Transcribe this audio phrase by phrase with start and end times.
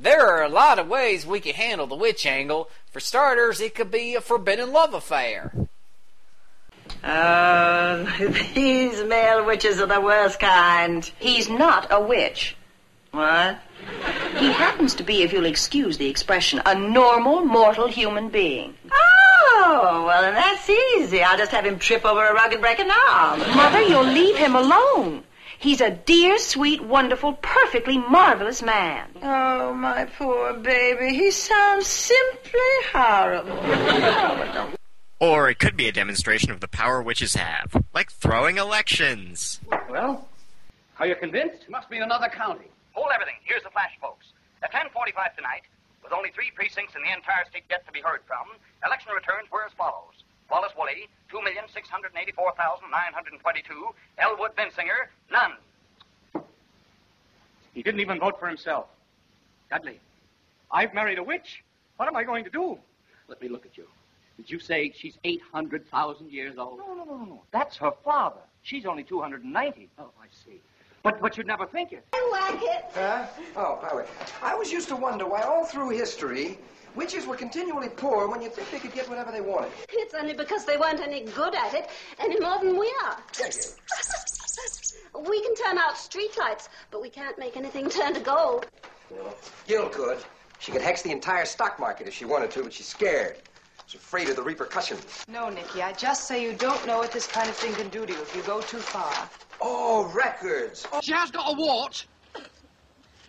[0.00, 2.70] There are a lot of ways we could handle the witch angle.
[2.90, 5.52] For starters, it could be a forbidden love affair.
[7.04, 8.06] Uh,
[8.54, 11.04] these male witches are the worst kind.
[11.18, 12.56] He's not a witch.
[13.10, 13.58] What?
[14.38, 18.74] He happens to be, if you'll excuse the expression, a normal, mortal human being.
[18.90, 21.22] Oh, well, then that's easy.
[21.22, 23.40] I'll just have him trip over a rug and break an arm.
[23.54, 25.24] Mother, you'll leave him alone.
[25.60, 29.10] He's a dear, sweet, wonderful, perfectly marvelous man.
[29.22, 31.14] Oh, my poor baby.
[31.14, 32.60] He sounds simply
[32.92, 34.76] horrible.
[35.20, 39.60] Or it could be a demonstration of the power witches have, like throwing elections.
[39.90, 40.26] Well,
[40.98, 41.68] are you convinced?
[41.68, 42.64] Must be in another county.
[42.92, 43.34] Hold everything.
[43.44, 44.32] Here's the flash, folks.
[44.62, 45.64] At 10:45 tonight,
[46.02, 48.48] with only three precincts in the entire state yet to be heard from,
[48.82, 55.52] election returns were as follows: Wallace Woolley, 2,684,922; Elwood Bensinger, none.
[57.72, 58.86] He didn't even vote for himself.
[59.70, 60.00] Dudley,
[60.72, 61.62] I've married a witch.
[61.96, 62.76] What am I going to do?
[63.28, 63.86] Let me look at you.
[64.36, 66.78] Did you say she's 800,000 years old?
[66.78, 67.42] No, no, no, no, no.
[67.52, 68.40] That's her father.
[68.62, 69.88] She's only 290.
[69.98, 70.60] Oh, I see.
[71.02, 72.04] But but you'd never think it.
[72.12, 72.84] I like it.
[72.92, 73.26] Huh?
[73.56, 74.04] Oh, by the way,
[74.42, 76.58] I was used to wonder why all through history
[76.94, 79.70] witches were continually poor when you think they could get whatever they wanted.
[79.90, 81.88] It's only because they weren't any good at it
[82.18, 83.16] any more than we are.
[85.26, 88.66] We can turn out streetlights, but we can't make anything turn to gold.
[89.66, 90.18] Gil could.
[90.58, 93.36] She could hex the entire stock market if she wanted to, but she's scared.
[93.86, 95.24] She's afraid of the repercussions.
[95.26, 98.06] No, Nicky, I just say you don't know what this kind of thing can do
[98.06, 99.28] to you if you go too far.
[99.60, 100.86] Oh, records.
[101.02, 102.06] She has got a wart.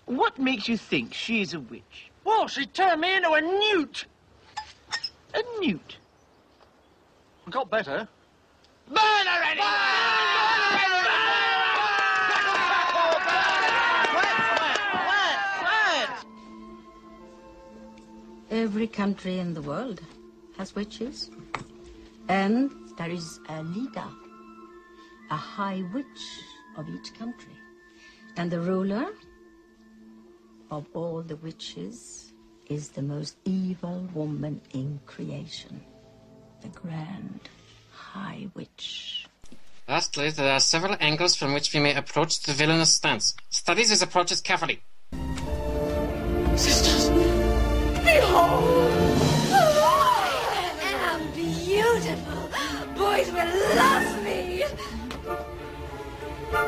[0.05, 2.10] What makes you think she's a witch?
[2.23, 4.05] Well, she turned me into a newt.
[5.33, 5.97] A newt?
[7.49, 8.07] Got better.
[8.87, 9.61] Burn already!
[18.51, 20.01] Every country in the world
[20.57, 21.31] has witches.
[22.27, 24.07] And there is a leader,
[25.29, 26.23] a high witch
[26.77, 27.55] of each country.
[28.37, 29.13] And the ruler
[30.71, 32.31] of all the witches
[32.69, 35.81] is the most evil woman in creation,
[36.61, 37.49] the grand
[37.91, 39.27] high witch.
[39.87, 43.35] Lastly, there are several angles from which we may approach the villainous stance.
[43.49, 44.81] Study these approaches carefully.
[46.55, 47.09] Sisters,
[47.99, 49.01] behold!
[49.53, 50.31] I
[51.11, 52.49] am beautiful.
[52.95, 54.63] Boys will love me.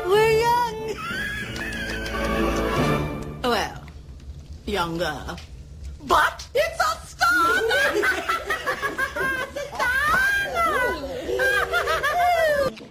[0.06, 0.94] We're young.
[3.42, 3.83] Well,
[4.66, 5.36] younger.
[6.02, 7.24] But it's a star!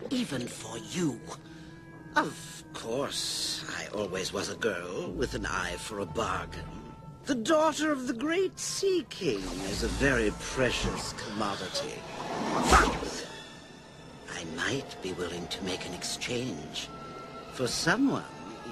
[0.10, 1.20] Even for you.
[2.16, 6.64] Of course, I always was a girl with an eye for a bargain.
[7.26, 12.00] The daughter of the great Sea King is a very precious commodity.
[12.70, 13.26] But
[14.36, 16.90] I might be willing to make an exchange
[17.54, 18.26] for someone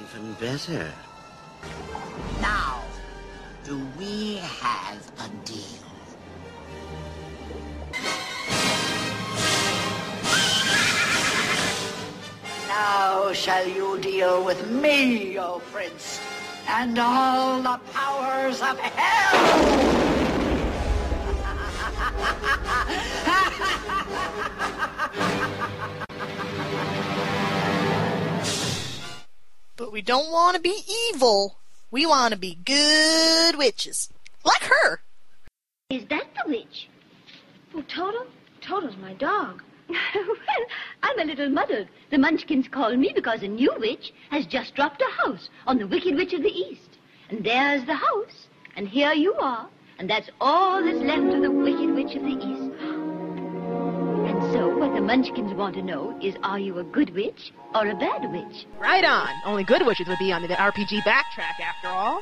[0.04, 0.92] even better.
[2.42, 2.71] Now,
[3.64, 5.58] do we have a deal?
[12.68, 16.20] Now shall you deal with me, O prince,
[16.68, 20.02] and all the powers of hell!
[29.78, 31.61] But we don't want to be evil.
[31.92, 34.08] We want to be good witches.
[34.46, 35.02] Like her.
[35.90, 36.88] Is that the witch?
[37.76, 38.28] Oh, Toto?
[38.62, 39.62] Toto's my dog.
[39.90, 40.66] well,
[41.04, 41.90] I'm a little muddled.
[42.10, 45.88] The Munchkins call me because a new witch has just dropped a house on the
[45.88, 46.98] Wicked Witch of the East.
[47.30, 48.48] And there's the house,
[48.78, 49.68] and here you are,
[50.00, 52.61] and that's all that's left of the Wicked Witch of the East.
[54.32, 57.86] And so, what the Munchkins want to know is, are you a good witch or
[57.86, 58.66] a bad witch?
[58.80, 59.28] Right on.
[59.44, 62.22] Only good witches would be on the RPG backtrack, after all.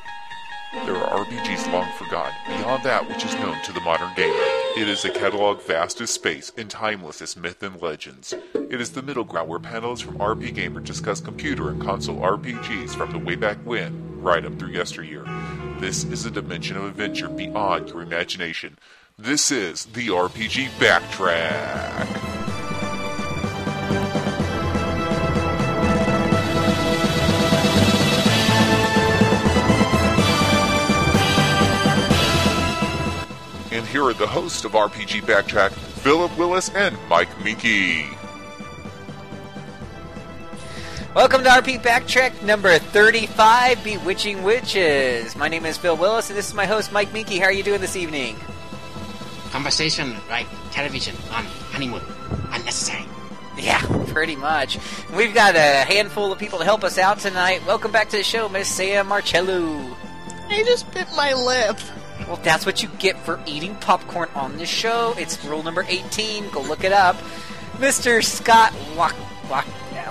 [0.72, 4.34] There are RPGs long forgotten, beyond that which is known to the modern gamer.
[4.76, 8.34] It is a catalog vast as space and timeless as myth and legends.
[8.54, 12.90] It is the middle ground where panelists from RP Gamer discuss computer and console RPGs
[12.96, 15.24] from the way back when, right up through yesteryear.
[15.78, 18.78] This is a dimension of adventure beyond your imagination.
[19.22, 22.06] This is the RPG Backtrack.
[33.70, 38.16] And here are the hosts of RPG Backtrack, Philip Willis and Mike Moehnke.
[41.14, 45.36] Welcome to RP Backtrack number 35, Bewitching Witches.
[45.36, 47.38] My name is Phil Willis, and this is my host, Mike Moehnke.
[47.38, 48.36] How are you doing this evening?
[49.50, 52.02] Conversation like television on honeymoon.
[52.52, 53.04] Unnecessary.
[53.58, 54.78] Yeah, pretty much.
[55.14, 57.66] We've got a handful of people to help us out tonight.
[57.66, 59.96] Welcome back to the show, Miss Sam Marcello.
[60.48, 61.78] I just bit my lip.
[62.26, 65.14] Well, that's what you get for eating popcorn on this show.
[65.18, 66.50] It's rule number 18.
[66.50, 67.16] Go look it up.
[67.78, 68.24] Mr.
[68.24, 69.14] Scott Walk.
[69.50, 69.66] Walk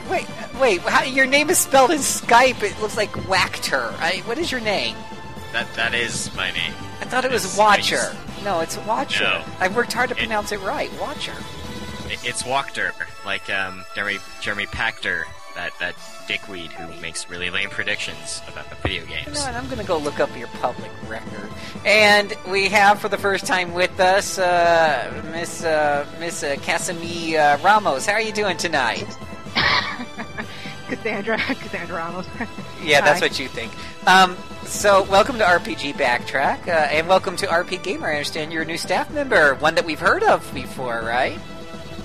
[0.10, 0.28] wait,
[0.60, 0.82] wait.
[0.82, 2.64] How, your name is spelled in Skype.
[2.64, 3.94] It looks like Wachter.
[4.00, 4.96] I, what is your name?
[5.54, 6.74] That that is my name.
[7.02, 8.16] I thought it was It's- Watcher.
[8.44, 9.24] No, it's Watcher.
[9.24, 9.44] No.
[9.60, 10.92] I worked hard to pronounce it right.
[11.00, 11.34] Watcher.
[12.10, 12.92] It- It's Wachter,
[13.26, 15.24] like um, Jeremy Jeremy Pachter,
[15.56, 15.96] that that
[16.28, 19.40] dickweed who makes really lame predictions about the video You know games.
[19.40, 19.56] what?
[19.56, 21.50] I'm going to go look up your public record.
[21.86, 27.34] And we have for the first time with us uh, Miss uh, Miss uh, Casimi
[27.36, 28.06] uh, Ramos.
[28.06, 29.06] How are you doing tonight?
[30.88, 32.28] Cassandra, Cassandra Ramos.
[32.84, 33.26] Yeah, that's Hi.
[33.26, 33.72] what you think.
[34.08, 34.36] Um,
[34.70, 38.08] so, welcome to RPG Backtrack, uh, and welcome to RP Gamer.
[38.08, 41.40] I understand you're a new staff member, one that we've heard of before, right?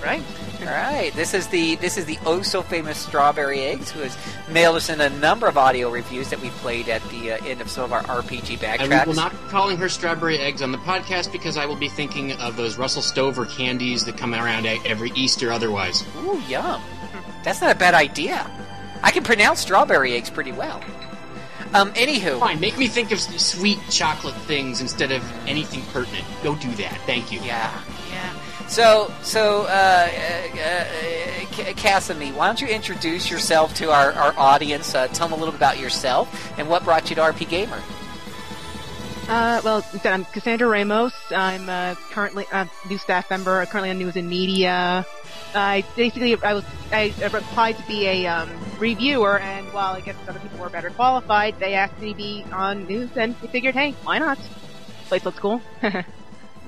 [0.03, 0.23] Right.
[0.61, 1.11] All right.
[1.13, 4.17] This is the this is the oh so famous Strawberry Eggs, who has
[4.49, 7.61] mailed us in a number of audio reviews that we played at the uh, end
[7.61, 9.05] of some of our RPG I Backtracks.
[9.05, 12.31] will not be calling her strawberry eggs on the podcast because I will be thinking
[12.33, 16.03] of those Russell Stover candies that come around every Easter otherwise.
[16.23, 16.81] Ooh, yum.
[17.43, 18.49] That's not a bad idea.
[19.03, 20.81] I can pronounce strawberry eggs pretty well.
[21.73, 22.39] Um, anywho.
[22.39, 26.25] Fine, make me think of sweet chocolate things instead of anything pertinent.
[26.43, 26.99] Go do that.
[27.05, 27.39] Thank you.
[27.41, 28.33] Yeah, yeah.
[28.67, 34.95] So, so, uh, uh, uh, Ca- why don't you introduce yourself to our, our audience?
[34.95, 37.81] Uh, tell them a little bit about yourself and what brought you to RP Gamer.
[39.27, 41.13] Uh, well, I'm Cassandra Ramos.
[41.31, 45.05] I'm uh, currently a new staff member, currently on News and Media.
[45.55, 50.15] I basically I was I applied to be a um, reviewer, and while I guess
[50.27, 53.75] other people were better qualified, they asked me to be on news, and I figured,
[53.75, 54.37] hey, why not?
[55.07, 55.61] Place looks cool.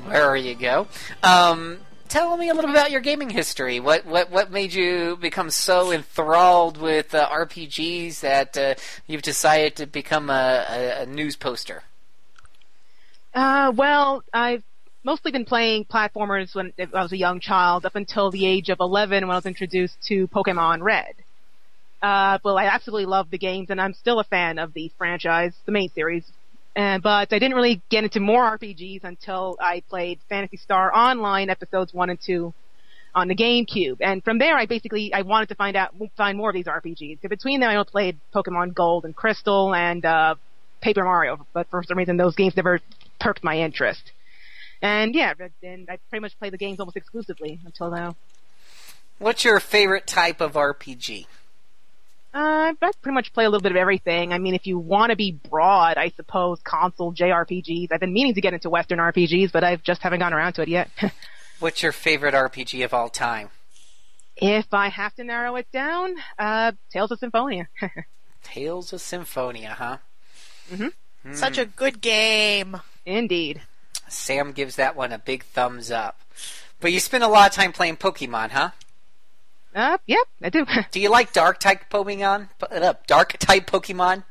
[0.07, 0.87] There you go.
[1.21, 3.79] Um, tell me a little about your gaming history.
[3.79, 8.75] What what what made you become so enthralled with uh, RPGs that uh,
[9.05, 11.83] you've decided to become a, a, a news poster?
[13.33, 14.63] Uh, well, I've
[15.07, 18.81] mostly been playing platformers when I was a young child, up until the age of
[18.81, 21.15] 11 when I was introduced to Pokemon Red.
[22.01, 25.53] Uh, well, I absolutely love the games, and I'm still a fan of the franchise,
[25.65, 26.25] the main series.
[26.75, 31.49] Uh, but I didn't really get into more RPGs until I played Phantasy Star Online
[31.49, 32.53] episodes 1 and 2
[33.15, 33.97] on the GameCube.
[34.01, 37.21] And from there, I basically, I wanted to find out, find more of these RPGs.
[37.21, 40.35] So between them, I played Pokemon Gold and Crystal and, uh,
[40.81, 42.81] Paper Mario, but for some reason those games never
[43.19, 44.11] perked my interest.
[44.81, 45.33] And yeah,
[45.63, 48.15] and I pretty much play the games almost exclusively until now.
[49.19, 51.25] What's your favorite type of RPG?
[52.33, 54.31] Uh, I pretty much play a little bit of everything.
[54.31, 57.91] I mean, if you want to be broad, I suppose console JRPGs.
[57.91, 60.61] I've been meaning to get into Western RPGs, but I just haven't gotten around to
[60.61, 60.89] it yet.
[61.59, 63.49] What's your favorite RPG of all time?
[64.37, 67.67] if I have to narrow it down, uh, Tales of Symphonia.
[68.43, 69.97] Tales of Symphonia, huh?
[70.71, 71.33] mm-hmm.
[71.33, 72.79] Such a good game.
[73.05, 73.61] Indeed.
[74.09, 76.21] Sam gives that one a big thumbs up.
[76.79, 78.71] But you spend a lot of time playing Pokemon, huh?
[79.73, 80.65] Uh, yep, I do.
[80.91, 82.49] Do you like dark type Pokemon?
[82.61, 84.23] Uh, dark type Pokemon?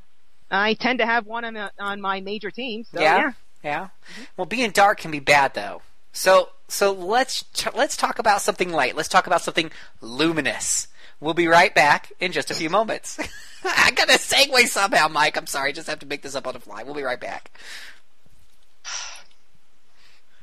[0.51, 3.33] I tend to have one on, the, on my major team, so yeah, yeah.
[3.63, 3.89] yeah.
[4.37, 5.83] Well, being dark can be bad though.
[6.13, 8.97] So, so let's let's talk about something light.
[8.97, 10.89] Let's talk about something luminous.
[11.21, 13.19] We'll be right back in just a few moments.
[13.65, 15.37] I gotta segue somehow, Mike.
[15.37, 16.83] I'm sorry, I just have to make this up on the fly.
[16.83, 17.51] We'll be right back.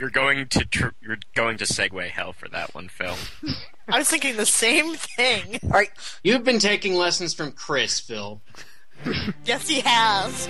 [0.04, 3.16] You're going to tr- you're going to segue hell for that one, Phil.
[3.88, 5.60] I was thinking the same thing.
[5.64, 5.92] All right,
[6.26, 8.42] you've been taking lessons from Chris, Phil.
[9.46, 10.50] yes, he has.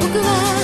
[0.00, 0.59] 僕は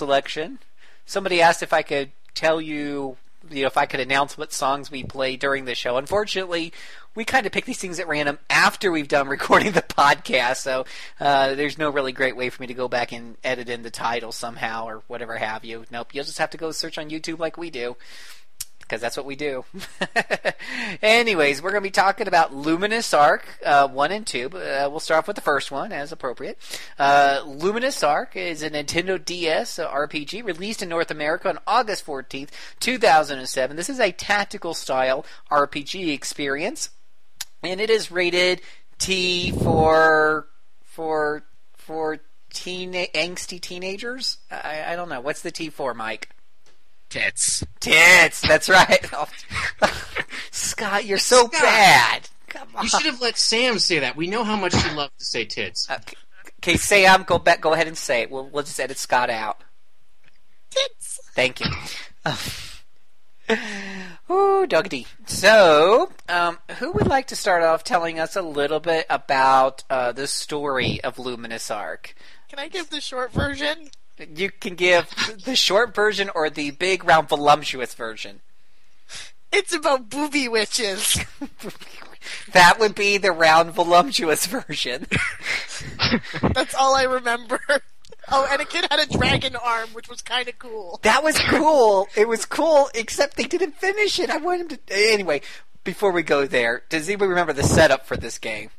[0.00, 0.58] selection.
[1.04, 3.18] Somebody asked if I could tell you,
[3.50, 5.98] you know, if I could announce what songs we play during the show.
[5.98, 6.72] Unfortunately,
[7.14, 10.86] we kind of pick these things at random after we've done recording the podcast, so
[11.20, 13.90] uh, there's no really great way for me to go back and edit in the
[13.90, 15.84] title somehow or whatever have you.
[15.90, 17.96] Nope, you'll just have to go search on YouTube like we do
[18.90, 19.64] because that's what we do.
[21.02, 24.46] Anyways, we're going to be talking about Luminous Arc uh, 1 and 2.
[24.46, 26.58] Uh, we'll start off with the first one, as appropriate.
[26.98, 32.48] Uh, Luminous Arc is a Nintendo DS RPG released in North America on August 14th,
[32.80, 33.76] 2007.
[33.76, 36.90] This is a tactical style RPG experience,
[37.62, 38.60] and it is rated
[38.98, 40.48] T for
[40.82, 41.44] for
[41.76, 42.18] for
[42.52, 44.38] teen angsty teenagers.
[44.50, 45.20] I, I don't know.
[45.20, 46.30] What's the T for, Mike?
[47.10, 47.64] Tits.
[47.80, 48.40] Tits.
[48.40, 49.04] That's right.
[50.52, 51.52] Scott, you're so Scott.
[51.52, 52.28] bad.
[52.48, 52.84] Come on.
[52.84, 54.16] You should have let Sam say that.
[54.16, 55.88] We know how much she loved to say tits.
[56.58, 57.60] Okay, Sam, go back.
[57.60, 58.30] Go ahead and say it.
[58.30, 59.62] We'll, we'll just edit Scott out.
[60.70, 61.20] Tits.
[61.34, 61.66] Thank you.
[64.30, 65.06] Ooh, Doggedy.
[65.26, 70.12] So, um, who would like to start off telling us a little bit about uh,
[70.12, 72.14] the story of Luminous Arc?
[72.48, 73.90] Can I give the short version?
[74.34, 75.06] You can give
[75.44, 78.40] the short version or the big, round, voluptuous version.
[79.52, 81.18] It's about booby witches.
[82.52, 85.06] That would be the round, voluptuous version.
[86.42, 87.60] That's all I remember.
[88.30, 91.00] Oh, and a kid had a dragon arm, which was kind of cool.
[91.02, 92.08] That was cool.
[92.16, 94.30] It was cool, except they didn't finish it.
[94.30, 94.78] I want him to.
[94.90, 95.40] Anyway,
[95.84, 98.70] before we go there, does anybody remember the setup for this game?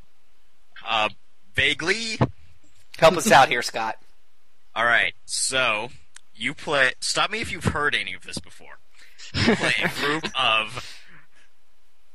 [0.88, 1.10] Uh,
[1.55, 2.19] vaguely.
[2.98, 3.98] Help us out here, Scott.
[4.75, 5.89] All right, so
[6.33, 6.93] you play.
[7.01, 8.79] Stop me if you've heard any of this before.
[9.33, 10.97] You play a group of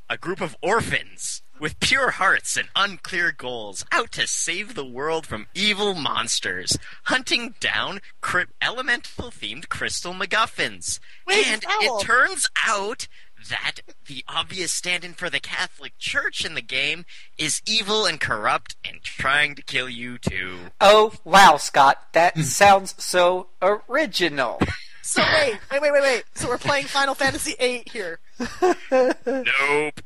[0.08, 5.26] a group of orphans with pure hearts and unclear goals, out to save the world
[5.26, 11.00] from evil monsters, hunting down cri- elemental-themed crystal MacGuffins.
[11.26, 11.98] Wait, and Owl.
[12.00, 13.08] it turns out
[13.48, 17.04] that the obvious stand-in for the Catholic Church in the game
[17.38, 20.56] is evil and corrupt and trying to kill you too.
[20.80, 21.98] Oh, wow, Scott.
[22.12, 22.42] That hmm.
[22.42, 24.60] sounds so original.
[25.06, 26.24] So wait, wait, wait, wait, wait.
[26.34, 28.18] So we're playing Final Fantasy VIII here.
[28.90, 30.00] Nope.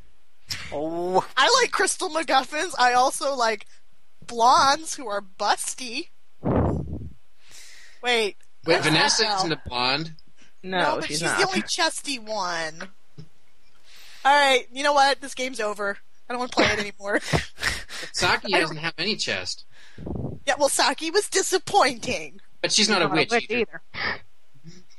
[0.70, 1.26] Oh.
[1.38, 2.74] I like crystal MacGuffins.
[2.78, 3.64] I also like
[4.26, 6.08] blondes who are busty.
[6.42, 6.76] Wait.
[8.02, 10.12] Wait, what's Vanessa that isn't a blonde.
[10.62, 11.38] No, but she's she's not.
[11.38, 12.90] the only chesty one.
[14.24, 15.20] Alright, you know what?
[15.20, 15.96] This game's over.
[16.28, 17.20] I don't want to play it anymore.
[18.12, 19.64] Saki doesn't have any chest.
[20.46, 22.40] yeah, well, Saki was disappointing.
[22.62, 23.82] But she's not a witch either.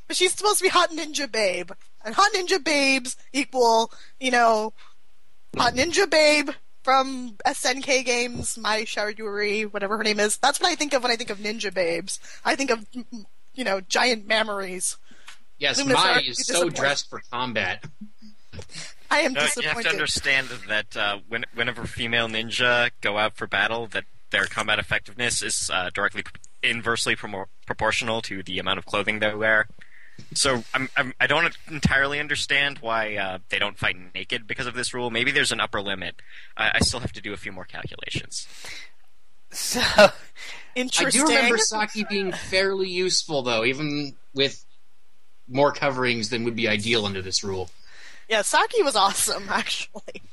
[0.07, 1.71] But she's supposed to be Hot Ninja Babe.
[2.03, 4.73] And Hot Ninja Babes equal, you know,
[5.55, 6.49] Hot Ninja Babe
[6.83, 10.37] from SNK games, Mai Shiranui, whatever her name is.
[10.37, 12.19] That's what I think of when I think of Ninja Babes.
[12.43, 12.85] I think of,
[13.53, 14.97] you know, giant memories.
[15.59, 17.85] Yes, Luminous Mai is so dressed for combat.
[19.11, 23.35] I am No, you have to understand that uh, when, whenever female ninja go out
[23.35, 26.23] for battle, that their combat effectiveness is uh, directly
[26.63, 29.67] inversely promo- proportional to the amount of clothing they wear.
[30.33, 34.75] So I'm, I'm, I don't entirely understand why uh, they don't fight naked because of
[34.75, 35.11] this rule.
[35.11, 36.15] Maybe there's an upper limit.
[36.55, 38.47] I, I still have to do a few more calculations.
[39.49, 39.81] So
[40.73, 41.23] interesting.
[41.23, 44.63] I do remember Saki being fairly useful, though, even with
[45.49, 47.69] more coverings than would be ideal under this rule.
[48.31, 50.23] Yeah, Saki was awesome, actually.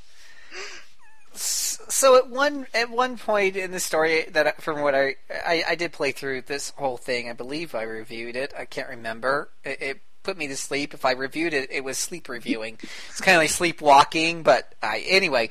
[1.33, 5.75] so at one at one point in the story that from what I, I I
[5.75, 7.29] did play through this whole thing.
[7.29, 8.53] I believe I reviewed it.
[8.57, 9.49] I can't remember.
[9.65, 10.93] It, it put me to sleep.
[10.93, 12.77] If I reviewed it, it was sleep reviewing.
[13.09, 14.43] It's kind of like sleepwalking.
[14.43, 15.49] But I anyway.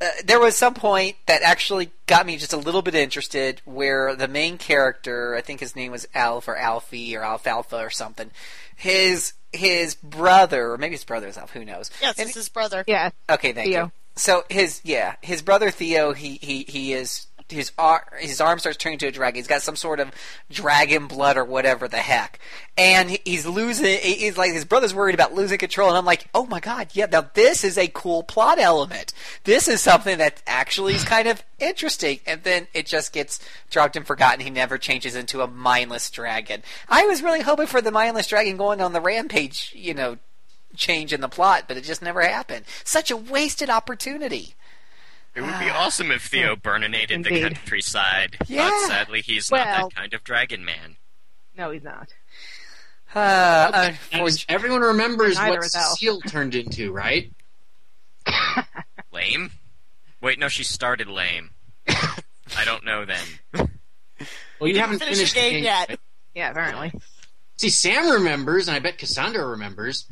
[0.00, 4.16] Uh, there was some point that actually got me just a little bit interested where
[4.16, 8.32] the main character, I think his name was Alf or Alfie or Alfalfa or something,
[8.74, 11.90] his his brother, or maybe his brother is Alf, who knows?
[12.00, 12.84] Yes, it's his brother.
[12.86, 13.10] Yeah.
[13.30, 13.84] Okay, thank Theo.
[13.84, 13.92] you.
[14.16, 18.76] So his yeah, his brother Theo, he he he is his ar- his arm starts
[18.76, 19.36] turning to a dragon.
[19.36, 20.10] He's got some sort of
[20.50, 22.38] dragon blood or whatever the heck,
[22.76, 23.98] and he's losing.
[23.98, 27.06] He's like his brother's worried about losing control, and I'm like, oh my god, yeah.
[27.06, 29.12] Now this is a cool plot element.
[29.44, 33.96] This is something that actually is kind of interesting, and then it just gets dropped
[33.96, 34.40] and forgotten.
[34.40, 36.62] He never changes into a mindless dragon.
[36.88, 40.18] I was really hoping for the mindless dragon going on the rampage, you know,
[40.76, 42.64] change in the plot, but it just never happened.
[42.84, 44.54] Such a wasted opportunity.
[45.34, 48.68] It would be awesome if Theo burninated the countryside, Yeah.
[48.70, 50.96] but sadly he's not that kind of dragon man.
[51.56, 52.12] No, he's not.
[53.14, 55.94] Uh, And everyone remembers Neither what is Al.
[55.96, 57.32] Seal turned into, right?
[59.12, 59.50] Lame?
[60.20, 61.50] Wait, no, she started lame.
[61.88, 63.24] I don't know then.
[63.52, 63.68] Well,
[64.60, 65.88] Well, you haven't Finish finished the game yet.
[65.90, 66.00] right?
[66.34, 66.92] Yeah, apparently.
[67.56, 70.06] See, Sam remembers, and I bet Cassandra remembers.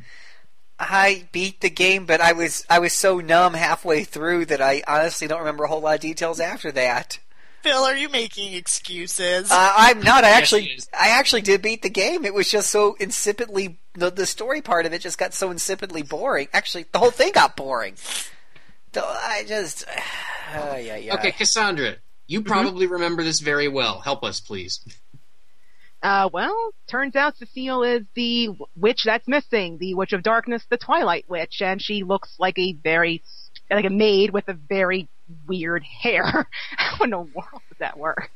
[0.82, 4.82] I beat the game, but I was I was so numb halfway through that I
[4.86, 7.18] honestly don't remember a whole lot of details after that.
[7.62, 9.48] Phil, are you making excuses?
[9.50, 10.24] Uh, I'm not.
[10.24, 10.88] I actually, it is.
[10.92, 12.24] I actually did beat the game.
[12.24, 13.76] It was just so insipidly.
[13.94, 16.48] The, the story part of it just got so insipidly boring.
[16.52, 17.94] Actually, the whole thing got boring.
[18.92, 21.14] So I just, uh, yeah, yeah.
[21.14, 21.96] Okay, Cassandra,
[22.26, 22.48] you Mm-hmm.
[22.48, 24.00] probably remember this very well.
[24.00, 24.80] Help us, please.
[26.02, 30.76] Uh, well, turns out Cecile is the witch that's missing, the Witch of Darkness, the
[30.76, 33.22] Twilight Witch, and she looks like a very,
[33.70, 35.08] like a maid with a very
[35.46, 36.48] weird hair.
[36.76, 38.30] How in the world does that work?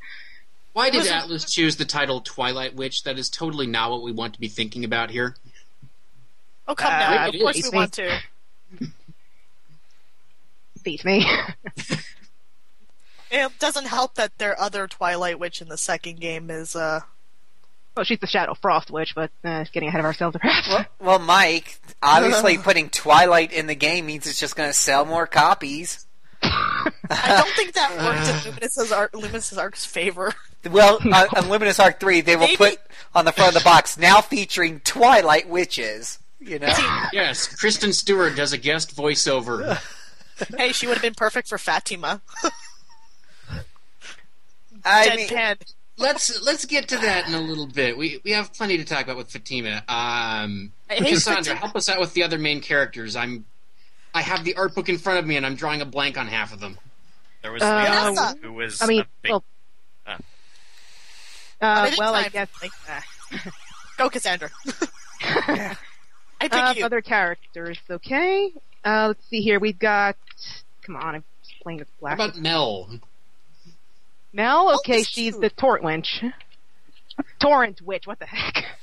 [0.71, 3.03] Why did Atlus choose the title Twilight Witch?
[3.03, 5.35] That is totally not what we want to be thinking about here.
[6.67, 7.27] oh, come uh, now.
[7.27, 7.71] Of course is.
[7.71, 8.19] we want to.
[10.83, 11.29] Beat me.
[13.29, 17.01] It doesn't help that their other Twilight Witch in the second game is, uh,
[17.97, 20.67] well, she's the Shadow Frost Witch, but uh, getting ahead of ourselves perhaps.
[20.69, 25.03] Well, well, Mike, obviously putting Twilight in the game means it's just going to sell
[25.03, 26.05] more copies.
[26.43, 26.93] I
[27.43, 30.33] don't think that worked in Luminous' Arc, Luminous' Arc's favor.
[30.69, 32.79] Well, uh, on Luminous Arc Three, they will Maybe- put
[33.15, 36.19] on the front of the box now featuring Twilight witches.
[36.39, 36.71] You know,
[37.11, 39.79] Yes, Kristen Stewart does a guest voiceover.
[40.55, 42.21] hey, she would have been perfect for Fatima.
[44.85, 45.73] I mean, Deadpan.
[45.97, 47.97] Let's let's get to that in a little bit.
[47.97, 49.83] We we have plenty to talk about with Fatima.
[49.87, 51.55] Um, I Cassandra, Fatima.
[51.59, 53.15] help us out with the other main characters.
[53.15, 53.45] I'm
[54.13, 56.27] I have the art book in front of me, and I'm drawing a blank on
[56.27, 56.77] half of them.
[57.41, 59.31] There was Uh, the who was I mean, a big.
[59.31, 59.43] well,
[60.05, 60.17] uh,
[61.61, 62.49] uh, well, I guess
[63.97, 64.49] Go, Cassandra.
[65.21, 65.75] I
[66.41, 66.85] pick uh, you.
[66.85, 67.79] other characters.
[67.89, 68.51] Okay,
[68.85, 69.59] uh, let's see here.
[69.59, 70.15] We've got.
[70.83, 72.13] Come on, I'm just playing this How black.
[72.15, 72.89] about Mel?
[74.37, 76.23] Mel, okay, that's she's the Torrent Witch.
[77.39, 78.63] Torrent Witch, what the heck?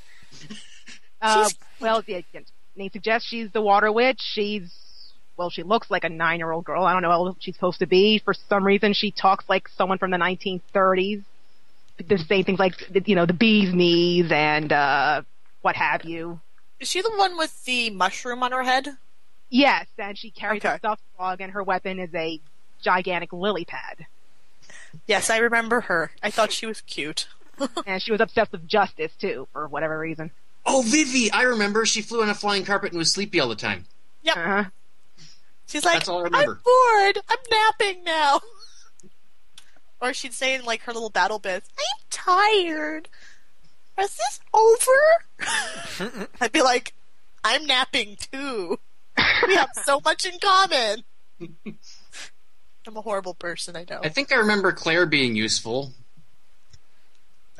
[1.21, 2.23] Uh, well, the
[2.75, 4.19] name suggests she's the Water Witch.
[4.21, 4.69] She's,
[5.37, 6.83] well, she looks like a nine-year-old girl.
[6.83, 8.19] I don't know how old she's supposed to be.
[8.23, 11.23] For some reason, she talks like someone from the 1930s.
[12.05, 12.73] The same things like,
[13.07, 15.23] you know, the bee's knees and, uh,
[15.63, 16.41] what have you.
[16.79, 18.89] Is she the one with the mushroom on her head?
[19.49, 20.75] Yes, and she carries Okay.
[20.75, 22.39] a stuffed frog and her weapon is a
[22.83, 24.05] gigantic lily pad.
[25.07, 26.11] Yes, I remember her.
[26.21, 27.27] I thought she was cute.
[27.85, 30.31] and she was obsessed with justice, too, for whatever reason.
[30.65, 31.85] Oh, Vivi, I remember.
[31.85, 33.85] She flew on a flying carpet and was sleepy all the time.
[34.23, 34.37] Yep.
[34.37, 34.63] Uh-huh.
[35.67, 37.19] She's like, That's all I I'm bored.
[37.29, 38.41] I'm napping now.
[40.01, 43.07] Or she'd say in like her little battle bits, I'm tired.
[43.97, 46.27] Is this over?
[46.41, 46.93] I'd be like,
[47.43, 48.77] I'm napping too.
[49.47, 51.05] We have so much in common.
[52.87, 53.99] I'm a horrible person, I know.
[54.03, 55.93] I think I remember Claire being useful.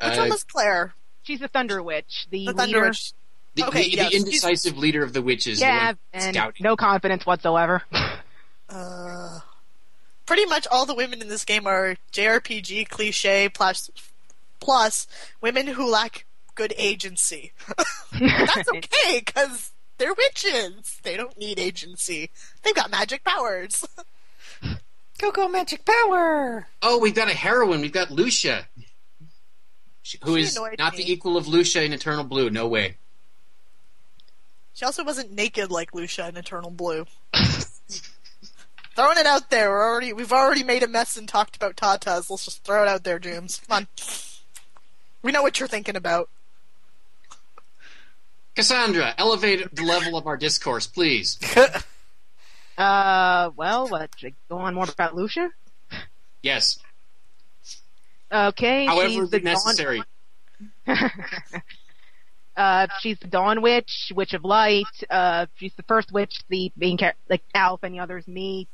[0.02, 0.94] Which Uh, one was Claire?
[1.22, 2.56] She's the Thunder Witch, the, The leader.
[2.56, 3.12] Thunder Witch.
[3.54, 5.60] the, okay, the, yes, the indecisive leader of the witches.
[5.60, 6.62] Yeah, the and scouting.
[6.64, 7.82] no confidence whatsoever.
[8.68, 9.38] Uh,
[10.26, 13.88] pretty much all the women in this game are JRPG cliche plus,
[14.58, 15.06] plus
[15.40, 17.52] women who lack good agency.
[18.20, 20.98] That's okay because they're witches.
[21.04, 22.30] They don't need agency.
[22.64, 23.84] They've got magic powers.
[25.18, 26.66] Go go magic power.
[26.82, 27.80] Oh, we've got a heroine.
[27.80, 28.66] We've got Lucia,
[30.02, 31.04] She- who She is not me.
[31.04, 32.50] the equal of Lucia in Eternal Blue.
[32.50, 32.96] No way.
[34.74, 37.06] She also wasn't naked like Lucia in Eternal Blue.
[38.94, 39.70] Throwing it out there.
[39.70, 42.30] We're already we've already made a mess and talked about tatas.
[42.30, 43.60] Let's just throw it out there, James.
[43.68, 43.88] Come on.
[45.22, 46.28] We know what you're thinking about.
[48.54, 51.38] Cassandra, elevate the level of our discourse, please.
[52.78, 54.10] uh, well, what?
[54.48, 55.50] Go on more about Lucia?
[56.42, 56.78] Yes.
[58.30, 60.02] Okay, However she's the necessary.
[60.86, 60.96] Dawn.
[62.56, 64.84] uh, she's the Dawn Witch, Witch of Light.
[65.08, 68.68] Uh, she's the first witch the main char- like Alf and the others meet.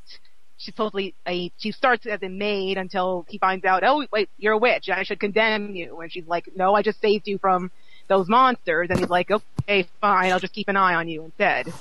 [0.57, 1.53] She's supposedly a.
[1.59, 3.83] She starts as a maid until he finds out.
[3.85, 4.89] Oh wait, you're a witch.
[4.89, 6.01] I should condemn you.
[6.01, 7.71] And she's like, No, I just saved you from
[8.09, 8.89] those monsters.
[8.91, 10.33] And he's like, Okay, fine.
[10.33, 11.73] I'll just keep an eye on you instead.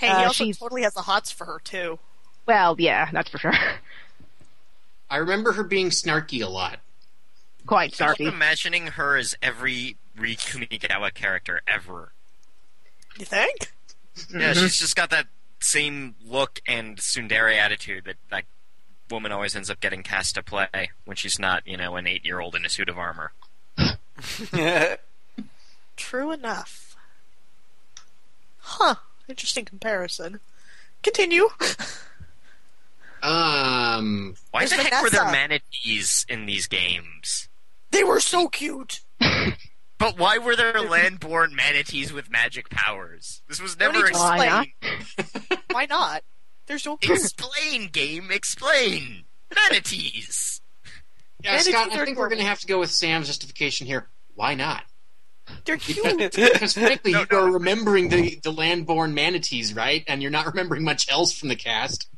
[0.00, 1.98] Hey, he Uh, also she's- totally has the hots for her too.
[2.46, 3.52] Well, yeah, that's for sure.
[5.10, 6.80] I remember her being snarky a lot.
[7.66, 8.32] Quite I keep snarky.
[8.32, 12.12] imagining her as every Rie Kugimiya character ever.
[13.18, 13.72] You think?
[14.34, 15.26] Yeah, she's just got that
[15.60, 18.44] same look and tsundere attitude that that
[19.10, 22.54] woman always ends up getting cast to play when she's not, you know, an eight-year-old
[22.56, 23.32] in a suit of armor.
[25.96, 26.96] True enough.
[28.58, 28.94] Huh.
[29.30, 30.40] Interesting comparison.
[31.02, 31.48] Continue.
[33.22, 37.48] Um, Why There's the heck were there manatees in these games?
[37.90, 39.00] They were so cute.
[40.00, 43.42] But why were there land-born manatees with magic powers?
[43.48, 44.72] This was never need to explain.
[44.80, 45.62] explained.
[45.70, 46.22] Why not?
[46.64, 47.18] They're so cute.
[47.18, 48.30] Explain, game.
[48.30, 49.24] Explain.
[49.54, 50.62] Manatees.
[51.44, 54.08] Yeah, Manatees Scott, I think we're going to have to go with Sam's justification here.
[54.34, 54.84] Why not?
[55.64, 56.32] They're cute.
[56.34, 60.04] Because frankly, you are remembering the, the land-born manatees, right?
[60.06, 62.08] And you're not remembering much else from the cast.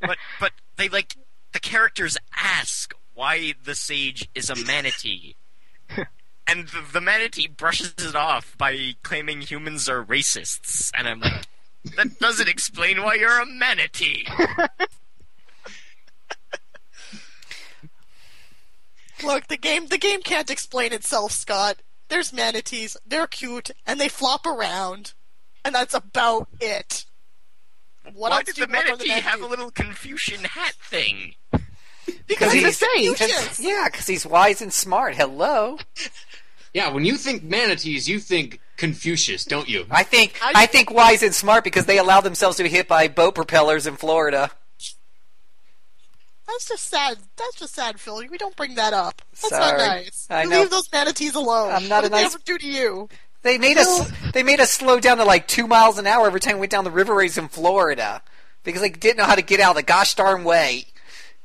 [0.00, 1.16] But but they like
[1.52, 5.36] the characters ask why the sage is a manatee.
[6.46, 10.90] And the, the manatee brushes it off by claiming humans are racists.
[10.98, 11.46] And I'm like,
[11.96, 14.26] that doesn't explain why you're a manatee.
[19.24, 21.76] Look, the game the game can't explain itself, Scott.
[22.12, 25.14] There's manatees, they're cute, and they flop around.
[25.64, 27.06] And that's about it.
[28.12, 31.36] What why else did the you want from manatee have a little Confucian hat thing?
[32.26, 33.18] Because he's a sage.
[33.18, 35.14] Cause, yeah, because he's wise and smart.
[35.14, 35.78] Hello.
[36.74, 39.84] Yeah, when you think manatees, you think Confucius, don't you?
[39.90, 43.08] I think I think wise and smart because they allow themselves to be hit by
[43.08, 44.50] boat propellers in Florida.
[46.46, 47.18] That's just sad.
[47.36, 48.22] That's just sad, Phil.
[48.30, 49.22] We don't bring that up.
[49.30, 49.78] That's Sorry.
[49.78, 50.26] not nice.
[50.28, 50.60] I You know.
[50.60, 51.72] Leave those manatees alone.
[51.72, 53.08] I'm not what a did they nice- ever do to you?
[53.42, 56.38] They made us they made us slow down to like two miles an hour every
[56.38, 58.22] time we went down the riverways in Florida
[58.62, 60.84] because they didn't know how to get out of the gosh darn way.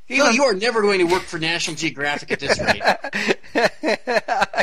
[0.07, 2.81] Phil, you are never going to work for National Geographic at this rate.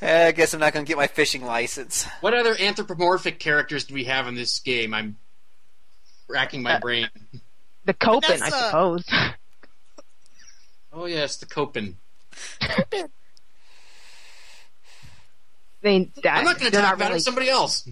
[0.00, 2.06] I guess I'm not going to get my fishing license.
[2.20, 4.94] What other anthropomorphic characters do we have in this game?
[4.94, 5.16] I'm
[6.28, 7.08] racking my uh, brain.
[7.88, 9.04] The Copin, I suppose.
[10.92, 11.96] Oh yes, the Copin.
[15.80, 17.22] They, I'm not going to talk about really- it.
[17.22, 17.88] Somebody else.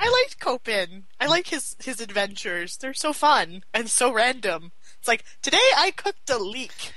[0.00, 1.04] I liked Copin.
[1.20, 2.78] I like his his adventures.
[2.78, 4.72] They're so fun and so random.
[4.98, 6.92] It's like today I cooked a leek.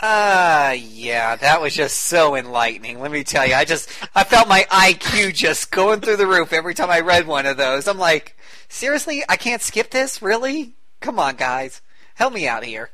[0.00, 2.98] Uh, yeah, that was just so enlightening.
[2.98, 6.52] Let me tell you, I just, I felt my IQ just going through the roof
[6.52, 7.86] every time I read one of those.
[7.86, 8.36] I'm like,
[8.68, 10.22] seriously, I can't skip this?
[10.22, 10.74] Really?
[11.02, 11.82] Come on, guys.
[12.14, 12.90] Help me out here.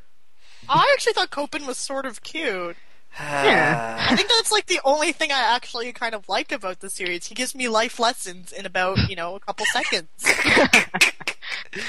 [0.67, 2.75] I actually thought Copin was sort of cute.
[3.19, 4.05] Yeah.
[4.07, 7.25] I think that's like the only thing I actually kind of like about the series.
[7.25, 10.09] He gives me life lessons in about, you know, a couple seconds.
[10.23, 10.67] Uh,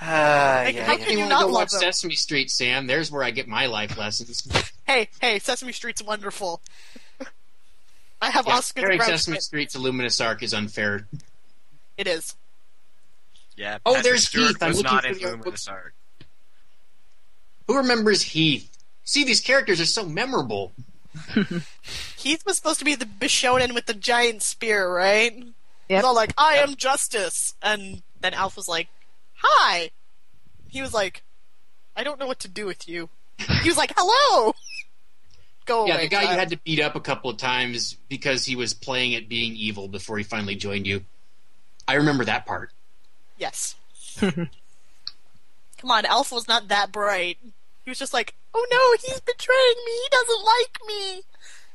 [0.64, 0.96] Like, yeah, how yeah.
[1.04, 1.80] can You you not love watch him?
[1.80, 2.86] Sesame Street, Sam?
[2.86, 4.46] There's where I get my life lessons.
[4.84, 6.60] Hey, hey, Sesame Street's wonderful.
[8.20, 9.10] I have Yeah, Oscar the comparing Grouch.
[9.10, 11.06] Sesame Street to Luminous Arc is unfair.
[11.96, 12.34] It is.
[13.56, 13.78] Yeah.
[13.84, 14.62] Oh, there's Stewart Heath.
[14.62, 15.94] I'm looking not for in the Luminous Arc.
[17.66, 18.68] Who remembers Heath?
[19.04, 20.72] See, these characters are so memorable.
[22.16, 25.36] Heath was supposed to be the Bishonen with the giant spear, right?
[25.36, 25.46] Yep.
[25.88, 27.54] He's all like, I am justice.
[27.62, 28.88] And then Alf was like,
[29.34, 29.90] Hi.
[30.68, 31.22] He was like,
[31.96, 33.08] I don't know what to do with you.
[33.62, 34.54] He was like, Hello.
[35.64, 36.04] Go yeah, away.
[36.04, 39.14] the guy you had to beat up a couple of times because he was playing
[39.14, 41.04] at being evil before he finally joined you.
[41.86, 42.72] I remember that part.
[43.42, 43.74] Yes.
[44.20, 47.38] Come on, Alpha was not that bright.
[47.82, 49.92] He was just like, oh no, he's betraying me.
[49.92, 51.22] He doesn't like me.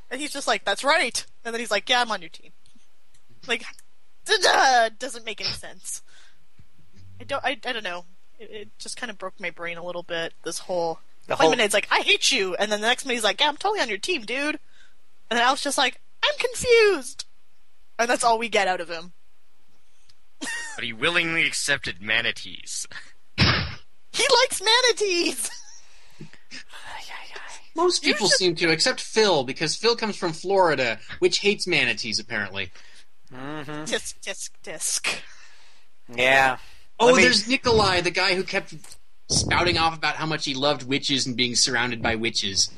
[0.10, 1.26] And he's just like, that's right.
[1.44, 2.52] And then he's like, yeah, I'm on your team.
[3.48, 3.66] Like,
[5.00, 6.02] doesn't make any sense.
[7.20, 8.06] I don't, I, I don't know.
[8.40, 10.34] It, it just kind of broke my brain a little bit.
[10.46, 11.00] This whole.
[11.28, 12.56] The whole- minute it's like, I hate you.
[12.56, 14.58] And then the next minute he's like, yeah, I'm totally on your team, dude.
[15.30, 17.26] And then Alf's just like, I'm confused.
[18.00, 19.12] And that's all we get out of him.
[20.78, 22.88] But he willingly accepted manatees.
[24.14, 25.52] He likes manatees!
[27.76, 32.72] Most people seem to, except Phil, because Phil comes from Florida, which hates manatees, apparently.
[33.32, 33.84] Mm-hmm.
[33.84, 35.20] Tisk, tisk, tisk.
[36.12, 36.58] Yeah.
[37.00, 38.74] Oh, me- there's Nikolai, the guy who kept
[39.30, 42.72] spouting off about how much he loved witches and being surrounded by witches.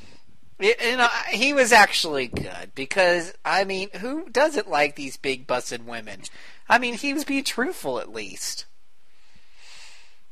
[0.60, 5.86] You know, he was actually good because I mean, who doesn't like these big busted
[5.86, 6.24] women?
[6.70, 8.66] I mean, he was being truthful at least.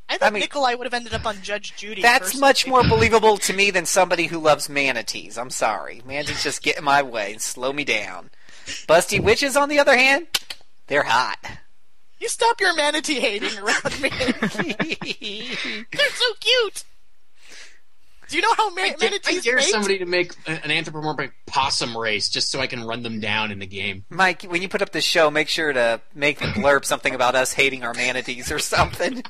[0.09, 2.01] I think Nikolai would have ended up on Judge Judy.
[2.01, 2.41] That's personally.
[2.41, 5.37] much more believable to me than somebody who loves manatees.
[5.37, 8.29] I'm sorry, manatees just get in my way and slow me down.
[8.87, 10.27] Busty witches, on the other hand,
[10.87, 11.37] they're hot.
[12.19, 14.09] You stop your manatee hating around me.
[15.91, 16.83] They're so cute.
[18.29, 19.63] Do you know how ma- I dare, I dare mate?
[19.63, 23.59] somebody to make an anthropomorphic possum race just so I can run them down in
[23.59, 24.03] the game.
[24.09, 27.35] Mike, when you put up the show, make sure to make the blurb something about
[27.35, 29.23] us hating our manatees or something.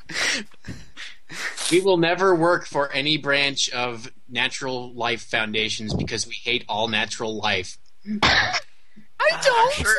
[1.70, 6.88] We will never work for any branch of natural life foundations because we hate all
[6.88, 7.76] natural life.
[8.22, 8.58] I
[9.42, 9.78] don't.
[9.78, 9.94] I'm sure.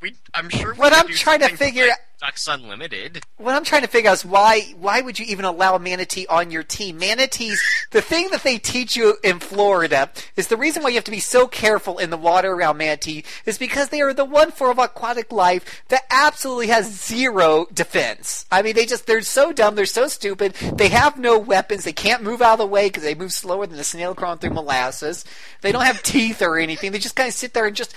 [0.00, 0.72] We, I'm sure.
[0.74, 3.20] we What I'm trying to figure, like Ducks Unlimited.
[3.36, 6.52] What I'm trying to figure out is why why would you even allow manatee on
[6.52, 6.98] your team?
[6.98, 11.04] Manatees, the thing that they teach you in Florida is the reason why you have
[11.04, 14.52] to be so careful in the water around manatee is because they are the one
[14.52, 18.46] form of aquatic life that absolutely has zero defense.
[18.52, 20.52] I mean, they just they're so dumb, they're so stupid.
[20.54, 21.82] They have no weapons.
[21.82, 24.38] They can't move out of the way because they move slower than a snail crawling
[24.38, 25.24] through molasses.
[25.60, 26.92] They don't have teeth or anything.
[26.92, 27.92] They just kind of sit there and just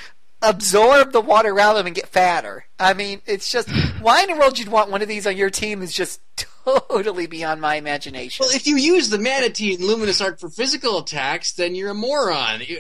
[0.46, 2.66] absorb the water around them and get fatter.
[2.80, 3.70] I mean, it's just
[4.02, 6.22] why in the world you'd want one of these on your team is just
[6.66, 8.46] totally beyond my imagination.
[8.46, 11.96] Well, if you use the manatee in Luminous Arc for physical attacks, then you're a
[11.96, 12.62] moron.
[12.62, 12.80] You-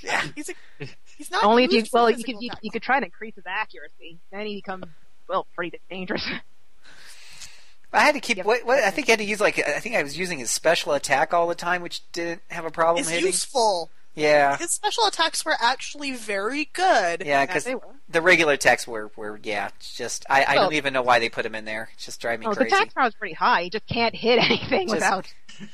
[0.00, 0.22] Yeah.
[0.36, 0.54] He's a,
[1.16, 3.44] he's not Only if you well, you could you, you could try to increase his
[3.46, 4.18] accuracy.
[4.30, 4.84] Then he becomes
[5.28, 6.24] well pretty dangerous.
[7.92, 9.96] I had to keep what, what I think I had to use like I think
[9.96, 13.08] I was using his special attack all the time, which didn't have a problem It's
[13.10, 13.26] hitting.
[13.26, 13.90] useful.
[14.18, 17.22] Yeah, His special attacks were actually very good.
[17.24, 17.68] yeah, because
[18.08, 21.28] the regular attacks were were yeah, just I, I Well- don't even know why they
[21.28, 21.88] put him in there.
[21.94, 22.74] It's just driving me Oh, the crazy.
[22.74, 23.64] attack power is pretty high.
[23.64, 25.32] He just can't hit anything Just without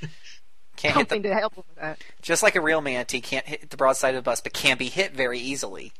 [0.77, 1.99] Can't hit something the, to help him with that.
[2.21, 4.89] just like a real manatee can't hit the broadside of the bus, but can be
[4.89, 5.93] hit very easily.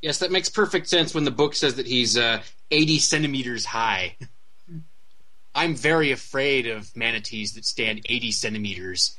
[0.00, 4.16] yes, that makes perfect sense when the book says that he's uh, 80 centimeters high.
[5.54, 9.16] I'm very afraid of manatees that stand 80 centimeters.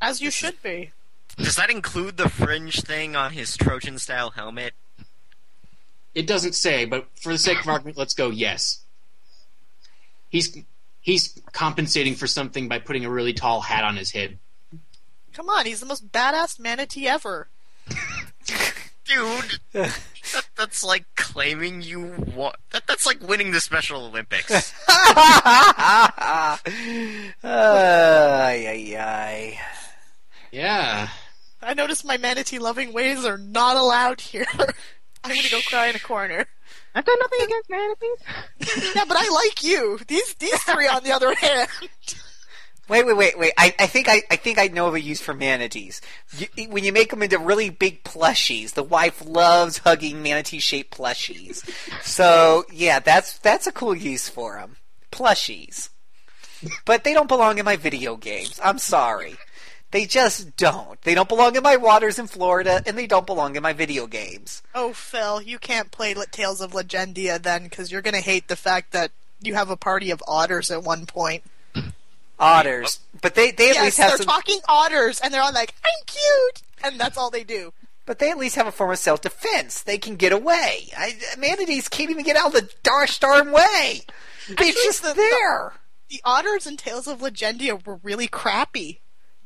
[0.00, 0.92] As you should be.
[1.36, 4.74] Does that include the fringe thing on his Trojan style helmet?
[6.14, 8.80] It doesn't say, but for the sake of argument, let's go yes.
[10.30, 10.56] He's
[11.00, 14.38] he's compensating for something by putting a really tall hat on his head.
[15.34, 17.48] Come on, he's the most badass manatee ever.
[19.04, 24.72] Dude, that, that's like claiming you wa- that, That's like winning the Special Olympics.
[24.88, 26.58] ay,
[27.44, 29.60] ay, ay.
[30.50, 31.08] Yeah.
[31.66, 34.46] I noticed my manatee loving ways are not allowed here.
[35.24, 36.46] I'm gonna go cry in a corner.
[36.94, 38.92] I've got nothing against manatees.
[38.94, 39.98] yeah, but I like you.
[40.06, 41.68] These these three, on the other hand,
[42.88, 43.52] Wait, wait, wait, wait.
[43.58, 46.00] I, I think I, I think I know of a use for manatees.
[46.38, 51.68] You, when you make them into really big plushies, the wife loves hugging manatee-shaped plushies.
[52.02, 54.76] So yeah, that's that's a cool use for them.
[55.10, 55.88] Plushies,
[56.84, 58.60] but they don't belong in my video games.
[58.62, 59.36] I'm sorry,
[59.96, 61.00] they just don't.
[61.00, 64.06] They don't belong in my waters in Florida, and they don't belong in my video
[64.06, 64.62] games.
[64.74, 68.92] oh Phil, you can't play Tales of Legendia then, because you're gonna hate the fact
[68.92, 71.44] that you have a party of otters at one point.
[72.38, 74.26] Otters, but they they at yes, least have they're some.
[74.26, 77.72] talking otters, and they're all like, "I'm cute," and that's all they do.
[78.04, 79.82] But they at least have a form of self-defense.
[79.84, 80.88] They can get away.
[80.94, 84.02] I, manatees can't even get out of the darn darn way.
[84.48, 85.72] They're Actually, just the- there.
[86.10, 89.00] The otters in Tales of Legendia were really crappy.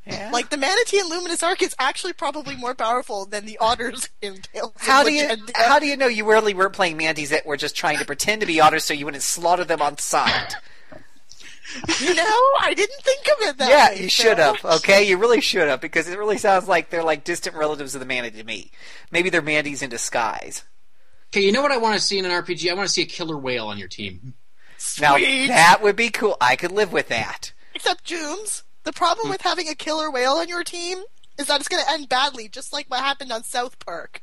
[0.06, 0.30] Yeah.
[0.32, 4.40] Like the manatee in Luminous Arc is actually probably more powerful than the otters in
[4.40, 5.52] Tales How do you Legendia.
[5.54, 8.40] how do you know you really weren't playing manatees that were just trying to pretend
[8.40, 10.56] to be otters so you wouldn't slaughter them on sight?
[12.00, 13.94] You know, I didn't think of it that yeah, way.
[13.96, 14.08] Yeah, you Phil.
[14.08, 14.64] should have.
[14.64, 18.00] Okay, you really should have because it really sounds like they're like distant relatives of
[18.00, 18.72] the manatee to me.
[19.12, 20.64] Maybe they're manatees in disguise.
[21.28, 22.68] Okay, you know what I want to see in an RPG?
[22.68, 24.34] I want to see a killer whale on your team.
[25.00, 26.36] Now that would be cool.
[26.40, 27.52] I could live with that.
[27.74, 29.30] Except Jooms, the problem mm.
[29.30, 31.02] with having a killer whale on your team
[31.38, 34.22] is that it's going to end badly, just like what happened on South Park.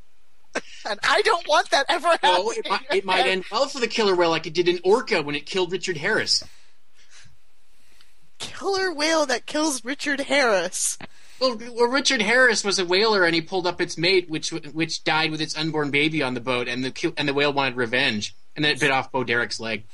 [0.89, 2.36] and I don't want that ever happening.
[2.38, 4.80] Oh, it might, it might end well for the killer whale like it did in
[4.84, 6.43] Orca when it killed Richard Harris.
[8.39, 10.98] Killer whale that kills Richard Harris.
[11.39, 15.04] Well, well, Richard Harris was a whaler, and he pulled up its mate, which which
[15.04, 18.36] died with its unborn baby on the boat, and the and the whale wanted revenge,
[18.56, 19.86] and then it bit off Bo Derek's leg.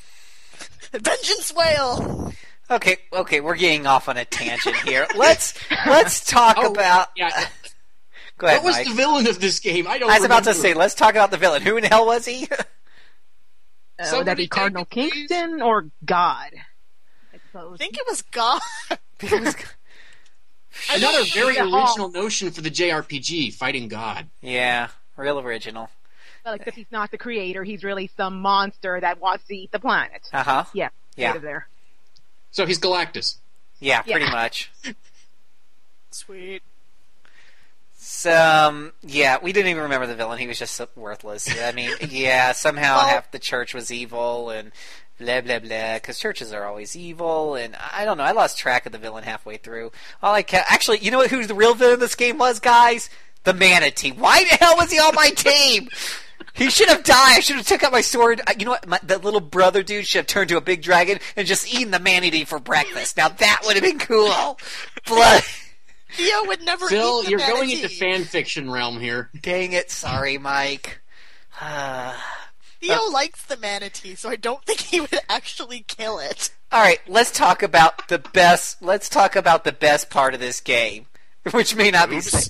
[0.92, 2.34] Vengeance whale.
[2.72, 5.06] Okay, okay, we're getting off on a tangent here.
[5.16, 5.54] Let's
[5.86, 7.08] let's talk Oh, about.
[7.16, 7.30] yeah.
[8.38, 8.88] Go ahead, what was Mike.
[8.88, 9.86] the villain of this game?
[9.88, 10.10] I don't.
[10.10, 11.62] I was about to say, let's talk about the villain.
[11.62, 12.48] Who in hell was he?
[14.00, 16.50] Uh, would that be Cardinal Kingston or God?
[16.56, 17.78] I I suppose.
[17.78, 18.60] think it was God.
[20.92, 24.28] Another very original notion for the JRPG, fighting God.
[24.42, 25.90] yeah, real original.
[26.46, 29.80] Like, if he's not the creator, he's really some monster that wants to eat the
[29.80, 30.28] planet.
[30.34, 30.64] Uh huh.
[30.74, 31.30] Yeah, Yeah.
[31.32, 31.68] creative there.
[32.54, 33.36] So he's Galactus.
[33.80, 34.14] Yeah, Yeah.
[34.16, 34.72] pretty much.
[36.12, 36.62] Sweet.
[37.98, 40.38] So, um, yeah, we didn't even remember the villain.
[40.40, 41.50] He was just so worthless.
[41.62, 44.72] I mean, yeah, somehow Well- half the church was evil and
[45.20, 45.96] blah blah blah.
[45.96, 48.24] Because churches are always evil, and I don't know.
[48.24, 49.92] I lost track of the villain halfway through.
[50.22, 51.32] All I ca- actually, you know what?
[51.32, 53.10] Who the real villain of this game was, guys?
[53.46, 54.12] The manatee.
[54.12, 55.90] Why the hell was he on my team?
[56.54, 57.38] He should have died.
[57.38, 58.42] I should have took out my sword.
[58.58, 58.88] You know what?
[58.88, 61.92] My, that little brother dude should have turned to a big dragon and just eaten
[61.92, 63.18] the manatee for breakfast.
[63.18, 64.60] Now that would have been cool.
[65.08, 65.44] But
[66.12, 69.32] Theo would never Phil, eat the you're going into fan fiction realm here.
[69.42, 71.02] dang it, sorry, Mike.
[71.60, 76.52] Theo likes the manatee, so I don't think he would actually kill it.
[76.72, 78.82] All right, let's talk about the best.
[78.82, 81.08] Let's talk about the best part of this game,
[81.52, 82.40] which may not be because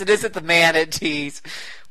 [0.00, 1.42] it isn't the man manatees.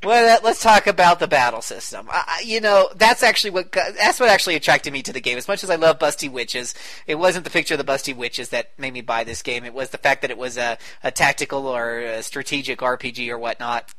[0.03, 2.07] Well, let's talk about the battle system.
[2.11, 5.37] I, you know, that's actually what that's what actually attracted me to the game.
[5.37, 6.75] As much as I love Busty Witches,
[7.07, 9.65] it wasn't the picture of the Busty Witches that made me buy this game.
[9.65, 13.39] It was the fact that it was a, a tactical or a strategic RPG or
[13.39, 13.89] whatnot.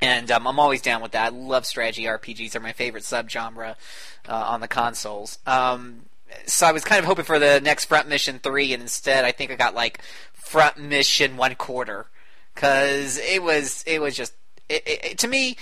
[0.00, 1.32] And um, I'm always down with that.
[1.32, 3.74] I love strategy RPGs; they're my favorite subgenre
[4.28, 5.38] uh, on the consoles.
[5.46, 6.02] Um,
[6.46, 9.32] so I was kind of hoping for the next Front Mission three, and instead I
[9.32, 10.00] think I got like
[10.32, 12.06] Front Mission one quarter
[12.54, 14.34] because it was it was just
[14.68, 15.56] it, it, to me.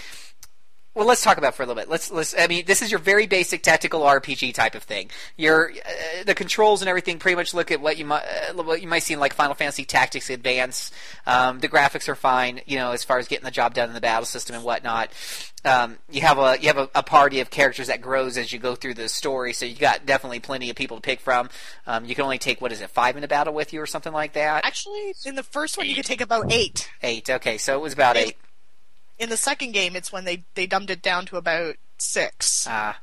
[0.92, 1.88] Well, let's talk about it for a little bit.
[1.88, 2.34] Let's let's.
[2.36, 5.08] I mean, this is your very basic tactical RPG type of thing.
[5.36, 8.82] Your uh, the controls and everything pretty much look at what you might uh, what
[8.82, 10.90] you might see in like Final Fantasy Tactics Advance.
[11.28, 13.94] Um, the graphics are fine, you know, as far as getting the job done in
[13.94, 15.10] the battle system and whatnot.
[15.64, 18.58] Um, you have a you have a, a, party of characters that grows as you
[18.58, 21.50] go through the story, so you got definitely plenty of people to pick from.
[21.86, 23.86] Um, you can only take what is it five in a battle with you or
[23.86, 24.64] something like that.
[24.64, 26.90] Actually, in the first one, you could take about eight.
[27.02, 27.30] Eight.
[27.30, 28.28] Okay, so it was about eight.
[28.28, 28.36] eight
[29.20, 32.66] in the second game, it's when they they dumbed it down to about six.
[32.68, 32.98] Ah.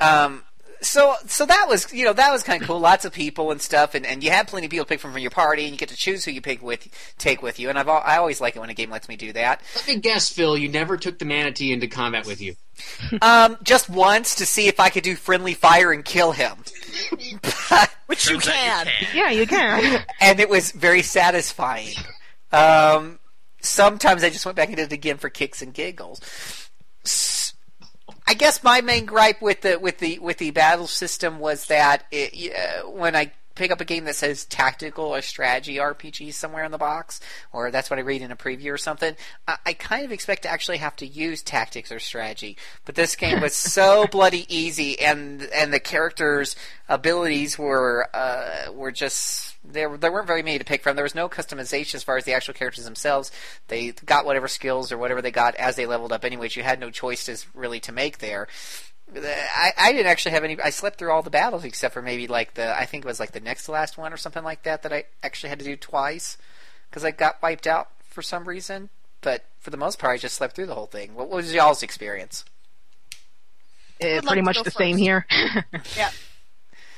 [0.00, 0.42] Uh, um,
[0.80, 2.80] so so that was you know that was kind of cool.
[2.80, 5.12] Lots of people and stuff, and, and you had plenty of people to pick from
[5.12, 7.68] from your party, and you get to choose who you pick with take with you.
[7.68, 9.62] And I've I always like it when a game lets me do that.
[9.76, 10.56] Let me guess, Phil.
[10.56, 12.56] You never took the manatee into combat with you.
[13.22, 16.56] um, just once to see if I could do friendly fire and kill him.
[18.06, 18.86] Which you can.
[18.86, 19.08] you can.
[19.14, 20.04] Yeah, you can.
[20.20, 21.94] and it was very satisfying.
[22.52, 23.18] Um,
[23.64, 26.20] sometimes I just went back and did it again for kicks and giggles.
[28.26, 32.06] I guess my main gripe with the with the with the battle system was that
[32.10, 36.64] it, uh, when I pick up a game that says tactical or strategy RPG somewhere
[36.64, 37.20] in the box,
[37.52, 40.42] or that's what I read in a preview or something, I, I kind of expect
[40.42, 42.56] to actually have to use tactics or strategy.
[42.84, 46.56] But this game was so bloody easy, and and the characters'
[46.88, 50.96] abilities were uh, were just there there weren't very many to pick from.
[50.96, 53.30] There was no customization as far as the actual characters themselves.
[53.68, 56.24] They got whatever skills or whatever they got as they leveled up.
[56.24, 58.48] Anyways, you had no choices really to make there.
[59.16, 60.60] I, I didn't actually have any.
[60.60, 63.20] I slept through all the battles except for maybe like the I think it was
[63.20, 65.64] like the next to last one or something like that that I actually had to
[65.64, 66.38] do twice
[66.88, 68.90] because I got wiped out for some reason.
[69.20, 71.14] But for the most part, I just slept through the whole thing.
[71.14, 72.44] What was y'all's experience?
[74.02, 74.76] Uh, pretty much the first.
[74.76, 75.26] same here.
[75.96, 76.10] yeah.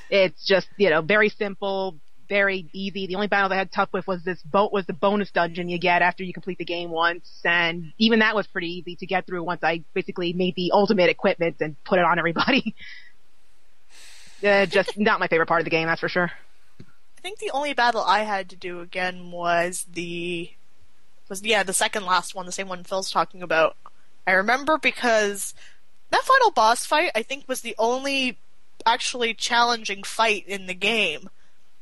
[0.08, 1.96] It's just you know very simple,
[2.28, 3.06] very easy.
[3.06, 5.78] The only battle I had tough with was this boat was the bonus dungeon you
[5.78, 9.26] get after you complete the game once, and even that was pretty easy to get
[9.26, 12.74] through once I basically made the ultimate equipment and put it on everybody.
[14.46, 16.30] uh, just not my favorite part of the game, that's for sure.
[16.80, 20.50] I think the only battle I had to do again was the
[21.28, 23.76] was yeah the second last one, the same one Phil's talking about.
[24.26, 25.54] I remember because
[26.10, 28.38] that final boss fight I think was the only
[28.84, 31.28] actually challenging fight in the game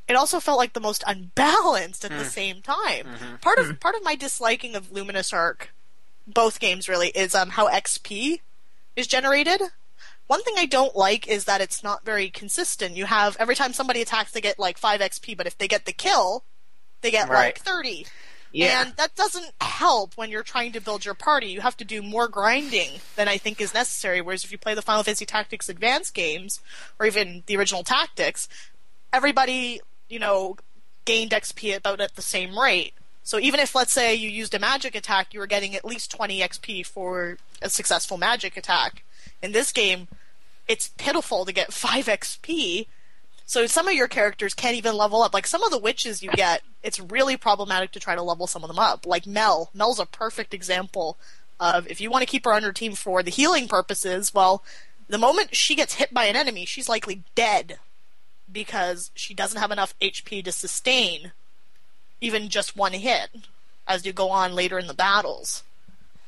[0.08, 2.18] it also felt like the most unbalanced at mm.
[2.18, 3.06] the same time.
[3.06, 3.36] Mm-hmm.
[3.36, 5.72] Part of part of my disliking of Luminous Arc,
[6.26, 8.40] both games really, is um how XP
[8.96, 9.62] is generated.
[10.26, 12.96] One thing I don't like is that it's not very consistent.
[12.96, 15.86] You have every time somebody attacks, they get like five XP, but if they get
[15.86, 16.44] the kill,
[17.00, 17.46] they get right.
[17.46, 18.06] like thirty.
[18.52, 18.82] Yeah.
[18.82, 21.48] And that doesn't help when you're trying to build your party.
[21.48, 24.20] You have to do more grinding than I think is necessary.
[24.20, 26.60] Whereas if you play the Final Fantasy Tactics Advanced games,
[27.00, 28.48] or even the original Tactics,
[29.12, 29.80] everybody
[30.14, 30.56] you know,
[31.04, 32.94] gained XP about at the same rate.
[33.24, 36.12] So even if, let's say, you used a magic attack, you were getting at least
[36.12, 39.02] 20 XP for a successful magic attack.
[39.42, 40.06] In this game,
[40.68, 42.86] it's pitiful to get 5 XP.
[43.44, 45.34] So some of your characters can't even level up.
[45.34, 48.62] Like some of the witches you get, it's really problematic to try to level some
[48.62, 49.04] of them up.
[49.04, 49.70] Like Mel.
[49.74, 51.18] Mel's a perfect example
[51.58, 54.62] of if you want to keep her on your team for the healing purposes, well,
[55.08, 57.78] the moment she gets hit by an enemy, she's likely dead
[58.50, 61.32] because she doesn't have enough HP to sustain
[62.20, 63.30] even just one hit
[63.86, 65.62] as you go on later in the battles.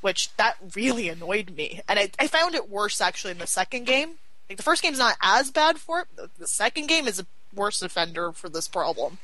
[0.03, 1.81] Which that really annoyed me.
[1.89, 4.13] And I, I found it worse actually in the second game.
[4.49, 6.31] Like the first game's not as bad for it.
[6.39, 9.19] The, second game is a worse offender for this problem.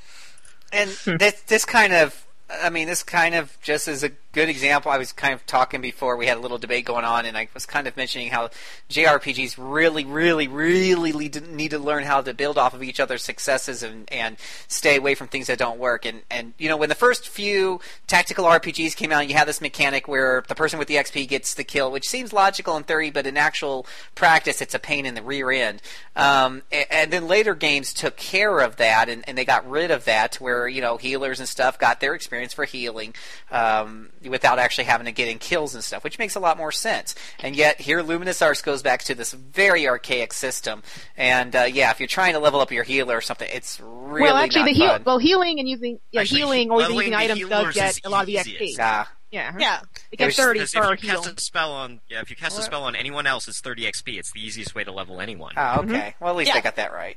[0.72, 2.26] And this this kind of
[2.60, 4.90] I mean, this kind of just is a good example.
[4.90, 7.48] I was kind of talking before we had a little debate going on, and I
[7.54, 8.50] was kind of mentioning how
[8.90, 13.82] JRPGs really, really, really need to learn how to build off of each other's successes
[13.82, 14.36] and, and
[14.68, 16.06] stay away from things that don't work.
[16.06, 19.60] And, and you know, when the first few tactical RPGs came out, you had this
[19.60, 23.10] mechanic where the person with the XP gets the kill, which seems logical in theory,
[23.10, 25.82] but in actual practice, it's a pain in the rear end.
[26.16, 29.90] Um, and, and, then later games took care of that, and, and they got rid
[29.90, 33.14] of that, where you know healers and stuff got their experience experience for healing
[33.50, 36.72] um, without actually having to get in kills and stuff, which makes a lot more
[36.72, 37.14] sense.
[37.40, 40.82] And yet here, Luminous Arc goes back to this very archaic system.
[41.16, 44.22] And uh, yeah, if you're trying to level up your healer or something, it's really
[44.22, 45.02] well, actually, not the heal, fun.
[45.06, 48.10] well, healing and using yeah, Actually, healing or leveling using the items does get a
[48.10, 48.78] lot of the easiest.
[48.78, 48.82] XP.
[48.82, 49.10] Ah.
[49.30, 49.80] Yeah, Yeah.
[50.10, 51.22] it gets thirty Because per if you heal.
[51.22, 53.84] cast a spell on, yeah, if you cast a spell on anyone else, it's 30
[53.90, 54.18] XP.
[54.18, 55.54] It's the easiest way to level anyone.
[55.56, 56.14] Oh, okay.
[56.20, 57.16] Well, at least I got that right.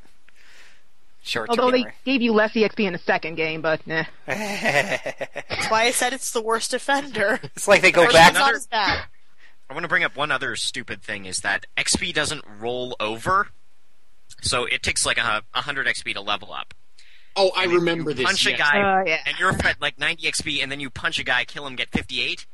[1.26, 4.04] Short Although they term gave you less EXP in the second game, but nah.
[4.28, 7.40] That's why I said it's the worst offender.
[7.44, 9.06] It's like they go back- one's not as bad.
[9.68, 13.48] I want to bring up one other stupid thing: is that XP doesn't roll over,
[14.42, 16.76] so it takes like a 100 XP to level up.
[17.36, 18.26] Oh, I And remember you this.
[18.28, 18.60] Punch a yes.
[18.60, 19.18] guy, Uh, yeah.
[19.26, 21.90] and you're at like 90 XP, and then you punch a guy, kill him, get
[21.92, 22.46] 58.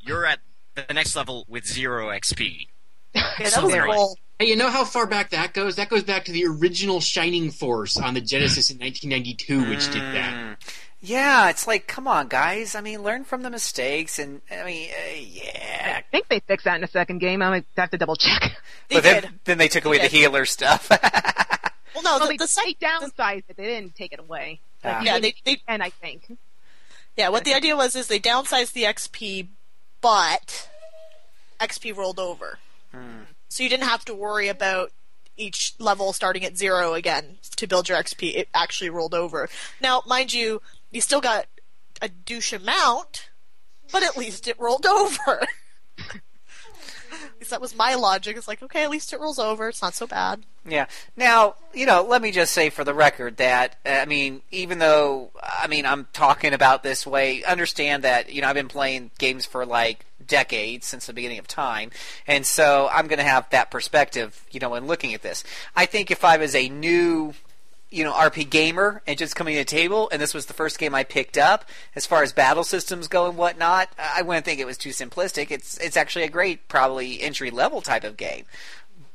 [0.00, 0.40] You're at
[0.74, 2.66] the next level with zero XP.
[3.14, 4.18] Yeah, that So was a there- roll.
[4.38, 5.76] Hey, you know how far back that goes?
[5.76, 10.02] That goes back to the original Shining Force on the Genesis in 1992, which did
[10.02, 10.34] that.
[10.34, 10.56] Mm.
[11.00, 12.74] Yeah, it's like, come on, guys.
[12.74, 15.98] I mean, learn from the mistakes, and I mean, uh, yeah.
[15.98, 17.42] I think they fixed that in the second game.
[17.42, 18.56] I might have to double check.
[18.88, 19.30] They But then, did.
[19.44, 20.90] then they took away the healer stuff.
[21.94, 23.56] Well, no, Well, the, they, the sec- they downsized it.
[23.56, 24.58] They didn't take it away.
[24.82, 25.00] Ah.
[25.04, 26.36] yeah, they, they And I think.
[27.16, 29.46] Yeah, what the idea was is they downsized the XP,
[30.00, 30.68] but
[31.60, 32.58] XP rolled over.
[33.54, 34.90] So you didn't have to worry about
[35.36, 38.34] each level starting at zero again to build your XP.
[38.34, 39.48] It actually rolled over.
[39.80, 41.46] Now, mind you, you still got
[42.02, 43.30] a douche amount,
[43.92, 45.46] but at least it rolled over.
[45.98, 48.36] at least that was my logic.
[48.36, 49.68] It's like, okay, at least it rolls over.
[49.68, 50.42] It's not so bad.
[50.66, 50.86] Yeah.
[51.16, 54.80] Now, you know, let me just say for the record that uh, I mean, even
[54.80, 59.12] though I mean I'm talking about this way, understand that you know I've been playing
[59.18, 61.90] games for like decades since the beginning of time,
[62.26, 65.44] and so I'm going to have that perspective, you know, when looking at this.
[65.76, 67.34] I think if I was a new
[67.94, 70.80] you know, RP gamer and just coming to the table, and this was the first
[70.80, 71.64] game I picked up
[71.94, 73.88] as far as battle systems go and whatnot.
[73.96, 75.52] I wouldn't think it was too simplistic.
[75.52, 78.46] It's it's actually a great, probably entry level type of game.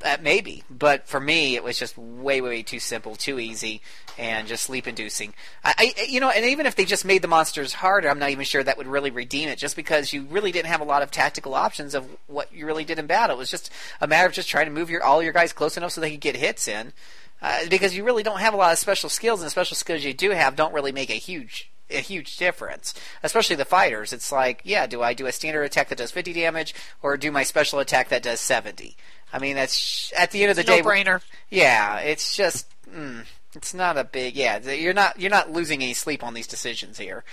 [0.02, 3.82] Uh, maybe, but for me, it was just way, way too simple, too easy,
[4.18, 5.34] and just sleep inducing.
[5.62, 8.30] I, I, you know, and even if they just made the monsters harder, I'm not
[8.30, 9.58] even sure that would really redeem it.
[9.58, 12.84] Just because you really didn't have a lot of tactical options of what you really
[12.84, 13.70] did in battle, it was just
[14.00, 16.12] a matter of just trying to move your all your guys close enough so they
[16.12, 16.94] could get hits in.
[17.42, 20.02] Uh, because you really don't have a lot of special skills, and the special skills
[20.02, 22.94] you do have don't really make a huge a huge difference.
[23.22, 24.12] Especially the fighters.
[24.12, 27.32] It's like, yeah, do I do a standard attack that does 50 damage, or do
[27.32, 28.96] my special attack that does 70?
[29.32, 31.22] I mean, that's at the end of the It's day, no-brainer.
[31.50, 33.24] Yeah, it's just, mm,
[33.54, 34.58] it's not a big, yeah.
[34.58, 37.24] You're not you're not losing any sleep on these decisions here.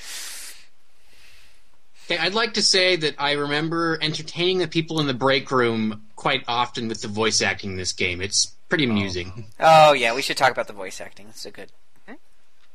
[2.06, 6.04] Okay, I'd like to say that I remember entertaining the people in the break room
[6.16, 8.22] quite often with the voice acting in this game.
[8.22, 9.48] It's pretty amusing.
[9.60, 11.28] Oh yeah, we should talk about the voice acting.
[11.28, 11.72] That's a good.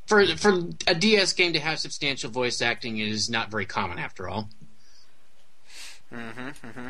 [0.06, 4.28] For for a DS game to have substantial voice acting is not very common after
[4.28, 4.50] all.
[6.12, 6.88] Mm-hmm, mm-hmm.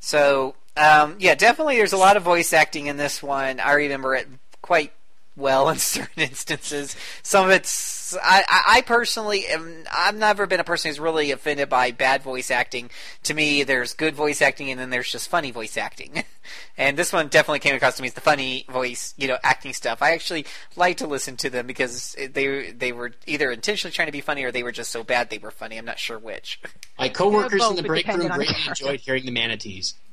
[0.00, 3.60] So, um, yeah, definitely there's a lot of voice acting in this one.
[3.60, 4.28] I remember it
[4.62, 4.92] quite
[5.36, 6.96] well in certain instances.
[7.22, 9.84] Some of it's I, I, I personally am.
[9.92, 12.90] I've never been a person who's really offended by bad voice acting.
[13.24, 16.22] To me, there's good voice acting, and then there's just funny voice acting.
[16.78, 19.72] and this one definitely came across to me as the funny voice, you know, acting
[19.72, 20.02] stuff.
[20.02, 24.12] I actually like to listen to them because they they were either intentionally trying to
[24.12, 25.76] be funny or they were just so bad they were funny.
[25.76, 26.60] I'm not sure which.
[26.98, 29.32] My coworkers Yeah, in the both, break room depending on the greatly enjoyed hearing the
[29.32, 29.94] manatees.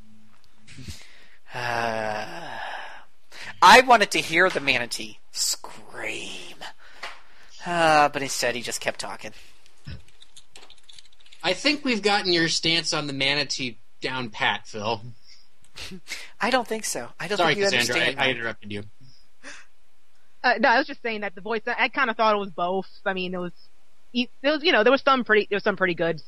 [1.55, 2.57] Uh,
[3.65, 6.57] I wanted to hear the manatee scream.
[7.65, 9.31] Uh, but instead, he just kept talking.
[11.41, 15.01] I think we've gotten your stance on the manatee down pat, Phil.
[16.41, 17.07] I don't think so.
[17.17, 18.19] I don't Sorry, think you Cassandra, I, understand.
[18.19, 18.35] I that.
[18.35, 18.83] interrupted you.
[20.43, 21.61] Uh, no, I was just saying that the voice.
[21.65, 22.89] I kind of thought it was both.
[23.05, 23.53] I mean, it was,
[24.13, 26.21] it was, you know, there was some pretty, there was some pretty good.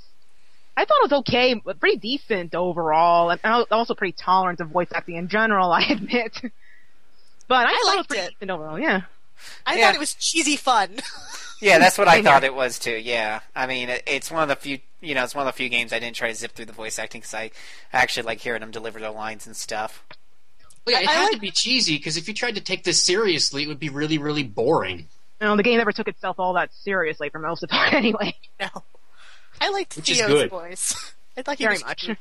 [0.78, 4.70] I thought it was okay, but pretty decent overall, and I also pretty tolerant of
[4.70, 5.70] voice acting in general.
[5.74, 6.42] I admit,
[7.48, 8.30] but I, thought it was liked pretty it.
[8.34, 8.80] decent overall.
[8.80, 9.02] Yeah.
[9.66, 9.86] I Yeah.
[9.88, 10.90] thought it was cheesy fun.
[11.62, 12.92] Yeah, that's what I Same thought it was too.
[12.98, 15.58] Yeah, I mean, it, it's one of the few, you know, it's one of the
[15.58, 17.52] few games I didn't try to zip through the voice acting because I
[17.94, 20.04] actually like hearing them deliver their lines and stuff.
[20.86, 22.84] Well, yeah, it I had like- to be cheesy because if you tried to take
[22.84, 25.08] this seriously, it would be really, really boring.
[25.40, 28.36] No, the game never took itself all that seriously for most of the time, anyway.
[28.60, 28.68] no,
[29.62, 30.50] I liked Which is Theo's good.
[30.50, 31.14] voice.
[31.38, 32.02] I thought he Very was much.
[32.04, 32.18] cute.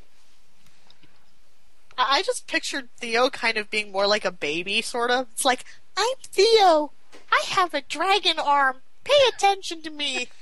[1.96, 5.26] I just pictured Theo kind of being more like a baby, sort of.
[5.32, 5.64] It's like,
[5.96, 6.92] I'm Theo.
[7.30, 8.76] I have a dragon arm.
[9.04, 10.28] Pay attention to me.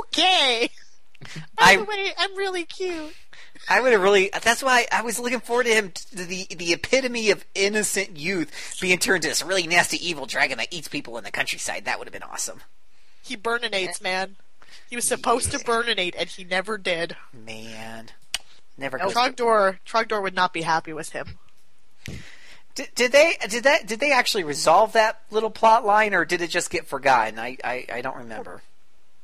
[0.00, 0.70] Okay.
[1.56, 3.14] By I- the way, I'm really cute.
[3.68, 4.28] I would have really.
[4.42, 8.76] That's why I was looking forward to him, to the the epitome of innocent youth,
[8.80, 11.84] being turned into this really nasty evil dragon that eats people in the countryside.
[11.84, 12.60] That would have been awesome.
[13.22, 14.34] He burninates, man.
[14.90, 17.14] He was supposed to burninate, and he never did.
[17.32, 18.08] Man,
[18.78, 19.14] never No, goes.
[19.14, 21.38] Trogdor, Trogdor would not be happy with him.
[22.74, 26.40] Did, did they did that did they actually resolve that little plot line, or did
[26.42, 27.38] it just get forgotten?
[27.38, 28.62] I I, I don't remember.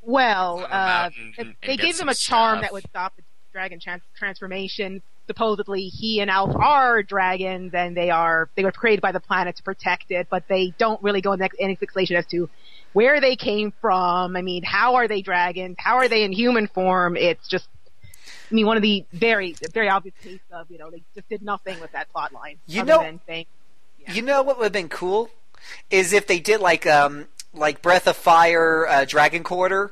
[0.01, 2.61] Well, uh, mountain they- and gave some them a charm stuff.
[2.63, 5.01] that would stop the dragon trans- transformation.
[5.27, 9.55] Supposedly, he and Alf are dragons, and they are they were created by the planet
[9.55, 10.27] to protect it.
[10.29, 12.49] But they don't really go into any fixation as to
[12.93, 14.35] where they came from.
[14.35, 15.77] I mean, how are they dragons?
[15.79, 17.17] How are they in human form?
[17.17, 17.67] It's just,
[18.49, 21.41] I mean, one of the very very obvious case of you know they just did
[21.41, 22.57] nothing with that plot line.
[22.67, 23.45] You know- saying,
[24.07, 25.29] You know what would have been cool
[25.89, 29.91] is if they did like um like Breath of Fire uh, Dragon Quarter.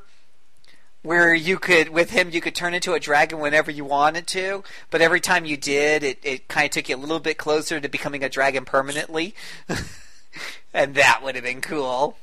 [1.02, 4.64] Where you could, with him, you could turn into a dragon whenever you wanted to,
[4.88, 7.78] but every time you did, it, it kind of took you a little bit closer
[7.78, 9.34] to becoming a dragon permanently.
[10.72, 12.16] and that would have been cool.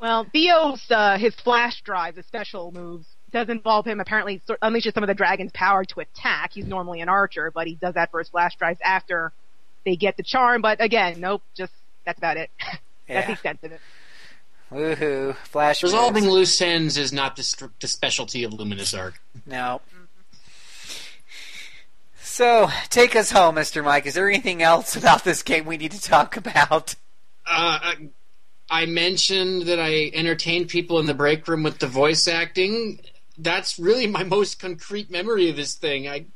[0.00, 4.94] Well, Theo's uh, his flash drive, the special moves, does involve him apparently sort unleashes
[4.94, 6.52] some of the dragon's power to attack.
[6.52, 9.32] He's normally an archer, but he does that for his flash drives after
[9.84, 10.62] they get the charm.
[10.62, 11.72] But again, nope, just
[12.04, 12.50] that's about it.
[13.08, 13.80] that's the extent of it.
[14.70, 15.34] Woohoo!
[15.36, 15.82] Flash.
[15.82, 16.34] Resolving moves.
[16.34, 19.14] loose ends is not the, str- the specialty of Luminous Arc.
[19.46, 19.80] No.
[22.20, 23.82] So, take us home, Mr.
[23.82, 24.04] Mike.
[24.04, 26.94] Is there anything else about this game we need to talk about?
[27.46, 27.94] Uh,
[28.70, 33.00] I mentioned that I entertained people in the break room with the voice acting.
[33.38, 36.08] That's really my most concrete memory of this thing.
[36.08, 36.26] I,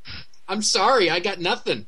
[0.47, 1.85] I'm sorry, I got nothing.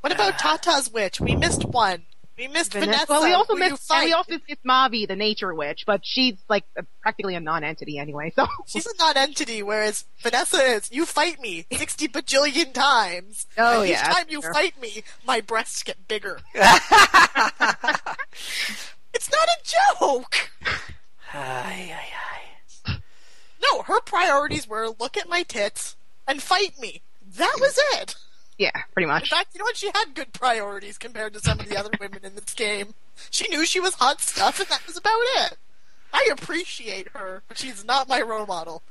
[0.00, 0.58] What about ah.
[0.58, 1.20] Tata's witch?
[1.20, 2.02] We missed one.
[2.36, 3.06] We missed Vanessa.
[3.08, 6.34] Well, we also who missed and we also missed Mavi, the nature witch, but she's
[6.48, 8.32] like a, practically a non-entity anyway.
[8.34, 10.90] So She's a non-entity, whereas Vanessa is.
[10.90, 13.46] You fight me sixty bajillion times.
[13.58, 14.54] Oh, and each time you fair.
[14.54, 16.40] fight me, my breasts get bigger.
[16.54, 16.64] it's
[19.30, 19.58] not a
[20.00, 20.50] joke.
[21.32, 22.51] Ay, ay, ay.
[23.62, 25.96] No, her priorities were look at my tits
[26.26, 27.02] and fight me.
[27.36, 28.14] That was it.
[28.58, 29.22] yeah, pretty much.
[29.24, 29.76] In fact, you know what?
[29.76, 32.94] She had good priorities compared to some of the other women in this game.
[33.30, 35.56] She knew she was hot stuff, and that was about it.
[36.12, 38.82] I appreciate her, but she's not my role model.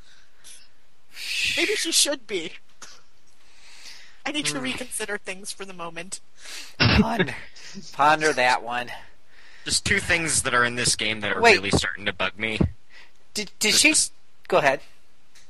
[1.57, 2.53] Maybe she should be.
[4.25, 4.63] I need to Hmm.
[4.63, 6.19] reconsider things for the moment.
[6.79, 7.35] Ponder,
[7.91, 8.91] ponder that one.
[9.65, 11.55] Just two things that are in this game that are Wait.
[11.57, 12.59] really starting to bug me.
[13.33, 13.93] Did, did she?
[14.51, 14.81] Go ahead.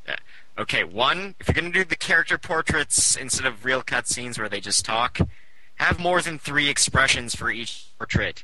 [0.07, 0.15] Yeah.
[0.59, 4.47] Okay, one, if you're going to do the character portraits instead of real cutscenes where
[4.47, 5.17] they just talk,
[5.77, 8.43] have more than three expressions for each portrait.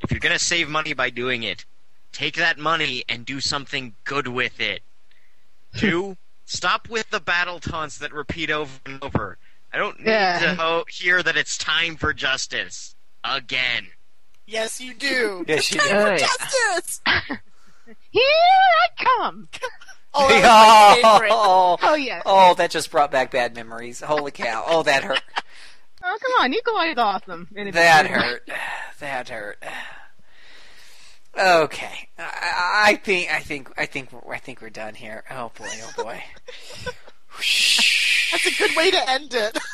[0.00, 1.64] If you're going to save money by doing it,
[2.10, 4.80] take that money and do something good with it.
[5.76, 9.38] Two, stop with the battle taunts that repeat over and over.
[9.72, 10.38] I don't need Yeah.
[10.40, 12.96] to ho- hear that it's time for justice.
[13.22, 13.86] Again.
[14.46, 15.44] Yes, you do.
[15.46, 15.94] Yes, you Time do.
[15.94, 17.00] for justice.
[18.10, 19.48] Here I come.
[20.14, 22.22] Oh, that oh, Oh yeah.
[22.26, 24.00] oh, that just brought back bad memories.
[24.00, 24.64] Holy cow!
[24.66, 25.22] Oh, that hurt.
[26.04, 27.46] Oh come on, Nikolai is awesome.
[27.54, 28.48] That hurt.
[28.98, 29.62] That hurt.
[31.38, 35.22] Okay, I, I think I think I think I think we're done here.
[35.30, 35.68] Oh boy!
[35.82, 36.22] Oh boy!
[37.36, 39.58] That's a good way to end it.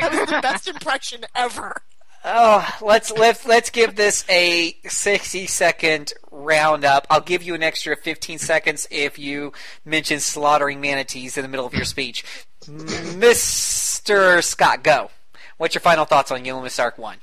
[0.00, 1.82] That was the best impression ever.
[2.24, 7.06] Oh, let's let's let's give this a sixty second roundup.
[7.10, 9.52] I'll give you an extra fifteen seconds if you
[9.84, 12.24] mention slaughtering manatees in the middle of your speech.
[12.68, 15.10] Mister Scott, go.
[15.56, 17.18] What's your final thoughts on Ultima Arc One?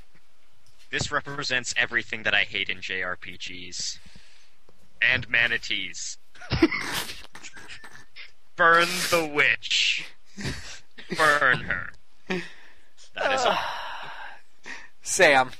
[0.90, 3.98] This represents everything that I hate in JRPGs.
[5.00, 6.18] And manatees.
[8.56, 10.04] Burn the witch.
[11.16, 11.90] Burn her.
[13.14, 13.58] That is all.
[15.10, 15.50] Sam.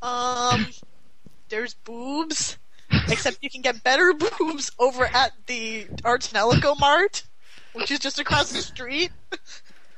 [0.00, 0.68] Um,
[1.48, 2.56] there's boobs,
[3.08, 7.24] except you can get better boobs over at the Ar tonelico Mart,
[7.72, 9.10] which is just across the street.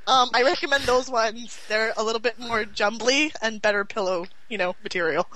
[0.07, 1.59] Um, I recommend those ones.
[1.69, 5.29] They're a little bit more jumbly and better pillow, you know, material.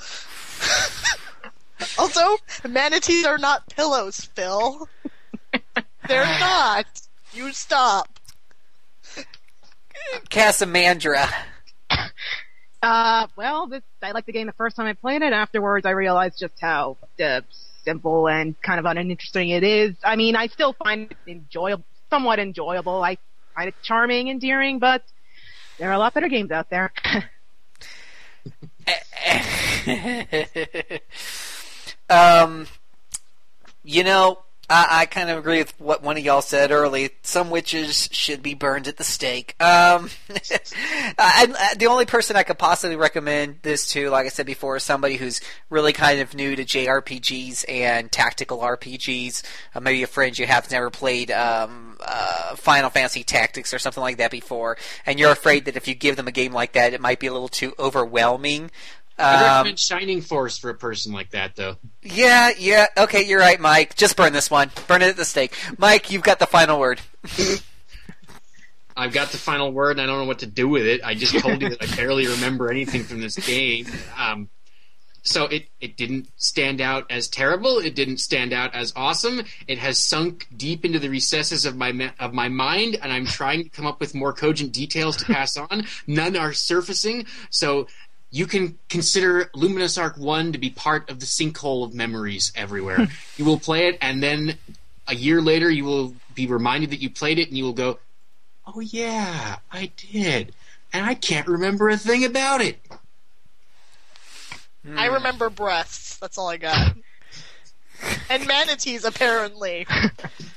[1.98, 4.88] also, manatees are not pillows, Phil.
[6.08, 6.86] They're not.
[7.34, 8.18] You stop.
[10.30, 11.30] Casamandra.
[12.86, 15.32] Uh, well, this, I liked the game the first time I played it.
[15.32, 17.40] Afterwards, I realized just how uh,
[17.84, 19.96] simple and kind of uninteresting it is.
[20.04, 23.02] I mean, I still find it enjoyable, somewhat enjoyable.
[23.02, 23.18] I
[23.56, 25.02] find it charming, and endearing, but
[25.80, 26.92] there are a lot better games out there.
[32.08, 32.68] um,
[33.82, 34.38] you know,
[34.68, 37.10] I, I kind of agree with what one of y'all said early.
[37.22, 39.54] Some witches should be burned at the stake.
[39.60, 40.10] Um,
[41.18, 44.76] I, I- the only person I could possibly recommend this to, like I said before,
[44.76, 45.40] is somebody who's
[45.70, 49.42] really kind of new to JRPGs and tactical RPGs.
[49.74, 54.02] Uh, maybe a friend you have never played um, uh, Final Fantasy Tactics or something
[54.02, 56.92] like that before, and you're afraid that if you give them a game like that,
[56.92, 58.70] it might be a little too overwhelming.
[59.18, 61.76] I Um, recommend Shining Force for a person like that, though.
[62.02, 62.86] yeah, yeah.
[62.98, 63.96] Okay, you're right, Mike.
[63.96, 64.70] Just burn this one.
[64.88, 65.54] Burn it at the stake.
[65.78, 67.00] Mike, you've got the final word.
[68.98, 71.02] I've got the final word, and I don't know what to do with it.
[71.04, 73.86] I just told you that I barely remember anything from this game.
[74.16, 74.48] Um,
[75.22, 77.78] so it, it didn't stand out as terrible.
[77.78, 79.42] It didn't stand out as awesome.
[79.66, 83.64] It has sunk deep into the recesses of my of my mind, and I'm trying
[83.64, 85.84] to come up with more cogent details to pass on.
[86.06, 87.26] None are surfacing.
[87.50, 87.88] So
[88.36, 93.06] you can consider Luminous Arc One to be part of the sinkhole of memories everywhere.
[93.06, 93.12] Hmm.
[93.38, 94.58] you will play it, and then
[95.08, 97.98] a year later, you will be reminded that you played it, and you will go,
[98.66, 100.54] "Oh yeah, I did,"
[100.92, 102.78] and I can't remember a thing about it.
[104.94, 105.14] I hmm.
[105.14, 106.18] remember breasts.
[106.18, 106.94] That's all I got.
[108.28, 109.86] and manatees, apparently.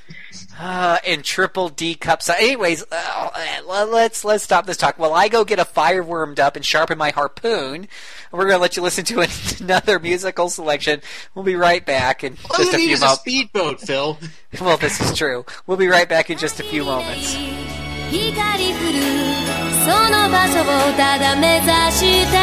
[0.59, 2.29] Uh, and triple D cups.
[2.29, 4.97] Anyways, uh, uh, let's let's stop this talk.
[4.97, 7.87] While I go get a fire warmed up and sharpen my harpoon,
[8.31, 9.27] we're going to let you listen to
[9.61, 11.01] another musical selection.
[11.33, 13.21] We'll be right back in All just you a need few is a moments.
[13.21, 14.17] speedboat, Phil.
[14.61, 15.45] Well, this is true.
[15.67, 17.35] We'll be right back in just a few moments.
[18.11, 18.99] 光降る
[19.83, 22.37] その場所をただ目指して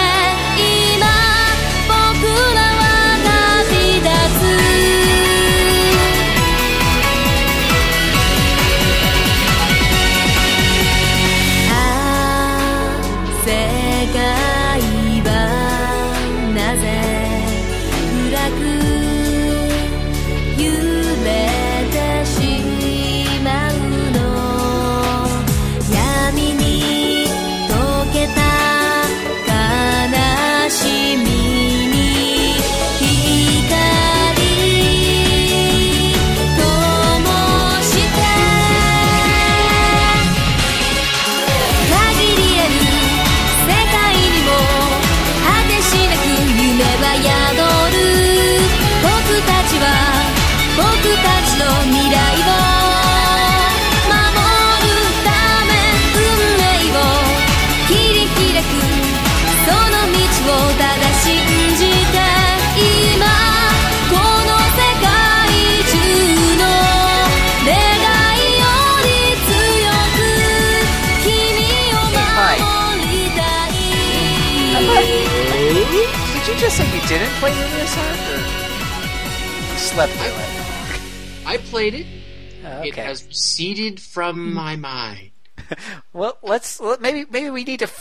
[0.95, 1.07] 今
[1.87, 1.95] 僕
[2.55, 2.83] らは
[3.71, 4.07] 旅立
[5.06, 5.06] つ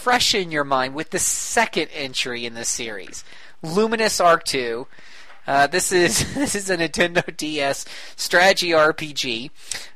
[0.07, 3.25] to freshen your mind with the second entry in this series,
[3.61, 4.87] Luminous Arc Two.
[5.49, 7.85] Uh, this is this is a Nintendo DS
[8.15, 9.51] strategy RPG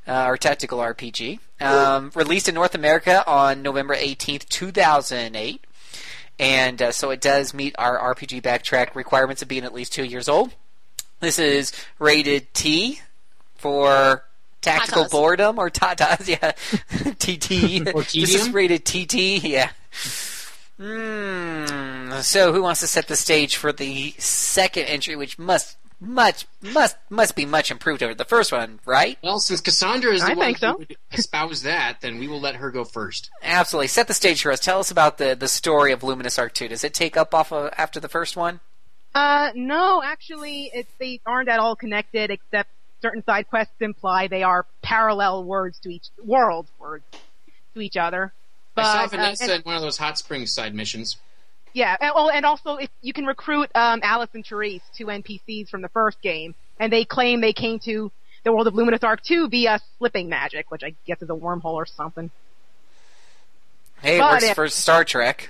[0.08, 5.64] uh, or tactical RPG, um, released in North America on November eighteenth, two thousand eight,
[6.40, 10.04] and uh, so it does meet our RPG backtrack requirements of being at least two
[10.04, 10.52] years old.
[11.20, 13.00] This is rated T
[13.54, 14.24] for
[14.60, 15.10] tactical Tatas.
[15.10, 16.52] boredom or tatas, yeah,
[17.18, 17.86] TT.
[17.94, 19.70] Or this is rated TT, yeah.
[20.78, 26.46] Mm, so who wants to set the stage for the second entry, which must much
[26.62, 29.18] must must be much improved over the first one, right?
[29.22, 30.72] Well, since Cassandra is the I one think so.
[30.72, 33.30] who would espouse that, then we will let her go first.
[33.42, 33.88] Absolutely.
[33.88, 34.60] Set the stage for us.
[34.60, 36.68] Tell us about the the story of Luminous Arc Two.
[36.68, 38.60] Does it take up off of after the first one?
[39.14, 42.70] Uh, no, actually, it's, they aren't at all connected, except
[43.02, 47.04] certain side quests imply they are parallel words to each world words
[47.74, 48.32] to each other.
[48.74, 51.16] But, I saw uh, Vanessa and- in one of those hot springs side missions.
[51.72, 55.68] Yeah, and, oh, and also if you can recruit um, Alice and Therese, two NPCs
[55.68, 58.10] from the first game, and they claim they came to
[58.42, 61.74] the world of Luminous Arc 2 via slipping magic, which I guess is a wormhole
[61.74, 62.30] or something.
[64.02, 65.48] Hey, it works it- for Star Trek.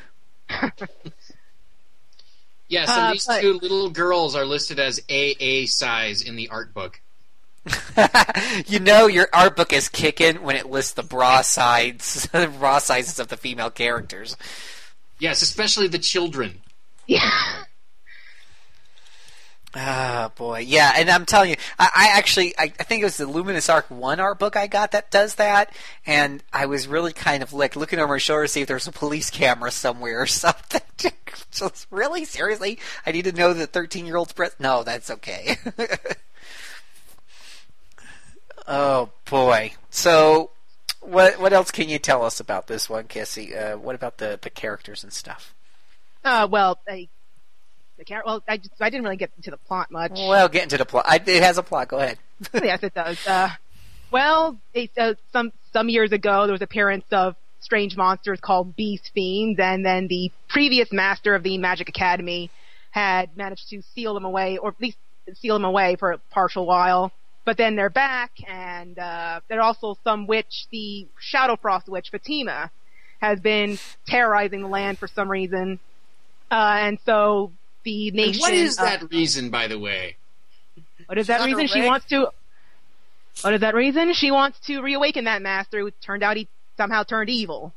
[2.68, 6.48] Yes, and Uh, these but- two little girls are listed as AA size in the
[6.51, 7.01] art book.
[8.67, 12.27] you know your art book is kicking when it lists the bra sides,
[12.59, 14.37] bra sizes of the female characters.
[15.19, 16.61] Yes, especially the children.
[17.07, 17.65] Yeah.
[19.73, 23.19] Ah, boy, yeah, and I'm telling you, I, I actually, I, I think it was
[23.19, 25.73] the Luminous Arc One art book I got that does that,
[26.05, 28.89] and I was really kind of like looking over my shoulder to see if there's
[28.89, 30.81] a police camera somewhere or something.
[31.53, 34.59] Just really, seriously, I need to know the 13 year old's breast.
[34.59, 35.57] No, that's okay.
[38.73, 39.73] Oh boy.
[39.91, 40.51] So,
[41.01, 43.55] what what else can you tell us about this one, Cassie?
[43.55, 45.53] Uh, what about the the characters and stuff?
[46.25, 47.09] Uh, well, I,
[47.99, 50.12] the char- well, I just, I didn't really get into the plot much.
[50.14, 51.05] Well, get into the plot.
[51.09, 51.89] I, it has a plot.
[51.89, 52.18] Go ahead.
[52.55, 53.27] yes, it does.
[53.27, 53.51] Uh,
[54.12, 59.11] well, it, uh, some some years ago, there was appearance of strange monsters called beast
[59.12, 62.51] fiends, and then the previous master of the Magic Academy
[62.93, 64.99] had managed to seal them away, or at least
[65.35, 67.11] seal them away for a partial while.
[67.45, 72.70] But then they're back, and uh, there's also some witch, the Shadow Frost witch Fatima,
[73.20, 75.78] has been terrorizing the land for some reason,
[76.51, 77.51] uh, and so
[77.84, 78.41] the And nation.
[78.41, 80.16] what is uh, that reason, by the way?
[81.07, 81.62] What is that reason?
[81.62, 82.30] her She wants to.
[83.43, 84.12] What is that reason?
[84.12, 87.72] She wants to reawaken that master who turned out he somehow turned evil.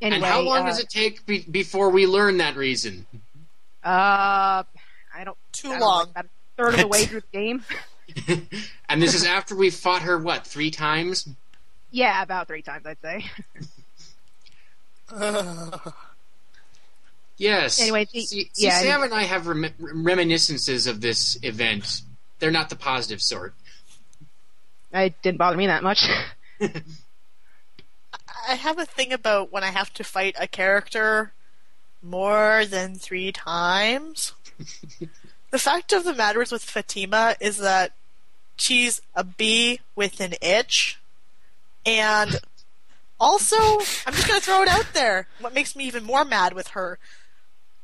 [0.00, 3.06] Anyway, and how long uh, does it take be- before we learn that reason?
[3.84, 4.62] Uh,
[5.14, 5.36] I don't.
[5.52, 5.98] Too I don't know, long.
[6.00, 7.64] like about a third of the way through the game.
[8.88, 11.26] And this is after we fought her, what, three times?
[11.90, 13.24] Yeah, about three times, I'd say.
[17.36, 17.80] Yes.
[17.80, 22.02] Anyway, the- see, see, yeah, Sam and I have rem- reminiscences of this event.
[22.38, 23.54] They're not the positive sort.
[24.92, 26.06] It didn't bother me that much.
[26.60, 31.32] I have a thing about when I have to fight a character
[32.02, 34.32] more than three times.
[35.54, 37.92] the fact of the matter is with Fatima is that
[38.56, 40.98] she's a bee with an itch.
[41.86, 42.40] And
[43.20, 45.28] also, I'm just going to throw it out there.
[45.38, 46.98] What makes me even more mad with her?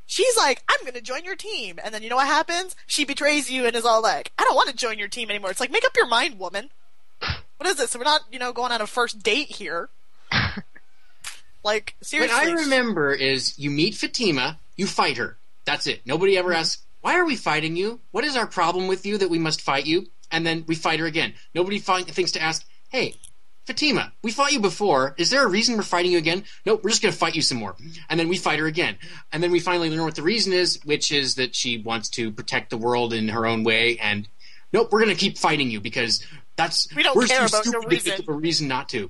[0.05, 1.79] She's like, I'm going to join your team.
[1.85, 2.75] And then you know what happens?
[2.89, 5.53] She betrays you and is all like, I don't want to join your team anymore.
[5.53, 6.71] It's like, make up your mind, woman.
[7.21, 7.93] What is this?
[7.93, 9.91] So we're not, you know, going on a first date here.
[11.62, 12.35] Like, seriously.
[12.35, 15.37] What I remember is you meet Fatima, you fight her.
[15.66, 16.01] That's it.
[16.07, 18.01] Nobody ever asks, why are we fighting you?
[18.11, 20.07] What is our problem with you that we must fight you?
[20.31, 21.35] And then we fight her again.
[21.55, 23.15] Nobody fi- thinks to ask, hey,
[23.67, 25.15] Fatima, we fought you before.
[25.19, 26.45] Is there a reason we're fighting you again?
[26.67, 27.77] Nope, we're just going to fight you some more.
[28.09, 28.97] And then we fight her again.
[29.33, 32.31] And then we finally learn what the reason is, which is that she wants to
[32.33, 33.99] protect the world in her own way.
[33.99, 34.29] And
[34.73, 36.25] nope, we're going to keep fighting you because
[36.57, 38.25] that's We don't we're care too about your stupid to think reason.
[38.25, 39.09] of a reason not to.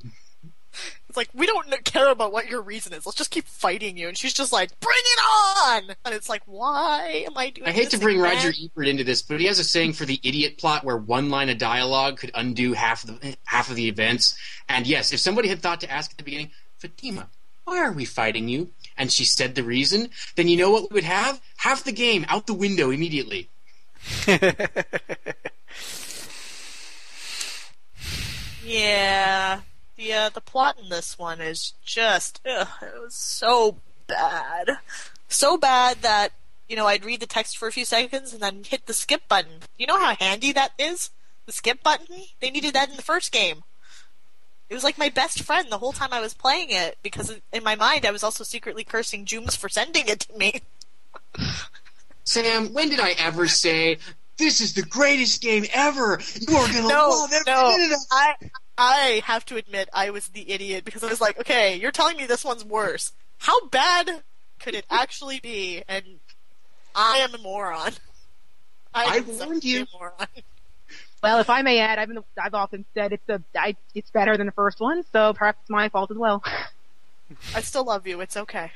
[1.10, 3.04] It's like, we don't care about what your reason is.
[3.04, 4.06] Let's just keep fighting you.
[4.06, 5.96] And she's just like, bring it on!
[6.04, 8.36] And it's like, why am I doing I hate to bring again?
[8.36, 11.28] Roger Ebert into this, but he has a saying for the idiot plot where one
[11.28, 14.38] line of dialogue could undo half of the half of the events.
[14.68, 17.28] And yes, if somebody had thought to ask at the beginning, Fatima,
[17.64, 18.70] why are we fighting you?
[18.96, 21.40] And she said the reason, then you know what we would have?
[21.56, 23.50] Half the game out the window immediately.
[28.70, 29.60] Yeah.
[30.00, 33.76] The, uh, the plot in this one is just, ugh, it was so
[34.06, 34.78] bad.
[35.28, 36.30] So bad that,
[36.70, 39.28] you know, I'd read the text for a few seconds and then hit the skip
[39.28, 39.58] button.
[39.76, 41.10] You know how handy that is?
[41.44, 42.16] The skip button?
[42.40, 43.62] They needed that in the first game.
[44.70, 47.62] It was like my best friend the whole time I was playing it because in
[47.62, 50.62] my mind I was also secretly cursing Jooms for sending it to me.
[52.24, 53.98] Sam, when did I ever say
[54.38, 56.18] this is the greatest game ever?
[56.40, 57.76] You are gonna no, love every no.
[57.76, 58.34] minute of I
[58.82, 62.16] I have to admit I was the idiot because I was like, okay, you're telling
[62.16, 63.12] me this one's worse.
[63.36, 64.22] How bad
[64.58, 65.82] could it actually be?
[65.86, 66.02] And
[66.94, 67.92] I am a moron.
[68.94, 69.82] I, I am warned you.
[69.82, 70.26] A moron.
[71.22, 74.38] well, if I may add, I've been, I've often said it's a I, it's better
[74.38, 76.42] than the first one, so perhaps it's my fault as well.
[77.54, 78.22] I still love you.
[78.22, 78.72] It's okay.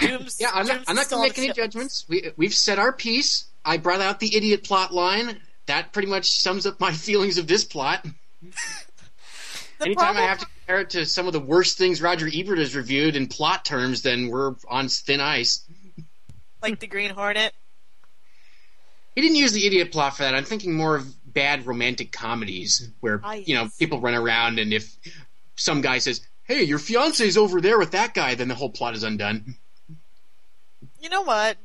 [0.00, 2.06] Dooms, Yeah, I'm not, Dooms I'm not going to make any the judgments.
[2.08, 3.44] We, we've said our piece.
[3.62, 5.38] I brought out the idiot plot line.
[5.66, 8.06] That pretty much sums up my feelings of this plot.
[9.80, 12.58] Anytime problem- I have to compare it to some of the worst things Roger Ebert
[12.58, 15.62] has reviewed in plot terms, then we're on thin ice.
[16.62, 17.54] Like the Green Hornet.
[19.14, 20.34] He didn't use the idiot plot for that.
[20.34, 24.72] I'm thinking more of bad romantic comedies where Ah, you know people run around and
[24.72, 24.96] if
[25.56, 28.94] some guy says, "Hey, your fiance's over there with that guy," then the whole plot
[28.94, 29.56] is undone.
[31.00, 31.58] You know what?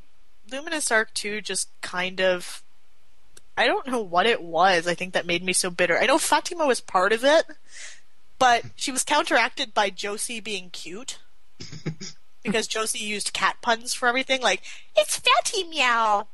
[0.50, 2.62] Luminous Arc 2 just kind of.
[3.56, 5.96] I don't know what it was, I think, that made me so bitter.
[5.96, 7.44] I know Fatima was part of it,
[8.44, 11.18] but she was counteracted by Josie being cute.
[12.42, 14.60] because Josie used cat puns for everything, like,
[14.94, 16.26] it's Fatty Meow!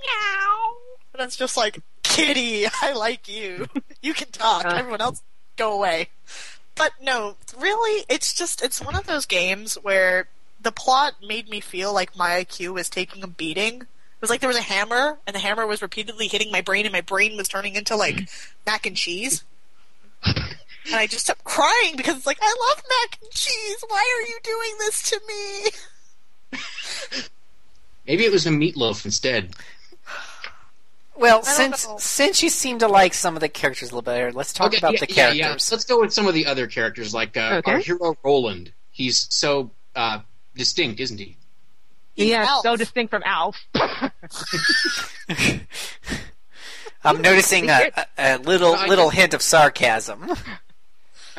[0.00, 0.72] Meow!
[1.12, 3.66] And it's just like, Kitty, I like you.
[4.00, 4.64] You can talk.
[4.64, 4.70] Uh.
[4.70, 5.22] Everyone else,
[5.56, 6.08] go away.
[6.76, 10.28] But no, really, it's just, it's one of those games where
[10.62, 13.82] the plot made me feel like my IQ was taking a beating.
[13.82, 16.86] It was like there was a hammer, and the hammer was repeatedly hitting my brain,
[16.86, 18.30] and my brain was turning into like
[18.64, 19.44] mac and cheese.
[20.86, 23.84] And I just kept crying because it's like, I love mac and cheese.
[23.88, 25.70] Why are you doing this to me?
[28.06, 29.54] Maybe it was a meatloaf instead.
[31.16, 31.98] Well, since know.
[31.98, 34.78] since you seem to like some of the characters a little better, let's talk Okay,
[34.78, 35.38] about yeah, the characters.
[35.38, 35.50] yeah.
[35.70, 37.72] Let's go with some of the other characters, like uh, Okay.
[37.72, 38.72] our hero Roland.
[38.90, 40.20] He's so uh,
[40.56, 41.36] distinct, isn't he?
[42.16, 43.56] yeah, so distinct from Alf.
[47.04, 50.30] I'm noticing a, a, a little little hint of sarcasm.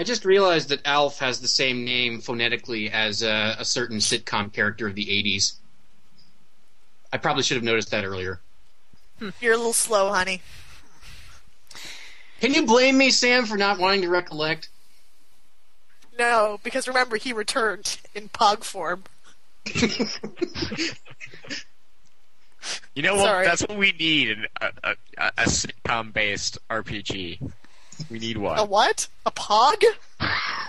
[0.02, 4.52] I just realized that Alf has the same name phonetically as uh, a certain sitcom
[4.52, 5.58] character of the '80s.
[7.14, 8.41] I probably should have noticed that earlier.
[9.39, 10.41] You're a little slow, honey.
[12.39, 14.70] Can you blame me, Sam, for not wanting to recollect?
[16.18, 19.04] No, because remember, he returned in Pog form.
[22.93, 23.26] You know what?
[23.26, 23.45] Sorry.
[23.45, 27.52] That's what we need in a, a, a, a sitcom-based RPG.
[28.10, 28.58] We need one.
[28.60, 29.08] A what?
[29.26, 29.84] A Pog?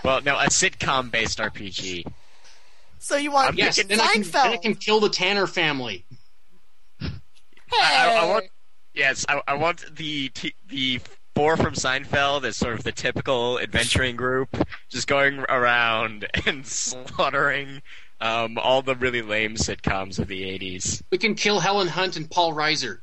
[0.03, 2.05] Well, no, a sitcom-based RPG.
[2.99, 6.05] So you want yes, then I, can, then I can kill the Tanner family.
[7.01, 7.09] I,
[7.73, 8.45] I, I want.
[8.93, 11.01] Yes, I, I want the t- the
[11.35, 14.55] four from Seinfeld as sort of the typical adventuring group,
[14.89, 17.81] just going around and slaughtering
[18.21, 21.01] um, all the really lame sitcoms of the '80s.
[21.11, 22.99] We can kill Helen Hunt and Paul Reiser.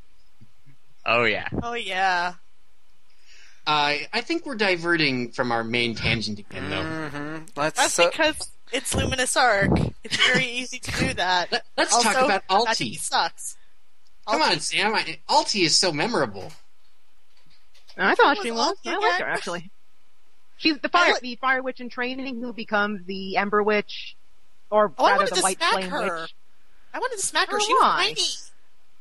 [1.04, 1.48] Oh yeah.
[1.62, 2.34] Oh yeah.
[3.66, 6.82] Uh, I think we're diverting from our main tangent again, though.
[6.82, 7.44] Mm-hmm.
[7.56, 9.70] Let's That's so- because it's Luminous Arc.
[10.02, 11.52] It's very easy to do that.
[11.52, 12.94] Let, us also, talk about That Alti.
[12.96, 13.56] sucks.
[14.28, 14.94] Come on, Sam.
[14.94, 16.52] I, Alti is so memorable.
[17.98, 18.76] I thought Who she was was.
[18.86, 19.70] Alti I liked her actually.
[20.56, 24.14] She's the fire, the fire witch in training who becomes the Ember Witch,
[24.70, 26.20] or Oh, I rather wanted the to White smack Flame her.
[26.22, 26.34] Witch.
[26.94, 27.56] I wanted to smack her.
[27.56, 27.96] Oh, She was why?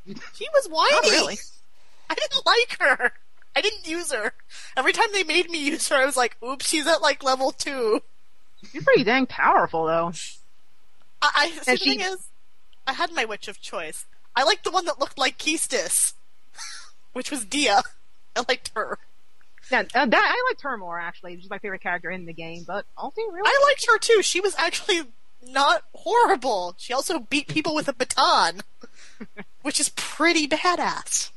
[0.06, 0.16] whiny.
[0.34, 0.92] She was whiny.
[0.92, 1.38] Not really.
[2.10, 3.12] I didn't like her.
[3.56, 4.32] I didn't use her.
[4.76, 7.50] Every time they made me use her, I was like, "Oops, she's at like level
[7.52, 8.02] two.
[8.70, 10.12] She's pretty dang powerful though.
[11.22, 12.28] I, I see, the she- thing is,
[12.86, 14.06] I had my witch of choice.
[14.36, 16.14] I liked the one that looked like Quistis,
[17.12, 17.82] which was Dia.
[18.36, 18.98] I liked her.
[19.70, 21.36] Yeah, uh, that I liked her more actually.
[21.40, 23.42] She's my favorite character in the game, but Alti really.
[23.44, 24.22] I liked her too.
[24.22, 25.02] She was actually
[25.46, 26.74] not horrible.
[26.78, 28.60] She also beat people with a baton,
[29.62, 31.30] which is pretty badass.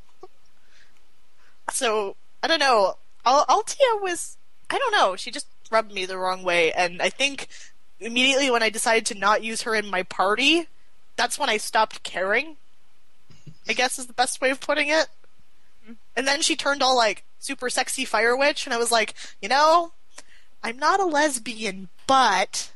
[1.72, 2.98] So I don't know.
[3.26, 4.38] Al- Altia was
[4.70, 5.16] I don't know.
[5.16, 7.48] She just rubbed me the wrong way, and I think
[8.00, 10.68] immediately when I decided to not use her in my party,
[11.16, 12.58] that's when I stopped caring.
[13.68, 15.08] I guess is the best way of putting it.
[15.84, 15.94] Mm-hmm.
[16.16, 19.50] And then she turned all like super sexy fire witch, and I was like, you
[19.50, 19.94] know,
[20.64, 22.72] I'm not a lesbian, but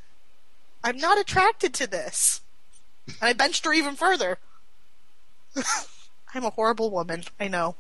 [0.83, 2.41] I'm not attracted to this.
[3.07, 4.37] And I benched her even further.
[6.33, 7.23] I'm a horrible woman.
[7.39, 7.75] I know.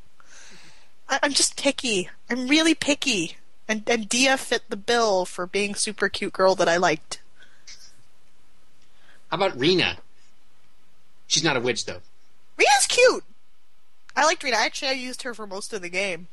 [1.09, 2.09] I- I'm just picky.
[2.29, 3.37] I'm really picky.
[3.67, 7.21] And and Dia fit the bill for being super cute girl that I liked.
[9.29, 9.97] How about Rena?
[11.27, 12.01] She's not a witch, though.
[12.57, 13.25] Rita's cute.
[14.15, 14.57] I liked Rita.
[14.57, 16.27] Actually, I used her for most of the game.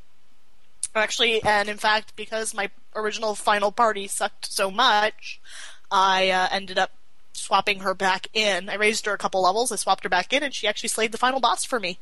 [0.94, 5.40] Actually, and in fact, because my original final party sucked so much,
[5.90, 6.92] I uh, ended up
[7.32, 8.70] swapping her back in.
[8.70, 9.72] I raised her a couple levels.
[9.72, 11.98] I swapped her back in, and she actually slayed the final boss for me.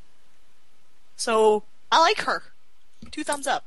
[1.17, 2.43] So I like her.
[3.11, 3.67] Two thumbs up.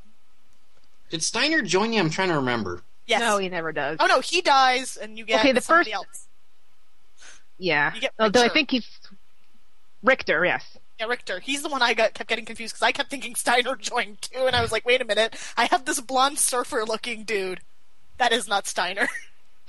[1.10, 2.00] Did Steiner join you?
[2.00, 2.82] I'm trying to remember.
[3.06, 3.20] Yes.
[3.20, 3.98] No, he never does.
[4.00, 6.26] Oh no, he dies, and you get Okay, the first- else.
[7.58, 7.94] Yeah.
[7.94, 8.86] You get Although I think he's
[10.02, 10.44] Richter.
[10.44, 10.76] Yes.
[10.98, 11.40] Yeah, Richter.
[11.40, 14.46] He's the one I got kept getting confused because I kept thinking Steiner joined too,
[14.46, 17.60] and I was like, wait a minute, I have this blonde surfer-looking dude.
[18.18, 19.08] That is not Steiner.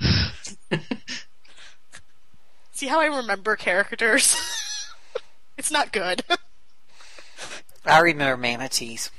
[2.72, 4.36] See how I remember characters?
[5.58, 6.22] it's not good.
[7.84, 9.10] I remember manatees.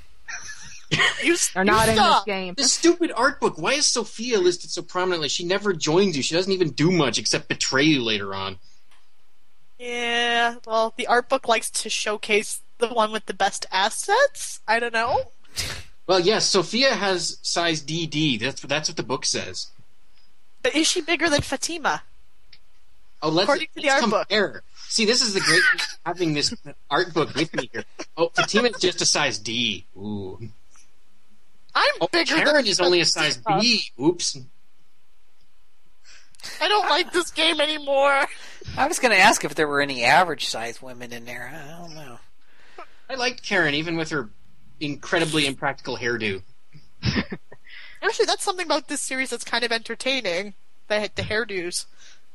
[1.24, 2.54] you They're not you in this game.
[2.58, 3.58] This stupid art book.
[3.58, 5.30] Why is Sophia listed so prominently?
[5.30, 6.24] She never joins you.
[6.24, 8.58] She doesn't even do much except betray you later on.
[9.78, 14.60] Yeah, well, the art book likes to showcase the one with the best assets.
[14.68, 15.32] I don't know.
[16.08, 18.40] Well, yes, Sophia has size DD.
[18.40, 19.68] That's that's what the book says.
[20.64, 22.04] But is she bigger than Fatima?
[23.22, 24.30] Oh, let's, According to the let's art book.
[24.30, 24.64] compare.
[24.88, 26.54] See, this is the great thing having this
[26.90, 27.84] art book with me here.
[28.18, 29.86] Oh, Fatima's just a size D.
[29.96, 30.40] Ooh.
[31.76, 33.92] I'm Oh, bigger Karen than is only a size B.
[34.02, 34.38] Oops.
[36.62, 38.26] I don't like this game anymore.
[38.78, 41.52] I was going to ask if there were any average size women in there.
[41.54, 42.18] I don't know.
[43.10, 44.30] I liked Karen even with her
[44.80, 46.42] incredibly impractical hairdo.
[48.02, 50.54] Actually, that's something about this series that's kind of entertaining.
[50.88, 51.86] The the hairdos.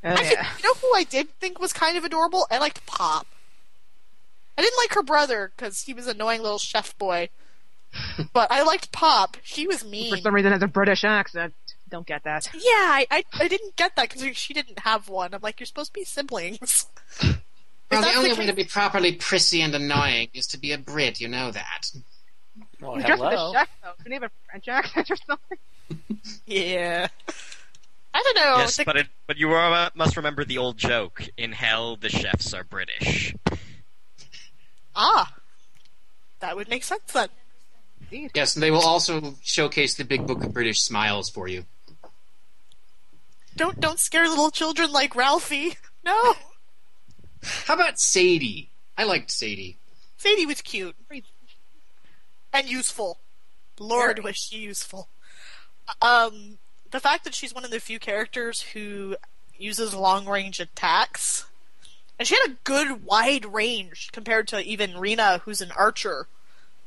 [0.03, 0.49] Oh, Actually, yeah.
[0.59, 2.47] you know who I did think was kind of adorable?
[2.51, 3.27] I liked Pop.
[4.59, 7.31] I didn't like her brother because he was an annoying little chef boy.
[8.33, 9.37] but I liked Pop.
[9.43, 10.11] She was mean.
[10.15, 11.55] For some reason, has a British accent.
[11.89, 12.49] Don't get that.
[12.55, 15.35] Yeah, I, I, I didn't get that because she didn't have one.
[15.35, 16.87] I'm like, you're supposed to be siblings.
[17.91, 20.79] Well, the only the way to be properly prissy and annoying is to be a
[20.79, 21.93] Brit, you know that.
[22.81, 23.53] Well, Just the hello.
[23.53, 23.91] chef, though.
[24.03, 25.59] Shouldn't have a French accent or something?
[26.47, 27.09] Yeah.
[28.15, 28.57] I don't know.
[28.59, 32.09] yes, the- but it, but you uh, must remember the old joke: in hell, the
[32.09, 33.35] chefs are British.
[34.97, 35.33] ah,
[36.41, 37.29] that would make sense then.
[38.35, 41.65] Yes, and they will also showcase the big book of British smiles for you.
[43.57, 45.77] Don't don't scare little children like Ralphie.
[46.05, 46.35] No.
[47.43, 48.71] How about Sadie?
[48.97, 49.79] I liked Sadie.
[50.17, 50.97] Sadie was cute
[52.53, 53.19] and useful.
[53.79, 55.09] Lord, was she useful.
[56.01, 56.59] Um,
[56.91, 59.17] the fact that she's one of the few characters who
[59.59, 61.47] uses long range attacks,
[62.19, 66.29] and she had a good wide range compared to even Rena, who's an archer.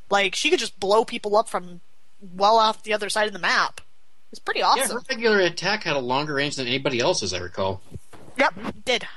[0.09, 1.81] Like she could just blow people up from
[2.21, 3.81] well off the other side of the map.
[4.31, 4.97] It's pretty Yeah, awesome.
[4.97, 7.81] her regular attack had a longer range than anybody else's, I recall.
[8.37, 8.53] Yep,
[8.85, 9.07] did.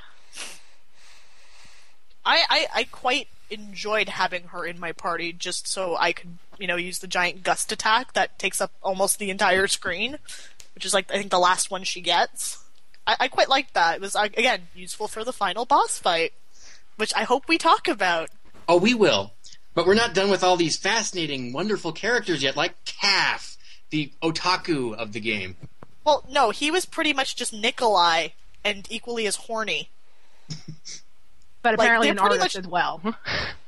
[2.23, 6.67] I, I I quite enjoyed having her in my party just so I could, you
[6.67, 10.17] know, use the giant gust attack that takes up almost the entire screen,
[10.75, 12.63] which is like I think the last one she gets.
[13.07, 13.95] I, I quite liked that.
[13.95, 16.33] It was uh, again useful for the final boss fight,
[16.97, 18.29] which I hope we talk about.
[18.69, 19.33] Oh, we will.
[19.73, 23.57] But we're not done with all these fascinating, wonderful characters yet, like Calf,
[23.89, 25.55] the otaku of the game.
[26.03, 28.29] Well, no, he was pretty much just Nikolai
[28.65, 29.89] and equally as horny.
[31.63, 33.01] But apparently they're an pretty artist much- as well.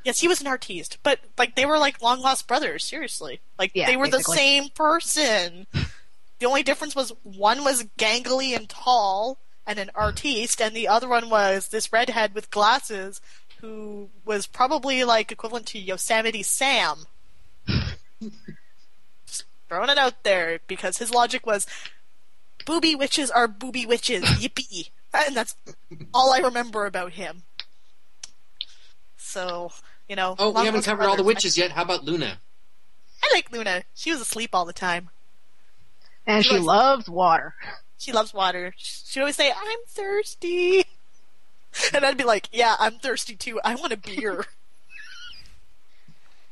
[0.03, 2.83] Yes, he was an artiste, but like they were like long lost brothers.
[2.83, 4.33] Seriously, like Yeah, they were basically.
[4.33, 5.67] the same person.
[6.39, 11.07] the only difference was one was gangly and tall and an artiste, and the other
[11.07, 13.21] one was this redhead with glasses
[13.63, 17.05] who was probably like equivalent to Yosemite Sam.
[19.25, 21.65] Just throwing it out there because his logic was
[22.65, 24.23] booby witches are booby witches.
[24.25, 24.89] Yippee!
[25.13, 25.55] And that's
[26.13, 27.43] all I remember about him.
[29.15, 29.71] So,
[30.09, 30.35] you know.
[30.37, 31.25] Oh, we haven't Lost covered all the Brothers.
[31.25, 31.71] witches yet.
[31.71, 32.39] How about Luna?
[33.23, 33.83] I like Luna.
[33.95, 35.09] She was asleep all the time.
[36.27, 37.55] and She she was- loves water.
[37.97, 38.73] She loves water.
[38.75, 40.83] She'd always say, I'm thirsty.
[41.93, 43.59] And I'd be like, yeah, I'm thirsty too.
[43.63, 44.45] I want a beer.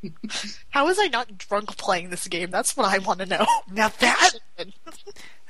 [0.69, 2.49] How was I not drunk playing this game?
[2.49, 3.45] That's what I want to know.
[3.71, 4.31] Now that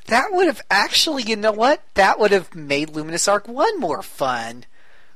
[0.07, 1.81] that would have actually, you know what?
[1.93, 4.65] That would have made Luminous Arc One more fun.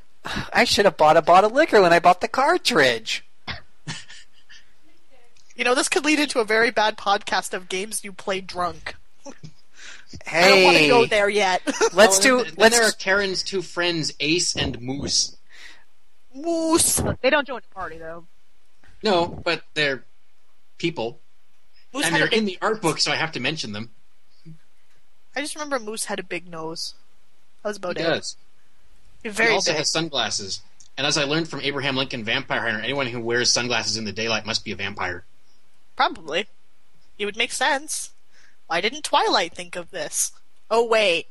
[0.53, 3.25] I should have bought a bottle of liquor when I bought the cartridge.
[5.55, 8.95] You know, this could lead into a very bad podcast of games you play drunk.
[10.31, 11.61] I don't want to go there yet.
[11.93, 12.39] let's do.
[12.39, 15.35] and Then Let's there are Karen's two friends, Ace and Moose.
[16.33, 17.01] Moose.
[17.21, 18.25] They don't join the party though.
[19.03, 20.03] No, but they're
[20.77, 21.19] people.
[21.93, 23.91] Moose and they're big, in the art book, so I have to mention them.
[25.35, 26.93] I just remember Moose had a big nose.
[27.63, 28.03] That was He about it.
[28.03, 28.35] does.
[29.23, 29.77] Very he also big.
[29.79, 30.61] has sunglasses.
[30.97, 34.11] And as I learned from Abraham Lincoln Vampire Hunter, anyone who wears sunglasses in the
[34.13, 35.25] daylight must be a vampire.
[35.97, 36.47] Probably.
[37.17, 38.11] It would make sense.
[38.67, 40.31] Why didn't Twilight think of this?
[40.71, 41.27] Oh, wait.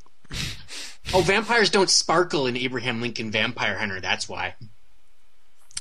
[1.12, 4.54] Oh, vampires don't sparkle in Abraham Lincoln Vampire Hunter, that's why.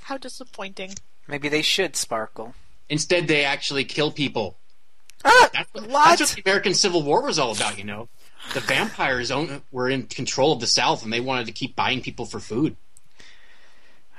[0.01, 0.95] How disappointing.
[1.27, 2.55] maybe they should sparkle.
[2.89, 4.57] Instead, they actually kill people.
[5.23, 6.19] Ah, That's what, what?
[6.19, 8.09] that's what the American Civil War was all about, you know.
[8.53, 12.01] The vampires own, were in control of the South, and they wanted to keep buying
[12.01, 12.75] people for food.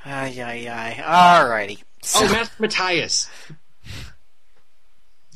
[0.06, 1.02] Ay ay ay.
[1.02, 1.82] Alrighty.
[2.02, 3.28] So, Oh, Master Matthias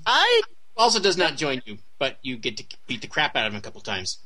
[0.06, 0.42] I
[0.78, 3.58] also does not join you, but you get to beat the crap out of him
[3.58, 4.18] a couple times.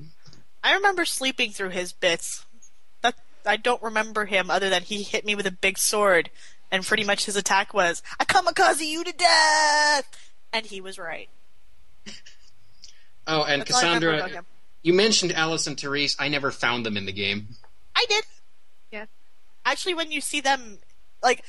[0.63, 2.45] I remember sleeping through his bits.
[3.01, 6.31] That I don't remember him other than he hit me with a big sword,
[6.71, 11.29] and pretty much his attack was "I kamikaze you to death," and he was right.
[13.27, 14.45] Oh, and That's all I remember Cassandra,
[14.83, 16.17] you mentioned Alice and Therese.
[16.19, 17.49] I never found them in the game.
[17.95, 18.25] I did.
[18.91, 19.07] Yeah.
[19.65, 20.79] Actually, when you see them,
[21.23, 21.45] like,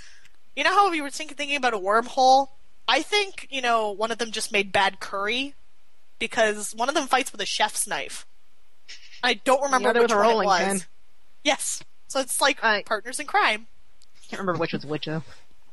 [0.56, 2.49] you know how we were thinking, thinking about a wormhole?
[2.88, 5.56] I think, you know, one of them just made bad curry
[6.20, 8.26] because one of them fights with a chef's knife.
[9.24, 10.60] I don't remember which one it was.
[10.60, 10.82] pin.
[11.44, 11.84] Yes.
[12.08, 13.68] So it's like partners in crime.
[14.16, 15.24] I Can't remember which was which though.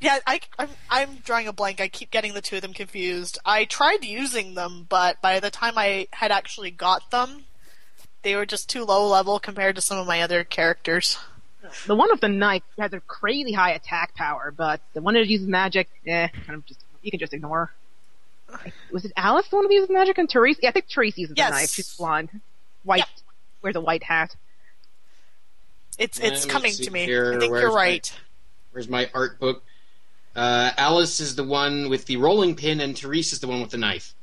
[0.00, 1.80] Yeah, I, I'm, I'm drawing a blank.
[1.80, 3.38] I keep getting the two of them confused.
[3.44, 7.44] I tried using them, but by the time I had actually got them,
[8.22, 11.18] they were just too low level compared to some of my other characters.
[11.86, 15.26] The one with the knife has a crazy high attack power, but the one that
[15.26, 17.72] uses magic, eh, kind of just you can just ignore.
[18.90, 20.58] Was it Alice the one that uses magic and Therese?
[20.60, 21.50] Yeah, I think Therese uses Yes.
[21.50, 21.70] the knife.
[21.70, 22.40] She's blonde,
[22.82, 23.04] white,
[23.62, 24.34] wears a white hat.
[25.98, 27.04] It's it's coming to me.
[27.04, 27.34] here.
[27.34, 28.20] I think Where's you're my- right.
[28.72, 29.62] Where's my art book?
[30.34, 33.70] Uh, Alice is the one with the rolling pin, and Therese is the one with
[33.70, 34.14] the knife.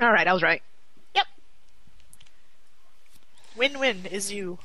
[0.00, 0.62] All right, I was right.
[1.14, 1.26] Yep.
[3.56, 4.58] Win win is you.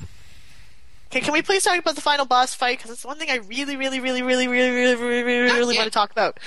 [1.07, 2.77] Okay, can we please talk about the final boss fight?
[2.77, 5.85] Because it's one thing I really, really, really, really, really, really, really, really, really want
[5.87, 6.39] to talk about.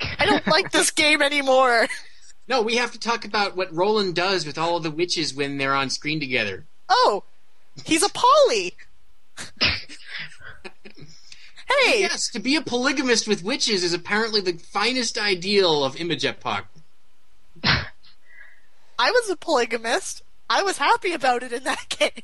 [0.00, 1.88] I don't like this game anymore.
[2.48, 5.74] No, we have to talk about what Roland does with all the witches when they're
[5.74, 6.64] on screen together.
[6.88, 7.24] Oh,
[7.84, 8.74] he's a poly.
[11.68, 16.24] hey, Yes, to be a polygamist with witches is apparently the finest ideal of Image
[16.24, 16.66] Epoch.
[17.64, 20.22] I was a polygamist.
[20.48, 22.22] I was happy about it in that game.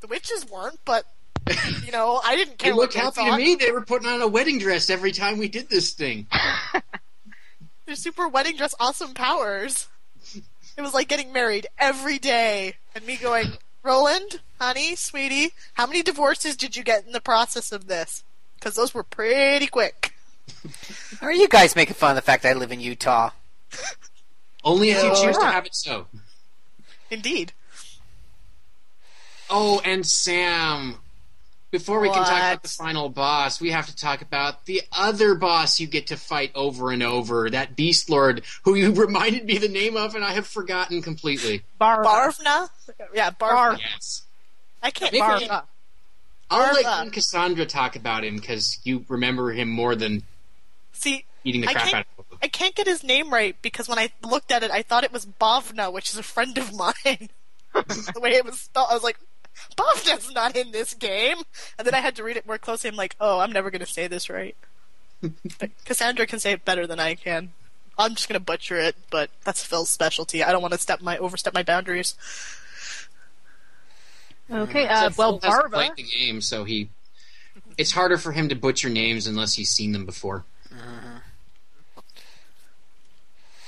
[0.00, 1.04] The witches weren't, but
[1.84, 2.74] you know, I didn't They care.
[2.74, 3.54] looked what happy they to me.
[3.56, 6.26] They were putting on a wedding dress every time we did this thing.
[7.86, 9.88] Their super wedding dress, awesome powers.
[10.76, 16.02] It was like getting married every day, and me going, Roland, honey, sweetie, how many
[16.02, 18.22] divorces did you get in the process of this?
[18.54, 20.14] Because those were pretty quick.
[21.20, 23.30] Are you guys making fun of the fact that I live in Utah?
[24.62, 26.06] Only if you choose to have it so.
[27.10, 27.52] Indeed.
[29.48, 30.96] Oh, and Sam,
[31.70, 35.34] before we can talk about the final boss, we have to talk about the other
[35.34, 39.58] boss you get to fight over and over, that Beast Lord, who you reminded me
[39.58, 41.62] the name of, and I have forgotten completely.
[41.80, 42.68] Barvna?
[43.14, 43.78] Yeah, Barvna.
[43.78, 44.22] Yes.
[44.82, 45.64] I can't Maybe- Barvna.
[46.52, 46.96] I'll let Barva.
[46.96, 50.24] you and Cassandra talk about him because you remember him more than
[50.92, 52.38] See, eating the I crap can't, out of him.
[52.42, 55.12] I can't get his name right because when I looked at it, I thought it
[55.12, 57.28] was Bavna, which is a friend of mine.
[57.72, 59.16] the way it was spelled, I was like,
[59.76, 61.38] Bavna's not in this game.
[61.78, 62.88] And then I had to read it more closely.
[62.88, 64.56] I'm like, oh, I'm never going to say this right.
[65.58, 67.52] but Cassandra can say it better than I can.
[67.98, 70.42] I'm just going to butcher it, but that's Phil's specialty.
[70.42, 72.14] I don't want to step my overstep my boundaries.
[74.50, 75.72] Okay, So uh, well, Phil hasn't Barva.
[75.72, 76.88] played the game, so he.
[77.76, 80.44] It's harder for him to butcher names unless he's seen them before.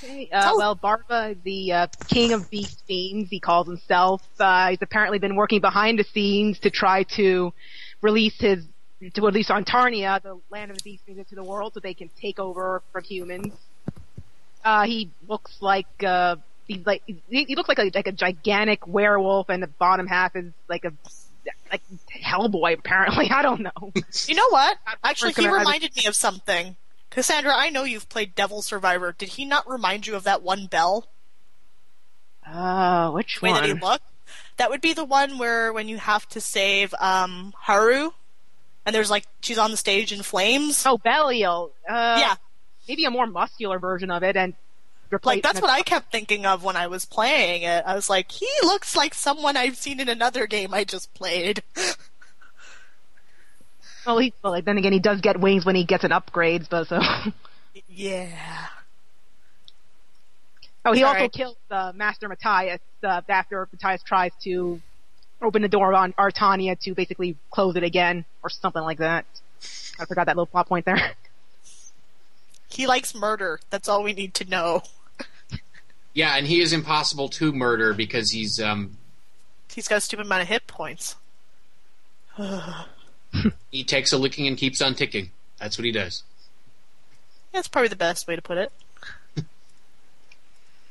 [0.02, 4.22] Okay, uh, well, Barba, the uh, king of beast fiends, he calls himself.
[4.38, 7.52] Uh, he's apparently been working behind the scenes to try to
[8.00, 8.66] release his,
[9.14, 12.10] to release Antarnia, the land of the beast fiends, into the world so they can
[12.20, 13.52] take over from humans.
[14.64, 16.36] Uh, he looks like, uh,
[16.66, 20.34] he's like, he, he looks like a, like a gigantic werewolf and the bottom half
[20.34, 20.92] is like a,
[21.70, 21.82] like
[22.20, 23.30] Hellboy apparently.
[23.34, 23.92] I don't know.
[24.26, 24.76] You know what?
[25.04, 26.76] Actually, he reminded me of something.
[27.12, 29.12] Cassandra, I know you've played Devil Survivor.
[29.12, 31.08] Did he not remind you of that one bell?
[32.46, 33.92] Uh, which the way that he one?
[33.92, 34.04] looked?
[34.56, 38.12] That would be the one where when you have to save um Haru,
[38.86, 40.84] and there's like she's on the stage in flames.
[40.86, 41.72] Oh, Belial.
[41.88, 42.34] Uh, yeah,
[42.88, 44.54] maybe a more muscular version of it and
[45.22, 47.84] like that's what I kept thinking of when I was playing it.
[47.86, 51.62] I was like, he looks like someone I've seen in another game I just played.
[54.06, 56.88] Well, he, well, then again, he does get wings when he gets an upgrade, but
[56.88, 57.00] so.
[57.88, 58.66] yeah.
[60.84, 61.32] Oh, he All also right.
[61.32, 64.80] kills uh, Master Matthias uh, after Matthias tries to
[65.40, 69.24] open the door on Artania to basically close it again, or something like that.
[70.00, 71.12] I forgot that little plot point there.
[72.68, 73.60] He likes murder.
[73.68, 74.82] That's all we need to know.
[76.14, 78.98] Yeah, and he is impossible to murder because he's um
[79.74, 81.16] He's got a stupid amount of hit points.
[83.70, 85.30] he takes a licking and keeps on ticking.
[85.58, 86.22] That's what he does.
[87.52, 88.72] That's probably the best way to put it.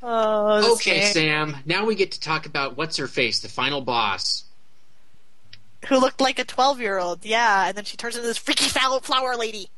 [0.04, 1.14] Oh, Okay, game.
[1.14, 1.58] Sam.
[1.64, 4.46] Now we get to talk about what's her face, the final boss.
[5.89, 8.66] Who looked like a 12 year old, yeah, and then she turns into this freaky
[8.66, 9.70] foul flower lady.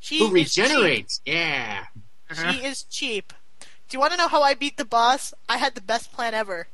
[0.00, 0.64] She Who is cheap.
[0.64, 1.20] regenerates?
[1.24, 1.84] Yeah.
[2.32, 2.60] She uh-huh.
[2.64, 3.32] is cheap.
[3.60, 5.32] Do you want to know how I beat the boss?
[5.48, 6.66] I had the best plan ever.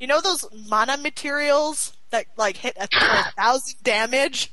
[0.00, 2.88] You know those mana materials that like hit a,
[3.36, 4.52] thousand damage?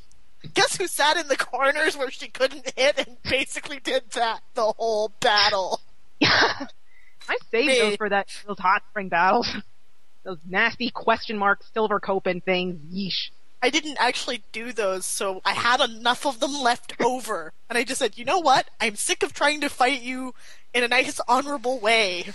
[0.53, 4.73] Guess who sat in the corners where she couldn't hit and basically did that the
[4.77, 5.81] whole battle?
[6.23, 7.79] I saved Me.
[7.79, 9.49] those for that those hot spring battles.
[10.23, 12.79] those nasty question mark silver coping things.
[12.93, 13.31] Yeesh.
[13.61, 17.53] I didn't actually do those, so I had enough of them left over.
[17.69, 18.69] And I just said, you know what?
[18.79, 20.35] I'm sick of trying to fight you
[20.75, 22.25] in a nice, honorable way.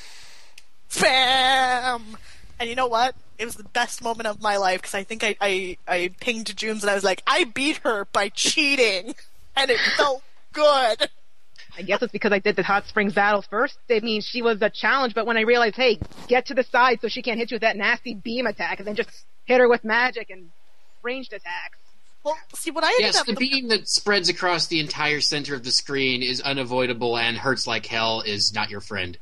[1.00, 2.16] Bam!
[2.58, 3.14] And you know what?
[3.42, 6.56] It was the best moment of my life because I think I, I, I pinged
[6.56, 9.14] Junes and I was like, I beat her by cheating.
[9.54, 10.22] And it felt
[10.54, 11.10] good.
[11.76, 13.76] I guess it's because I did the hot springs battles first.
[13.90, 17.02] I mean, she was a challenge, but when I realized, hey, get to the side
[17.02, 19.10] so she can't hit you with that nasty beam attack, and then just
[19.44, 20.48] hit her with magic and
[21.02, 21.76] ranged attacks.
[22.24, 25.54] Well, see, what I ended Yes, up the beam that spreads across the entire center
[25.54, 29.18] of the screen is unavoidable and hurts like hell is not your friend.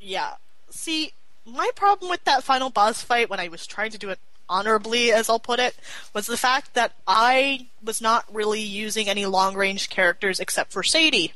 [0.00, 0.32] Yeah.
[0.70, 1.12] See,
[1.46, 4.18] my problem with that final boss fight when I was trying to do it
[4.48, 5.74] honorably, as I'll put it,
[6.12, 10.82] was the fact that I was not really using any long range characters except for
[10.82, 11.32] Sadie.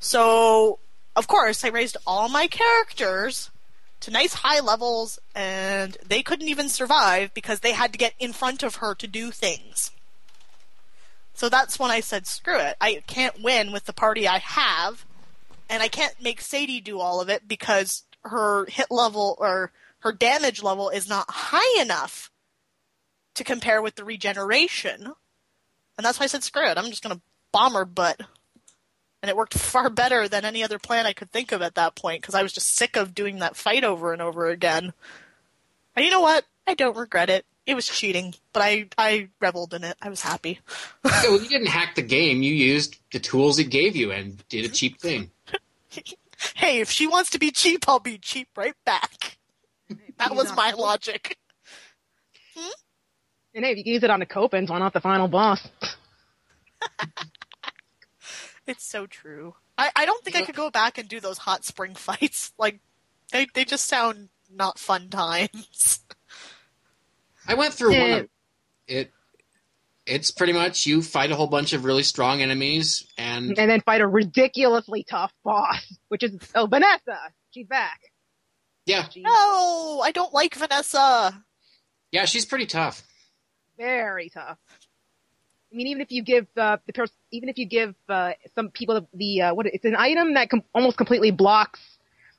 [0.00, 0.78] So,
[1.16, 3.50] of course, I raised all my characters
[4.00, 8.34] to nice high levels, and they couldn't even survive because they had to get in
[8.34, 9.90] front of her to do things.
[11.32, 12.76] So that's when I said, screw it.
[12.80, 15.04] I can't win with the party I have,
[15.70, 20.12] and I can't make Sadie do all of it because her hit level or her
[20.12, 22.30] damage level is not high enough
[23.34, 25.12] to compare with the regeneration.
[25.96, 26.78] And that's why I said, screw it.
[26.78, 27.22] I'm just going to
[27.52, 28.20] bomb her butt.
[29.22, 31.94] And it worked far better than any other plan I could think of at that
[31.94, 34.92] point because I was just sick of doing that fight over and over again.
[35.96, 36.44] And you know what?
[36.66, 37.44] I don't regret it.
[37.66, 39.96] It was cheating, but I, I reveled in it.
[40.02, 40.60] I was happy.
[41.04, 42.42] Yeah, well, you didn't hack the game.
[42.42, 45.30] You used the tools it gave you and did a cheap thing.
[46.54, 49.38] hey, if she wants to be cheap, I'll be cheap right back.
[50.18, 51.38] That was my logic.
[53.54, 55.68] And hey, if you can use it on the Copans, why not the final boss?
[58.66, 59.54] It's so true.
[59.76, 62.52] I, I don't think I could go back and do those hot spring fights.
[62.58, 62.80] Like,
[63.32, 66.00] they, they just sound not fun times.
[67.46, 68.28] I went through one of
[68.86, 69.12] it.
[70.06, 73.80] It's pretty much you fight a whole bunch of really strong enemies, and And then
[73.80, 77.18] fight a ridiculously tough boss, which is oh Vanessa,
[77.52, 78.00] she's back.
[78.86, 81.42] yeah, No, I don't like Vanessa.
[82.12, 83.02] yeah, she's pretty tough.
[83.78, 84.58] Very tough.
[85.72, 88.68] I mean, even if you give uh, the pers- even if you give uh, some
[88.70, 91.80] people the, the uh, what it's an item that com- almost completely blocks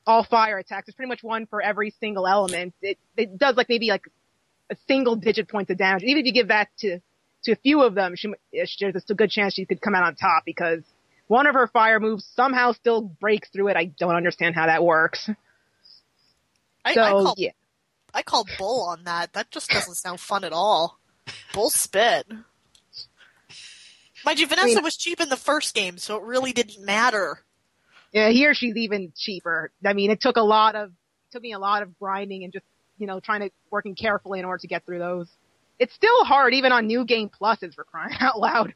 [0.06, 0.86] all fire attacks.
[0.86, 2.74] There's pretty much one for every single element.
[2.80, 4.08] It it does like maybe like
[4.70, 6.04] a single digit points of damage.
[6.04, 7.00] Even if you give that to
[7.46, 10.14] to a few of them, she, there's a good chance she could come out on
[10.14, 10.82] top because
[11.26, 13.76] one of her fire moves somehow still breaks through it.
[13.76, 15.28] I don't understand how that works.
[16.84, 17.50] I, So, I call, yeah.
[18.14, 19.32] I call bull on that.
[19.32, 20.98] That just doesn't sound fun at all.
[21.52, 22.26] Bull spit.
[24.24, 27.40] Mind you, Vanessa mean- was cheap in the first game, so it really didn't matter.
[28.12, 29.70] Yeah, here she's even cheaper.
[29.84, 30.92] I mean, it took a lot of
[31.32, 32.64] took me a lot of grinding and just
[32.98, 35.28] you know trying to working carefully in order to get through those.
[35.78, 38.74] It's still hard even on new game pluses for crying out loud.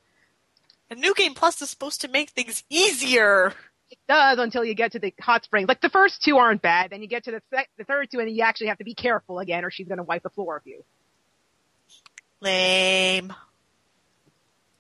[0.91, 3.55] And New Game Plus is supposed to make things easier.
[3.91, 5.69] It does until you get to the hot springs.
[5.69, 8.19] Like the first two aren't bad, then you get to the sec- the third two
[8.19, 10.67] and you actually have to be careful again, or she's gonna wipe the floor with
[10.67, 10.85] you.
[12.41, 13.33] Lame.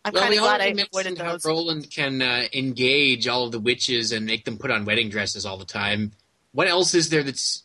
[0.05, 1.49] I'm well, kind we of glad I already avoided mentioned how.
[1.49, 5.45] Roland can uh, engage all of the witches and make them put on wedding dresses
[5.45, 6.13] all the time.
[6.53, 7.65] What else is there that's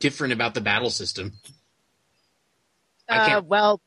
[0.00, 1.32] different about the battle system?
[3.08, 3.80] Uh, well,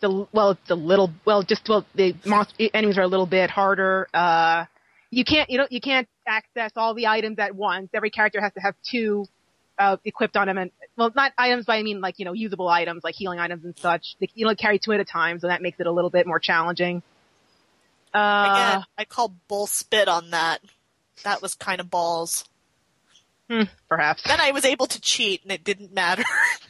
[0.00, 3.50] the well, it's a little well, just well, the monster enemies are a little bit
[3.50, 4.08] harder.
[4.12, 4.64] Uh,
[5.10, 7.90] you can't you know you can't access all the items at once.
[7.94, 9.26] Every character has to have two
[9.78, 12.68] uh, equipped on them, and well, not items, but I mean like you know usable
[12.68, 14.16] items like healing items and such.
[14.20, 16.26] They, you know carry two at a time, so that makes it a little bit
[16.26, 17.02] more challenging.
[18.14, 20.60] Uh, Again, I call bull spit on that.
[21.24, 22.44] That was kind of balls.
[23.50, 24.22] hmm, perhaps.
[24.22, 26.24] Then I was able to cheat, and it didn't matter.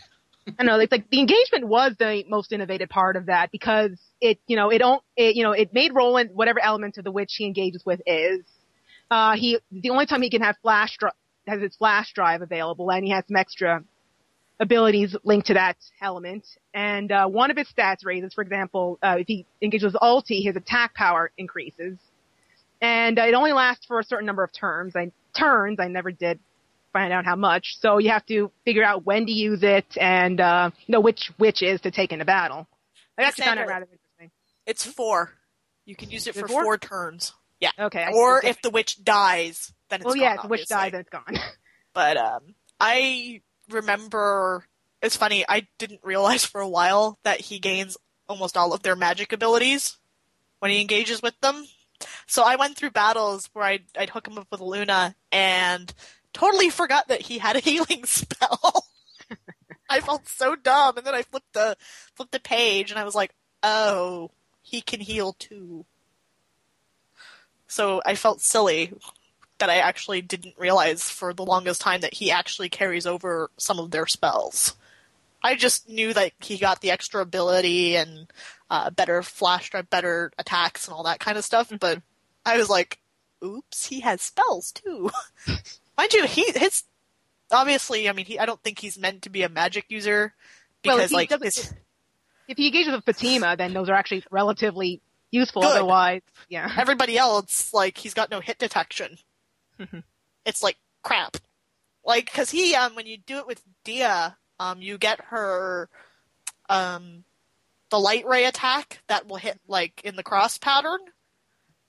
[0.58, 4.38] I know, it's like the engagement was the most innovative part of that because it,
[4.46, 7.34] you know, it don't, it, you know, it made Roland whatever element of the witch
[7.36, 8.40] he engages with is.
[9.10, 11.12] Uh, he, the only time he can have flash drive,
[11.46, 13.82] has his flash drive available and he has some extra
[14.60, 16.46] abilities linked to that element.
[16.74, 20.44] And, uh, one of his stats raises, for example, uh, if he engages with ulti,
[20.44, 21.98] his attack power increases.
[22.80, 24.94] And uh, it only lasts for a certain number of turns.
[24.94, 26.38] I, turns, I never did
[26.98, 27.78] find out how much.
[27.80, 31.62] So you have to figure out when to use it and uh, know which which
[31.62, 32.66] is to take in into battle.
[33.16, 34.30] I actually found it rather interesting.
[34.66, 35.32] It's four.
[35.84, 36.62] You can use it for four?
[36.64, 37.32] four turns.
[37.60, 37.70] Yeah.
[37.78, 38.06] Okay.
[38.12, 41.00] Or if the witch dies, then it's well, gone, yeah, if the witch dies, then
[41.00, 41.38] it's gone.
[41.94, 44.64] But um, I remember
[45.02, 45.44] it's funny.
[45.48, 47.96] I didn't realize for a while that he gains
[48.28, 49.96] almost all of their magic abilities
[50.60, 51.66] when he engages with them.
[52.26, 55.92] So I went through battles where I'd, I'd hook him up with Luna and
[56.38, 58.86] totally forgot that he had a healing spell.
[59.90, 61.76] I felt so dumb, and then I flipped the
[62.14, 64.30] flipped the page, and I was like, "Oh,
[64.62, 65.86] he can heal too."
[67.66, 68.92] So I felt silly
[69.58, 73.78] that I actually didn't realize for the longest time that he actually carries over some
[73.78, 74.76] of their spells.
[75.42, 78.30] I just knew that he got the extra ability and
[78.70, 81.72] uh, better flash drive, better attacks, and all that kind of stuff.
[81.80, 82.02] But
[82.44, 82.98] I was like,
[83.42, 85.10] "Oops, he has spells too."
[85.98, 86.84] Mind you, he his
[87.50, 88.08] obviously.
[88.08, 90.32] I mean, he I don't think he's meant to be a magic user
[90.84, 91.74] well, because if he, like his,
[92.46, 95.02] if he engages with Fatima, then those are actually relatively
[95.32, 95.62] useful.
[95.62, 95.72] Good.
[95.72, 96.72] Otherwise, yeah.
[96.78, 99.18] everybody else like he's got no hit detection.
[100.46, 101.36] it's like crap.
[102.04, 105.88] Like because he um when you do it with Dia, um you get her
[106.68, 107.24] um
[107.90, 111.00] the light ray attack that will hit like in the cross pattern,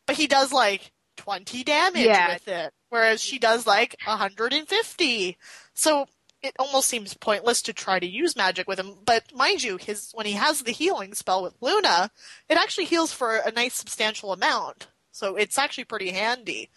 [0.07, 2.33] but he does like twenty damage Yeah.
[2.33, 5.37] with it, whereas she does like hundred and fifty.
[5.73, 6.07] So
[6.41, 8.95] it almost seems pointless to try to use magic with him.
[9.03, 12.11] But mind you, his when he has the healing spell with Luna,
[12.47, 14.87] it actually heals for a nice substantial amount.
[15.11, 16.69] So it's actually pretty handy.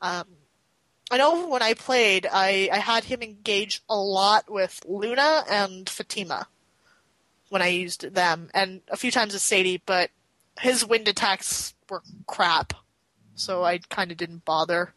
[0.00, 0.24] Um,
[1.10, 5.86] I know when I played, I, I had him engage a lot with Luna and
[5.88, 6.48] Fatima
[7.50, 10.10] when I used them, and a few times with Sadie, but
[10.58, 12.72] his wind attacks were crap,
[13.34, 14.94] so I kind of didn't bother.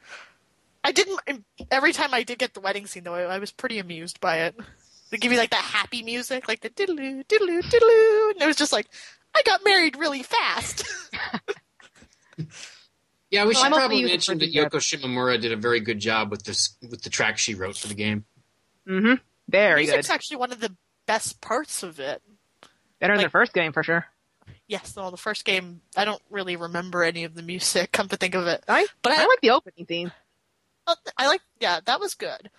[0.86, 1.20] I didn't.
[1.72, 4.38] Every time I did get the wedding scene, though, I, I was pretty amused by
[4.42, 4.56] it.
[5.10, 8.56] They give you like that happy music, like the diddaloo, diddaloo, diddaloo, and it was
[8.56, 8.88] just like,
[9.36, 10.86] I got married really fast.
[13.32, 15.56] Yeah, we Well, should I'm also probably using mention that Frisbee Yoko Shimomura did a
[15.58, 18.24] very good job with this with the track she wrote for the game.
[18.88, 19.16] Mm-hmm.
[19.50, 20.14] Very Music's good.
[20.14, 20.76] actually one of the
[21.08, 22.22] best parts of it.
[23.00, 24.06] Better than like- the first game for sure.
[24.68, 27.92] Yes, no, the first game, I don't really remember any of the music.
[27.92, 30.12] Come to think of it, I but I, I like the opening theme.
[30.88, 32.50] Uh, I like, yeah, that was good.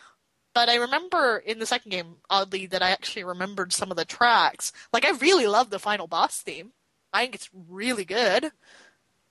[0.55, 4.07] But I remember in the second game, oddly, that I actually remembered some of the
[4.07, 4.73] tracks.
[4.93, 6.73] Like, I really love the final boss theme.
[7.13, 8.53] I think it's really good, and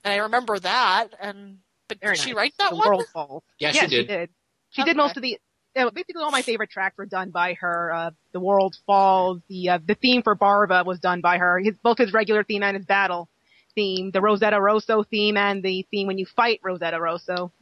[0.04, 1.08] I remember that.
[1.20, 1.58] And
[1.88, 2.36] but Very did she nice.
[2.36, 2.88] write that the one?
[2.88, 3.42] World Falls.
[3.58, 4.00] Yeah, yes, she did.
[4.00, 4.30] She did.
[4.70, 5.38] She did most of the.
[5.74, 7.92] Basically, all my favorite tracks were done by her.
[7.92, 9.40] Uh, the World Falls.
[9.48, 11.58] The uh, the theme for Barba was done by her.
[11.58, 13.28] His both his regular theme and his battle
[13.74, 14.10] theme.
[14.10, 17.52] The Rosetta Rosso theme and the theme when you fight Rosetta Rosso.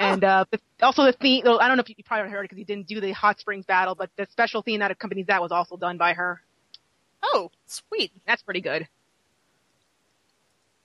[0.00, 1.42] And uh, the, also the theme.
[1.44, 3.12] Well, I don't know if you, you probably heard it because you didn't do the
[3.12, 6.40] Hot Springs battle, but the special theme that accompanies that was also done by her.
[7.22, 8.10] Oh, sweet.
[8.26, 8.88] That's pretty good.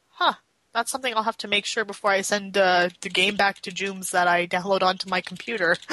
[0.10, 0.34] Huh.
[0.74, 3.72] That's something I'll have to make sure before I send uh, the game back to
[3.72, 5.78] Jooms that I download onto my computer.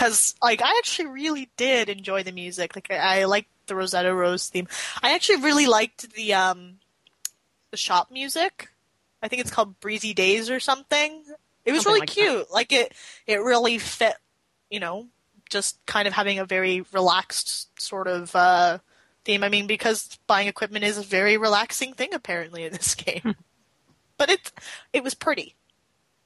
[0.00, 2.74] Because, like, I actually really did enjoy the music.
[2.74, 4.68] Like, I, I liked the Rosetta Rose theme.
[5.02, 6.76] I actually really liked the um,
[7.70, 8.70] the shop music.
[9.22, 11.22] I think it's called Breezy Days or something.
[11.64, 12.14] It was Something really like that.
[12.14, 12.50] cute.
[12.50, 12.94] Like it,
[13.26, 14.14] it really fit.
[14.70, 15.08] You know,
[15.50, 18.78] just kind of having a very relaxed sort of uh,
[19.24, 19.42] theme.
[19.44, 23.34] I mean, because buying equipment is a very relaxing thing apparently in this game.
[24.16, 24.52] but it
[24.92, 25.56] it was pretty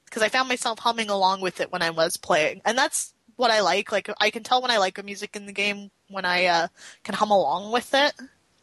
[0.05, 3.51] because I found myself humming along with it when I was playing, and that's what
[3.51, 3.91] I like.
[3.91, 6.69] Like I can tell when I like a music in the game when I uh,
[7.03, 8.13] can hum along with it,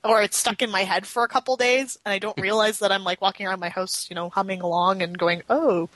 [0.04, 2.92] or it's stuck in my head for a couple days, and I don't realize that
[2.92, 5.90] I'm like walking around my house, you know, humming along and going, "Oh,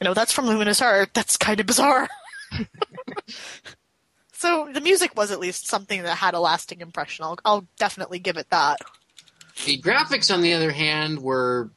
[0.00, 1.12] you know, that's from Luminous Arc.
[1.12, 2.08] That's kind of bizarre."
[4.32, 7.24] so the music was at least something that had a lasting impression.
[7.24, 8.80] I'll, I'll definitely give it that.
[9.64, 11.70] The graphics, on the other hand, were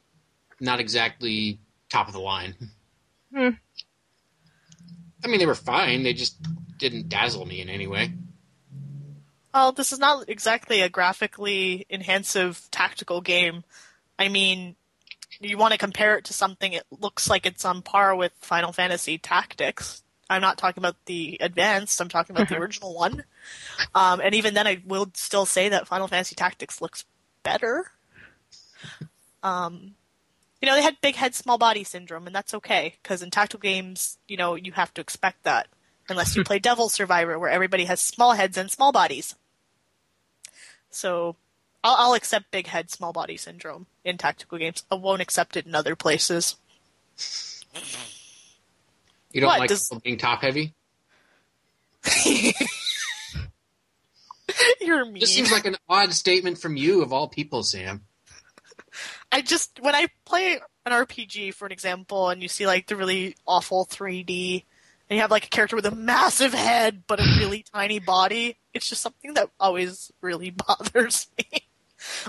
[0.60, 1.60] not exactly
[1.90, 2.56] top of the line.
[3.34, 3.50] Hmm.
[5.24, 6.04] I mean, they were fine.
[6.04, 6.38] They just
[6.78, 8.14] didn't dazzle me in any way.
[9.56, 13.64] Well, this is not exactly a graphically enhanced tactical game.
[14.20, 14.76] I mean,
[15.40, 18.74] you want to compare it to something, it looks like it's on par with Final
[18.74, 20.04] Fantasy Tactics.
[20.30, 23.24] I'm not talking about the advanced, I'm talking about the original one.
[23.94, 27.06] Um, and even then, I will still say that Final Fantasy Tactics looks
[27.42, 27.92] better.
[29.42, 29.96] Um,
[30.62, 33.62] you know, they had big head, small body syndrome, and that's okay, because in tactical
[33.62, 35.70] games, you know, you have to expect that.
[36.10, 39.34] Unless you play Devil Survivor, where everybody has small heads and small bodies.
[40.96, 41.36] So
[41.84, 44.84] I'll, I'll accept big head, small body syndrome in tactical games.
[44.90, 46.56] I won't accept it in other places.
[49.32, 50.74] You don't What, like does- people being top heavy?
[54.80, 55.20] You're mean.
[55.20, 58.06] This seems like an odd statement from you, of all people, Sam.
[59.32, 62.96] I just when I play an RPG, for an example, and you see like the
[62.96, 64.64] really awful 3D,
[65.10, 68.58] and you have like a character with a massive head but a really tiny body,
[68.74, 71.68] it's just something that always really bothers me.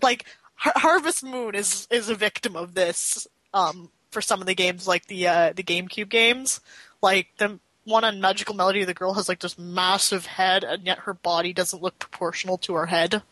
[0.03, 0.25] like
[0.57, 3.27] Har- Harvest Moon is is a victim of this.
[3.55, 6.61] Um, for some of the games, like the uh, the GameCube games,
[7.03, 11.01] like the one on Magical Melody, the girl has like this massive head, and yet
[11.01, 13.23] her body doesn't look proportional to her head.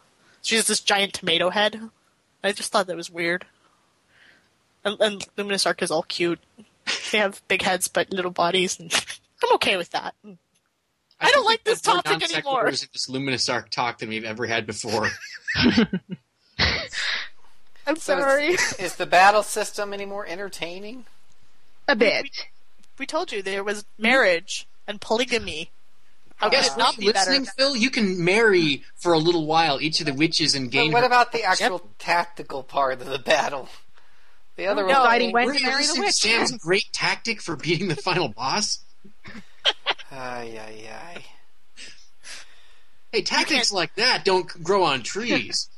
[0.42, 1.80] She has this giant tomato head.
[2.42, 3.46] I just thought that was weird.
[4.84, 6.38] And, and Luminous Arc is all cute.
[7.10, 8.92] They have big heads but little bodies, and
[9.42, 10.14] I'm okay with that.
[10.24, 10.32] Hmm.
[11.20, 12.66] I, don't like this topic anymore.
[12.66, 15.08] sequiturs this Luminous Arc talk than we've ever had before.
[17.86, 18.46] I'm So sorry.
[18.48, 21.04] Is, is the battle system any more entertaining?
[21.88, 22.26] A bit.
[22.98, 25.70] We told you there was marriage and polygamy.
[26.36, 27.30] How could it not be you better?
[27.30, 27.76] listening, Phil?
[27.76, 31.06] You can marry for a little while each of the witches and But what her-
[31.06, 33.68] about the actual tactical part of the battle?
[34.56, 35.02] The other No, one.
[35.02, 36.12] deciding when Were to marry the witch.
[36.14, 38.80] Sam's great tactic for beating the final boss?
[40.10, 41.24] Ay, ay, ay.
[43.12, 45.68] Hey, tactics like that don't grow on trees.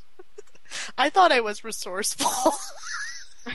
[0.99, 2.53] I thought I was resourceful.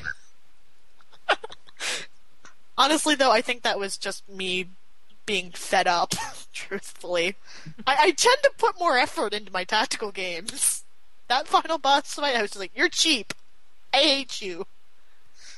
[2.77, 4.67] Honestly, though, I think that was just me
[5.25, 6.13] being fed up,
[6.53, 7.35] truthfully.
[7.85, 10.83] I, I tend to put more effort into my tactical games.
[11.27, 13.33] That final boss fight, I was just like, you're cheap.
[13.93, 14.67] I hate you.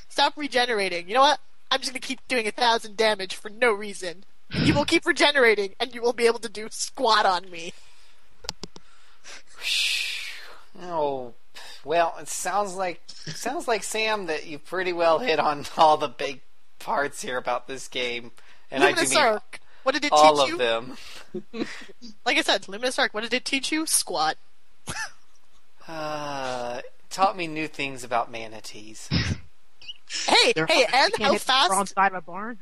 [0.08, 1.08] Stop regenerating.
[1.08, 1.40] You know what?
[1.70, 4.24] I'm just gonna keep doing a thousand damage for no reason.
[4.52, 7.72] You will keep regenerating, and you will be able to do squat on me.
[10.82, 11.34] Oh,
[11.84, 16.08] well, it sounds like sounds like Sam that you pretty well hit on all the
[16.08, 16.40] big
[16.78, 18.32] parts here about this game,
[18.70, 19.60] and I do Luminous mean Arc.
[19.84, 20.56] What did it all teach of you?
[20.58, 20.96] them.
[22.24, 23.12] Like I said, Luminous Arc.
[23.12, 23.86] What did it teach you?
[23.86, 24.36] Squat.
[25.86, 29.06] Uh, it taught me new things about manatees.
[30.26, 30.94] Hey, They're hey, hard.
[30.94, 31.70] and You can't how the fast?
[31.70, 32.58] wrong side of a barn.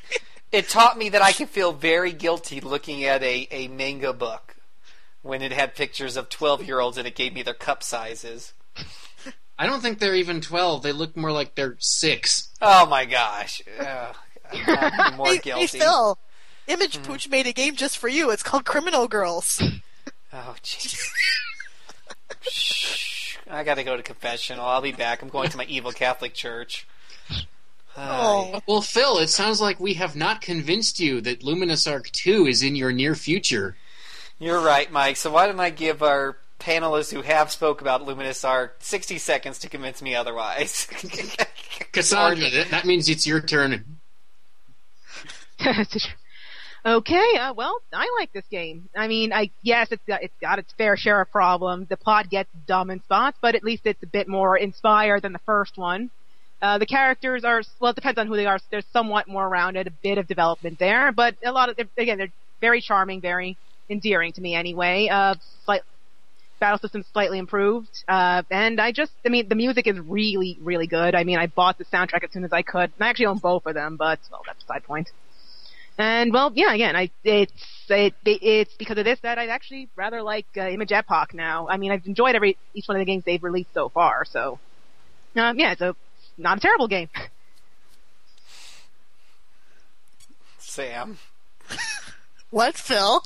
[0.54, 4.54] It taught me that I can feel very guilty looking at a, a manga book
[5.20, 8.52] when it had pictures of 12 year olds and it gave me their cup sizes.
[9.58, 10.84] I don't think they're even 12.
[10.84, 12.50] They look more like they're 6.
[12.62, 13.62] Oh my gosh.
[13.80, 14.16] Ugh,
[14.52, 15.60] I'm more hey, guilty.
[15.62, 16.18] hey, Phil.
[16.68, 17.02] Image hmm.
[17.02, 18.30] Epoch made a game just for you.
[18.30, 19.60] It's called Criminal Girls.
[20.32, 21.00] Oh, jeez.
[22.42, 23.38] Shh.
[23.48, 24.64] I gotta go to confessional.
[24.64, 25.22] I'll be back.
[25.22, 26.88] I'm going to my evil Catholic church.
[27.96, 28.60] Oh.
[28.66, 32.62] Well, Phil, it sounds like we have not convinced you that Luminous Arc 2 is
[32.62, 33.76] in your near future.
[34.38, 35.16] You're right, Mike.
[35.16, 39.58] So why don't I give our panelists who have spoke about Luminous Arc 60 seconds
[39.60, 40.88] to convince me otherwise?
[41.92, 43.98] Cassandra, that, that means it's your turn.
[46.86, 48.88] okay, uh, well, I like this game.
[48.94, 51.88] I mean, I yes, it's got, it's got its fair share of problems.
[51.88, 55.32] The plot gets dumb in spots, but at least it's a bit more inspired than
[55.32, 56.10] the first one.
[56.64, 58.58] Uh, the characters are well, it depends on who they are.
[58.70, 62.32] They're somewhat more rounded, a bit of development there, but a lot of again, they're
[62.62, 63.58] very charming, very
[63.90, 65.08] endearing to me anyway.
[65.12, 65.34] Uh,
[65.66, 65.82] slight,
[66.60, 70.86] battle system slightly improved, uh, and I just, I mean, the music is really, really
[70.86, 71.14] good.
[71.14, 72.90] I mean, I bought the soundtrack as soon as I could.
[72.98, 75.10] I actually own both of them, but well, that's a side point.
[75.98, 77.52] And well, yeah, again, I it's
[77.90, 81.68] it, it's because of this that I actually rather like uh, Image Epoch now.
[81.68, 84.58] I mean, I've enjoyed every each one of the games they've released so far, so
[85.36, 85.94] um, yeah, it's a
[86.36, 87.08] not a terrible game.
[90.58, 91.18] Sam,
[92.50, 93.22] What, Phil?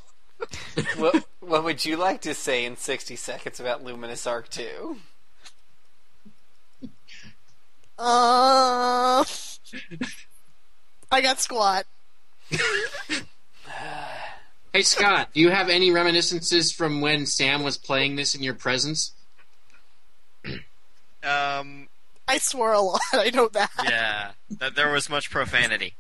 [0.98, 4.97] what, what would you like to say in 60 seconds about Luminous Arc 2?
[7.98, 9.24] Uh,
[11.10, 11.85] I got squat.
[14.74, 18.52] Hey, Scott, do you have any reminiscences from when Sam was playing this in your
[18.52, 19.12] presence?
[21.24, 21.88] Um,
[22.28, 23.00] I swore a lot.
[23.12, 23.70] I know that.
[23.84, 25.94] yeah, that there was much profanity.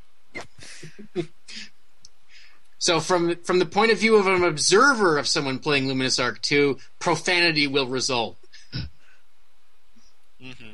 [2.78, 6.40] So, from from the point of view of an observer of someone playing Luminous Arc
[6.42, 8.36] 2, profanity will result.
[10.40, 10.70] Mm-hmm.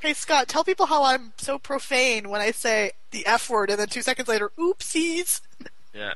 [0.00, 3.78] Hey, Scott, tell people how I'm so profane when I say the F word and
[3.78, 5.40] then two seconds later, oopsies.
[5.94, 6.14] Yeah,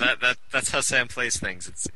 [0.00, 1.68] that that that's how Sam plays things.
[1.68, 1.86] It's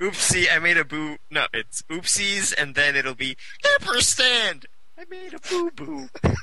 [0.00, 1.16] oopsie, I made a boo.
[1.28, 3.36] No, it's oopsies, and then it'll be
[3.74, 4.66] ampersand.
[5.00, 6.08] I made a boo boo.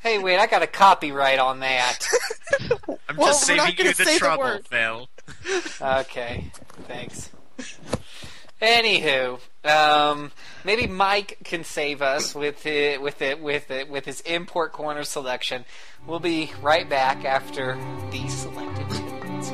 [0.00, 1.98] Hey, wait, I got a copyright on that.
[3.08, 4.66] I'm Well, just we're saving you the say the trouble, word.
[4.68, 5.08] Phil.
[5.82, 6.52] Okay,
[6.86, 7.30] thanks.
[8.62, 10.30] Anywho, um,
[10.64, 15.02] maybe Mike can save us with it, with it, with it, with his import corner
[15.02, 15.64] selection.
[16.06, 17.76] We'll be right back after
[18.12, 19.50] these selected tidbits.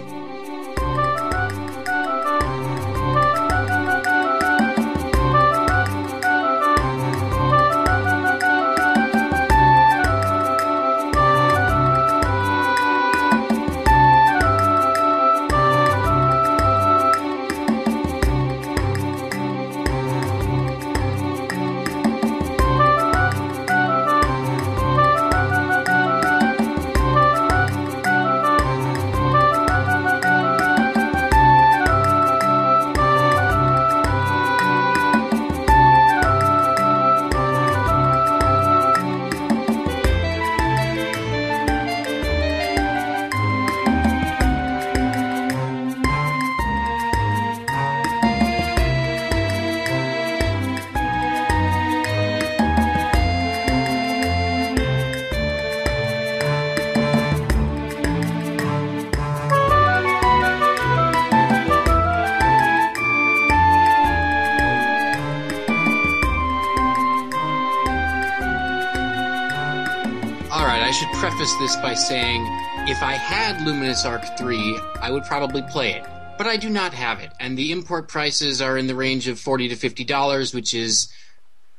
[71.45, 72.41] Preface this by saying
[72.89, 76.03] if I had Luminous Arc 3, I would probably play it.
[76.39, 79.39] But I do not have it, and the import prices are in the range of
[79.39, 81.12] 40 to $50, which is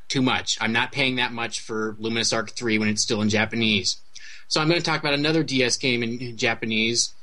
[0.08, 0.60] too much.
[0.62, 3.98] I'm not paying that much for Luminous Arc 3 when it's still in Japanese.
[4.50, 7.16] So I'm going to talk about another DS game in Japanese,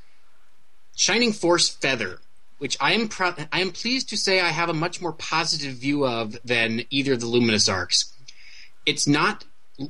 [0.97, 2.19] Shining Force Feather,
[2.59, 5.75] which I am proud, I am pleased to say I have a much more positive
[5.75, 8.13] view of than either of the Luminous Arcs.
[8.85, 9.45] It's not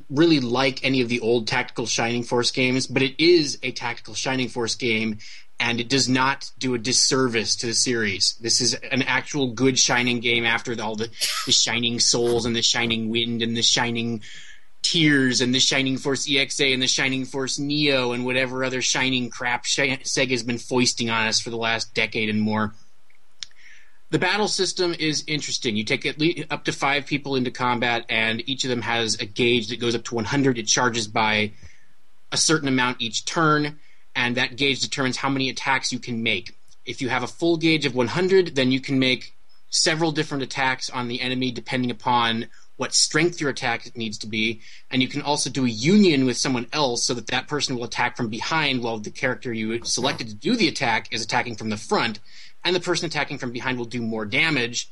[0.09, 4.13] really like any of the old tactical Shining Force games, but it is a tactical
[4.13, 5.17] Shining Force game,
[5.59, 8.35] and it does not do a disservice to the series.
[8.41, 11.09] This is an actual good Shining game after all the,
[11.45, 14.21] the Shining Souls and the Shining Wind and the Shining
[14.81, 19.29] Tears and the Shining Force EXA and the Shining Force Neo and whatever other Shining
[19.29, 22.73] crap Sega's been foisting on us for the last decade and more.
[24.13, 25.75] The battle system is interesting.
[25.75, 29.15] You take at least up to five people into combat, and each of them has
[29.15, 30.59] a gauge that goes up to 100.
[30.59, 31.53] It charges by
[32.31, 33.79] a certain amount each turn,
[34.15, 36.55] and that gauge determines how many attacks you can make.
[36.85, 39.35] If you have a full gauge of 100, then you can make
[39.71, 42.45] several different attacks on the enemy depending upon
[42.77, 44.61] what strength your attack needs to be,
[44.91, 47.83] and you can also do a union with someone else so that that person will
[47.83, 51.69] attack from behind while the character you selected to do the attack is attacking from
[51.69, 52.19] the front,
[52.63, 54.89] and the person attacking from behind will do more damage.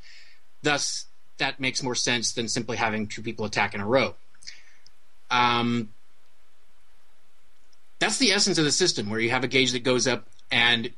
[0.61, 1.05] Thus,
[1.37, 4.15] that makes more sense than simply having two people attack in a row.
[5.29, 5.89] Um,
[7.99, 10.27] that's the essence of the system, where you have a gauge that goes up.
[10.51, 10.91] And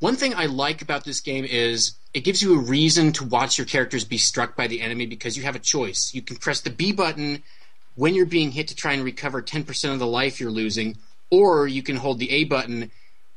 [0.00, 3.56] one thing I like about this game is it gives you a reason to watch
[3.58, 6.12] your characters be struck by the enemy because you have a choice.
[6.12, 7.42] You can press the B button
[7.94, 10.96] when you're being hit to try and recover 10% of the life you're losing,
[11.30, 12.90] or you can hold the A button,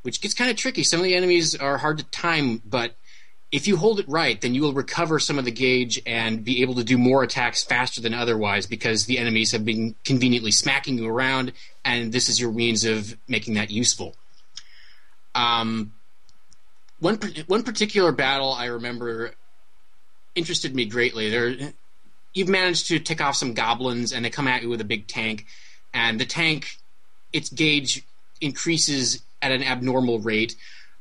[0.07, 0.83] which gets kind of tricky.
[0.83, 2.95] Some of the enemies are hard to time, but
[3.51, 6.61] if you hold it right, then you will recover some of the gauge and be
[6.61, 10.97] able to do more attacks faster than otherwise because the enemies have been conveniently smacking
[10.97, 11.51] you around,
[11.83, 14.15] and this is your means of making that useful.
[15.35, 15.91] Um,
[17.01, 19.33] one one particular battle I remember
[20.35, 21.29] interested me greatly.
[21.29, 21.73] There,
[22.33, 25.07] you've managed to tick off some goblins, and they come at you with a big
[25.07, 25.45] tank,
[25.93, 26.77] and the tank,
[27.33, 28.05] its gauge
[28.39, 30.55] increases at an abnormal rate.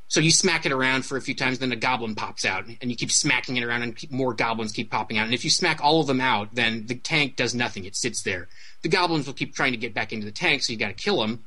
[0.09, 2.89] So you smack it around for a few times, then a goblin pops out, and
[2.89, 5.25] you keep smacking it around, and more goblins keep popping out.
[5.25, 8.21] And if you smack all of them out, then the tank does nothing; it sits
[8.21, 8.47] there.
[8.83, 10.93] The goblins will keep trying to get back into the tank, so you got to
[10.93, 11.43] kill them.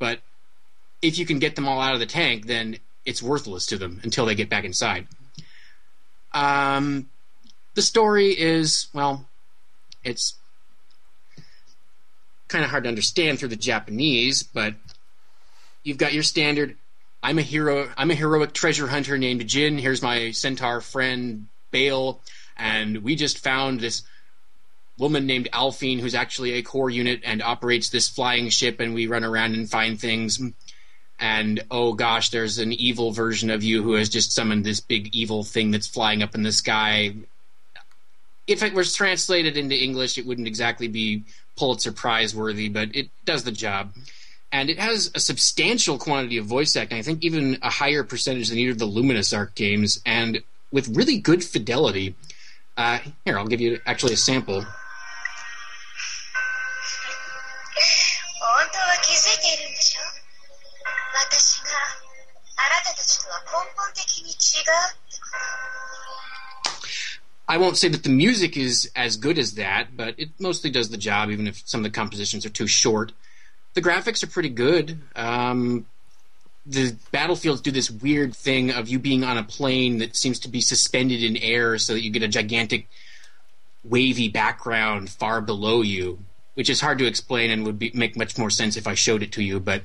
[0.00, 0.20] But
[1.02, 4.00] if you can get them all out of the tank, then it's worthless to them
[4.02, 5.06] until they get back inside.
[6.32, 7.08] Um,
[7.74, 9.28] the story is well,
[10.02, 10.34] it's
[12.48, 14.74] kind of hard to understand through the Japanese, but
[15.82, 16.76] you've got your standard.
[17.22, 17.90] I'm a hero.
[17.96, 19.78] I'm a heroic treasure hunter named Jin.
[19.78, 22.20] Here's my centaur friend Bale,
[22.56, 24.02] and we just found this
[24.98, 29.06] woman named Alphine who's actually a core unit and operates this flying ship, and we
[29.06, 30.40] run around and find things.
[31.18, 35.14] And oh gosh, there's an evil version of you who has just summoned this big
[35.14, 37.14] evil thing that's flying up in the sky.
[38.46, 41.24] If it was translated into English, it wouldn't exactly be
[41.56, 43.92] Pulitzer Prize worthy, but it does the job
[44.51, 46.97] And it has a substantial quantity of voice acting.
[46.97, 50.41] I think even a higher percentage than either of the Luminous Arc games, and
[50.71, 52.15] with really good fidelity.
[52.77, 54.65] Uh, here, I'll give you actually a sample.
[58.45, 60.01] 本当は気づいているんでしょ
[61.27, 61.69] 私が
[62.57, 65.35] あなたたちとは根本的に違うってこと
[67.47, 70.89] I won't say that the music is as good as that, but it mostly does
[70.89, 73.13] the job, even if some of the compositions are too short.
[73.74, 75.00] The graphics are pretty good.
[75.14, 75.86] Um,
[76.66, 80.48] the battlefields do this weird thing of you being on a plane that seems to
[80.48, 82.88] be suspended in air so that you get a gigantic
[83.82, 86.18] wavy background far below you,
[86.54, 89.22] which is hard to explain and would be, make much more sense if I showed
[89.22, 89.82] it to you, but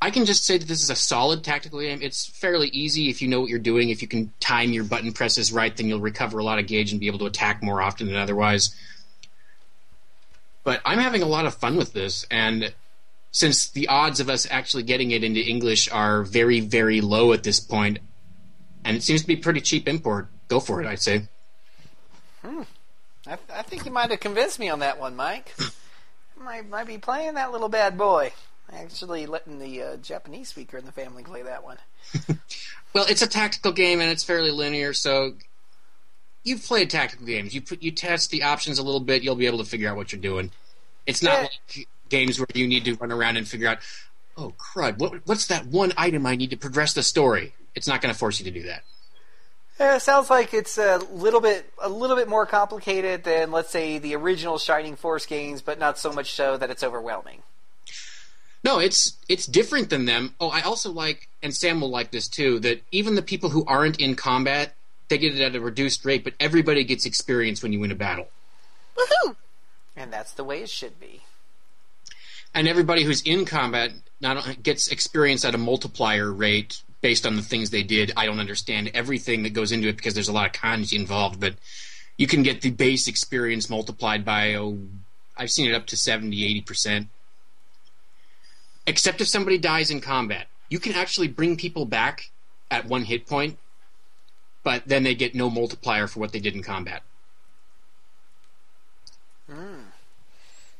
[0.00, 2.00] I can just say that this is a solid tactical game.
[2.02, 3.88] It's fairly easy if you know what you're doing.
[3.88, 6.92] If you can time your button presses right, then you'll recover a lot of gauge
[6.92, 8.76] and be able to attack more often than otherwise.
[10.66, 12.74] But I'm having a lot of fun with this, and
[13.30, 17.44] since the odds of us actually getting it into English are very, very low at
[17.44, 18.00] this point,
[18.84, 21.28] and it seems to be pretty cheap import, go for it, I'd say.
[22.42, 22.62] Hmm.
[23.28, 25.54] I, I think you might have convinced me on that one, Mike.
[26.36, 28.32] might might be playing that little bad boy.
[28.72, 31.78] Actually, letting the uh, Japanese speaker in the family play that one.
[32.96, 35.34] Well, it's a tactical game and it's fairly linear, so
[36.46, 37.54] you've played tactical games.
[37.54, 39.96] You put you test the options a little bit, you'll be able to figure out
[39.96, 40.50] what you're doing.
[41.06, 41.48] It's not Yeah.
[41.76, 43.78] like games where you need to run around and figure out,
[44.36, 47.52] oh crud, what, what's that one item I need to progress the story?
[47.74, 48.84] It's not going to force you to do that.
[49.80, 53.70] Yeah, it sounds like it's a little bit a little bit more complicated than let's
[53.70, 57.42] say the original Shining Force games, but not so much so that it's overwhelming.
[58.64, 60.34] No, it's it's different than them.
[60.40, 63.64] Oh, I also like, and Sam will like this too, that even the people who
[63.66, 64.74] aren't in combat,
[65.08, 67.94] they get it at a reduced rate, but everybody gets experience when you win a
[67.96, 68.28] battle.
[68.96, 69.36] Woohoo!
[69.96, 71.22] And that's the way it should be.
[72.54, 77.36] and everybody who's in combat not only gets experience at a multiplier rate based on
[77.36, 78.12] the things they did.
[78.16, 81.38] I don't understand everything that goes into it because there's a lot of kanji involved,
[81.38, 81.54] but
[82.16, 84.78] you can get the base experience multiplied by oh,
[85.36, 87.08] I've seen it up to 70, 80 percent.
[88.86, 92.30] Except if somebody dies in combat, you can actually bring people back
[92.70, 93.58] at one hit point,
[94.66, 97.04] but then they get no multiplier for what they did in combat.
[99.48, 99.84] Hmm.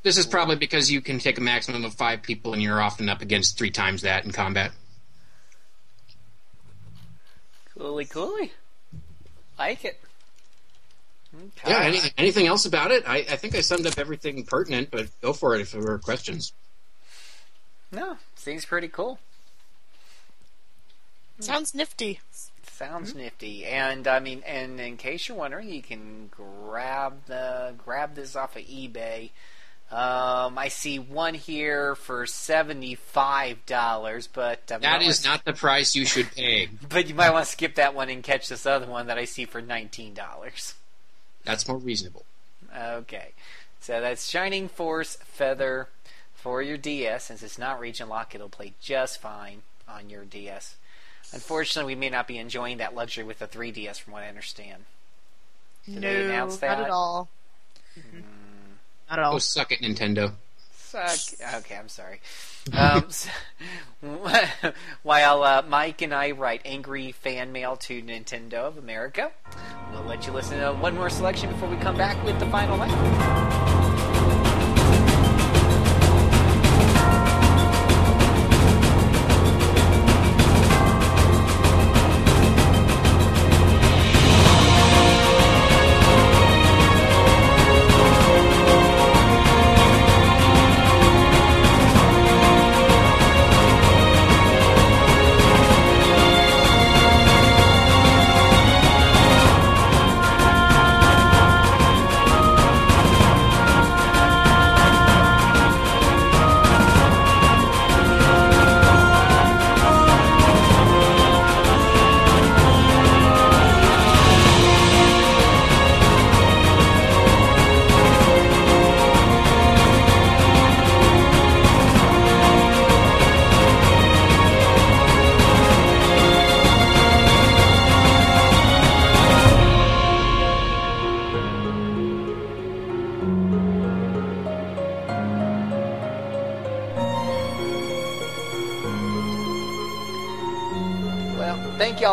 [0.03, 3.09] This is probably because you can take a maximum of five people, and you're often
[3.09, 4.73] up against three times that in combat.
[7.79, 8.51] Coolly, coolly.
[9.57, 10.01] Like it.
[11.33, 11.71] Okay.
[11.71, 11.83] Yeah.
[11.83, 13.05] Any, anything else about it?
[13.07, 16.01] I, I think I summed up everything pertinent, but go for it if there were
[16.01, 16.53] questions.
[17.93, 19.21] No, seems pretty cool.
[21.39, 22.19] Sounds nifty.
[22.77, 28.15] Sounds nifty, and I mean, and in case you're wondering, you can grab the grab
[28.15, 29.31] this off of eBay.
[29.91, 35.55] Um, I see one here for seventy five dollars, but um, That you not the
[35.55, 36.69] price you should pay.
[36.91, 39.25] But you might want to skip that one and catch this other one that I
[39.25, 40.75] see for nineteen dollars.
[41.45, 42.27] That's more reasonable.
[42.77, 43.31] Okay,
[43.81, 45.89] so that's Shining Force Feather
[46.35, 47.25] for your DS.
[47.25, 50.77] Since it's not region lock, it'll play just fine on your DS.
[51.33, 54.85] Unfortunately, we may not be enjoying that luxury with the 3DS, from what I understand.
[55.85, 56.79] Did no, they announce that?
[56.79, 57.29] not at all.
[59.11, 59.35] Not at all.
[59.35, 60.33] Oh, suck it, Nintendo.
[60.77, 61.19] Suck.
[61.57, 62.21] Okay, I'm sorry.
[62.73, 63.29] Um, so-
[65.03, 69.31] while uh, Mike and I write angry fan mail to Nintendo of America,
[69.93, 72.77] we'll let you listen to one more selection before we come back with the final
[72.79, 73.96] line.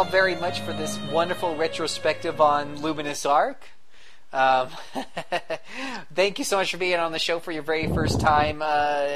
[0.03, 3.63] Thank y'all very much for this wonderful retrospective on Luminous Arc.
[4.33, 4.67] Um,
[6.13, 8.61] thank you so much for being on the show for your very first time.
[8.61, 9.07] Uh,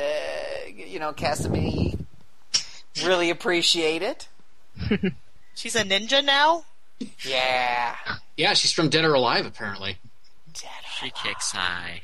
[0.73, 1.99] you know, Casamini,
[3.03, 4.29] really appreciate it.
[5.55, 6.63] She's a ninja now?
[7.25, 7.95] Yeah.
[8.37, 9.97] Yeah, she's from Dead or Alive, apparently.
[10.53, 12.01] Dead She kicks high.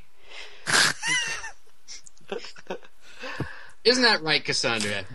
[3.83, 5.05] Isn't that right, Cassandra?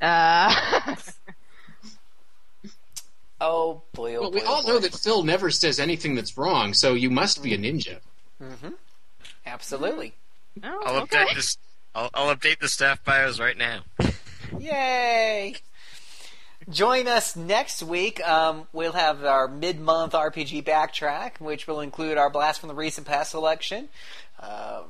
[0.00, 0.96] Uh,
[3.44, 4.16] oh boy!
[4.16, 6.94] Oh well, we boy, all oh know that Phil never says anything that's wrong, so
[6.94, 7.98] you must be a ninja.
[8.42, 8.70] Mm-hmm.
[9.46, 10.14] Absolutely.
[10.62, 11.58] Oh, I'll update this.
[11.94, 13.82] I'll, I'll update the staff bios right now.
[14.58, 15.56] Yay!
[16.70, 18.26] Join us next week.
[18.26, 23.06] Um, we'll have our mid-month RPG backtrack, which will include our blast from the recent
[23.06, 23.88] past selection.
[24.40, 24.82] Uh,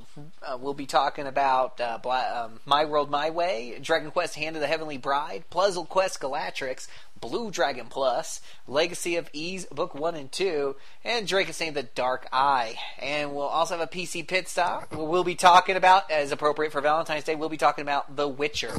[0.42, 4.56] uh, we'll be talking about uh, Bla- um, My World My Way, Dragon Quest: Hand
[4.56, 6.88] of the Heavenly Bride, Puzzle Quest Galactrix,
[7.20, 12.76] Blue Dragon Plus, Legacy of Ys Book One and Two, and Drakensang: The Dark Eye.
[13.01, 14.94] And we'll also have a PC pit stop.
[14.94, 18.72] We'll be talking about, as appropriate for Valentine's Day, we'll be talking about The Witcher.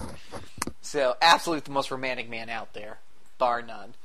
[0.85, 2.99] So, absolutely the most romantic man out there,
[3.39, 3.95] bar none.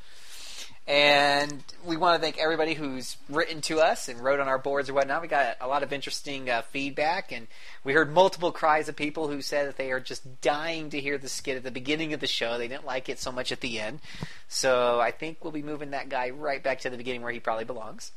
[0.87, 4.89] And we want to thank everybody who's written to us and wrote on our boards
[4.89, 5.21] or whatnot.
[5.21, 7.47] We got a lot of interesting uh, feedback, and
[7.85, 11.19] we heard multiple cries of people who said that they are just dying to hear
[11.19, 12.57] the skit at the beginning of the show.
[12.57, 14.01] They didn't like it so much at the end.
[14.49, 17.41] So I think we'll be moving that guy right back to the beginning where he
[17.41, 18.11] probably belongs,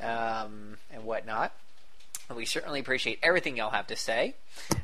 [0.00, 1.52] um, and whatnot.
[2.34, 4.36] We certainly appreciate everything y'all have to say.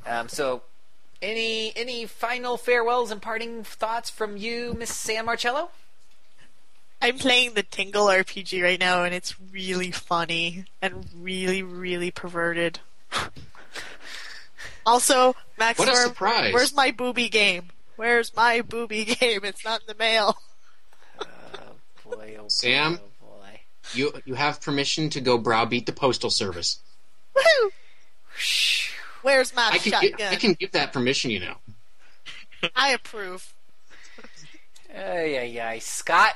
[0.06, 0.62] Um, so,
[1.22, 5.70] any any final farewells and parting thoughts from you, Miss Sam Marcello?
[7.00, 12.80] I'm playing the Tingle RPG right now, and it's really funny and really, really perverted.
[14.86, 16.54] also, Max, What a Worm, surprise.
[16.54, 17.64] where's my booby game?
[17.96, 19.40] Where's my booby game?
[19.44, 20.36] It's not in the mail.
[22.08, 23.42] Oh, boy, oh Sam, oh,
[23.92, 26.78] you you have permission to go browbeat the postal service.
[27.34, 27.70] Woo!
[29.26, 30.32] Where's my I can, gi- shotgun?
[30.32, 31.56] I can give that permission, you know.
[32.76, 33.52] I approve.
[34.94, 35.78] Ay, ay, ay.
[35.80, 36.34] Scott?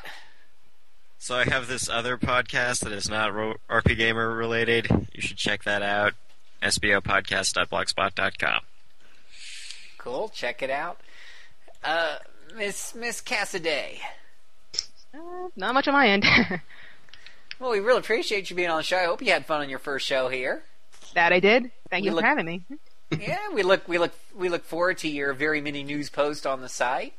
[1.19, 4.89] So I have this other podcast that is not ro- RP Gamer related.
[5.13, 6.15] You should check that out.
[6.65, 8.61] sbopodcast.blogspot.com.
[9.99, 10.29] Cool.
[10.31, 10.99] Check it out.
[11.85, 12.17] Uh,
[12.57, 14.01] Miss Miss Cassidy.
[15.15, 16.25] Uh, not much on my end.
[17.61, 18.97] Well, we really appreciate you being on the show.
[18.97, 20.63] I hope you had fun on your first show here.
[21.15, 21.71] That I did.
[21.91, 22.65] Thank We you look- for having me.
[23.19, 26.61] yeah, we look we look we look forward to your very many news posts on
[26.61, 27.15] the site.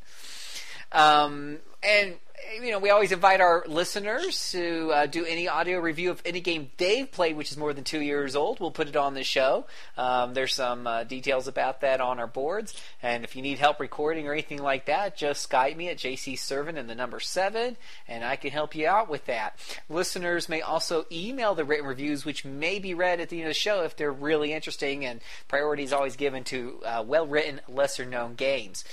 [0.91, 2.15] Um, and
[2.61, 6.41] you know, we always invite our listeners to uh, do any audio review of any
[6.41, 8.59] game they've played, which is more than two years old.
[8.59, 9.65] We'll put it on the show.
[9.97, 12.73] Um, there's some uh, details about that on our boards.
[13.01, 16.38] And if you need help recording or anything like that, just Skype me at JC
[16.38, 17.77] Servant and the number seven,
[18.07, 19.57] and I can help you out with that.
[19.89, 23.51] Listeners may also email the written reviews, which may be read at the end of
[23.51, 25.05] the show if they're really interesting.
[25.05, 28.84] And priority is always given to uh, well-written, lesser-known games.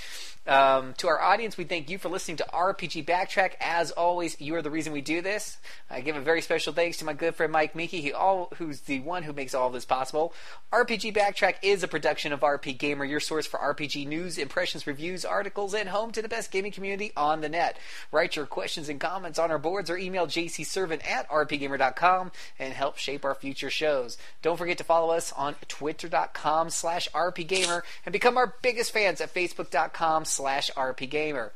[0.49, 3.51] Um, to our audience, we thank you for listening to RPG Backtrack.
[3.61, 5.57] As always, you are the reason we do this.
[5.91, 8.81] I give a very special thanks to my good friend Mike Moehnke, who all, who's
[8.81, 10.33] the one who makes all of this possible.
[10.73, 15.23] RPG Backtrack is a production of RP Gamer, your source for RPG news, impressions, reviews,
[15.23, 17.77] articles, and home to the best gaming community on the net.
[18.11, 22.97] Write your questions and comments on our boards or email jcservant at rpgamer.com and help
[22.97, 24.17] shape our future shows.
[24.41, 29.31] Don't forget to follow us on twitter.com slash rpgamer and become our biggest fans at
[29.31, 31.51] facebook.com rpgamer.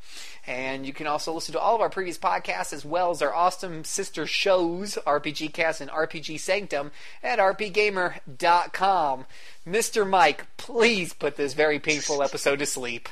[0.46, 3.34] And you can also listen to all of our previous podcasts as well as our
[3.34, 6.92] awesome sister shows, RPG Cast and RPG Sanctum,
[7.24, 9.26] at rpgamer.com.
[9.68, 10.10] Mr.
[10.10, 13.08] Mike, please put this very painful episode to sleep.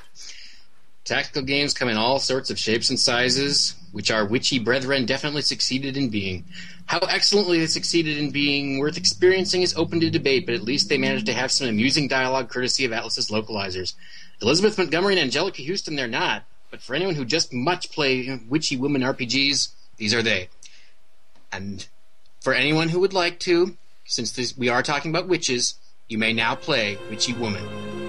[1.04, 5.42] Tactical games come in all sorts of shapes and sizes, which our witchy brethren definitely
[5.42, 6.46] succeeded in being.
[6.86, 10.90] How excellently they succeeded in being worth experiencing is open to debate, but at least
[10.90, 13.96] they managed to have some amusing dialogue courtesy of Atlus's localizers.
[14.42, 18.76] Elizabeth Montgomery and Anjelica Huston, they're not, but for anyone who just much play witchy
[18.76, 20.50] woman RPGs, these are they.
[21.52, 21.88] And
[22.40, 25.76] for anyone who would like to, since this, we are talking about witches,
[26.08, 28.01] you may now play Witchy Woman.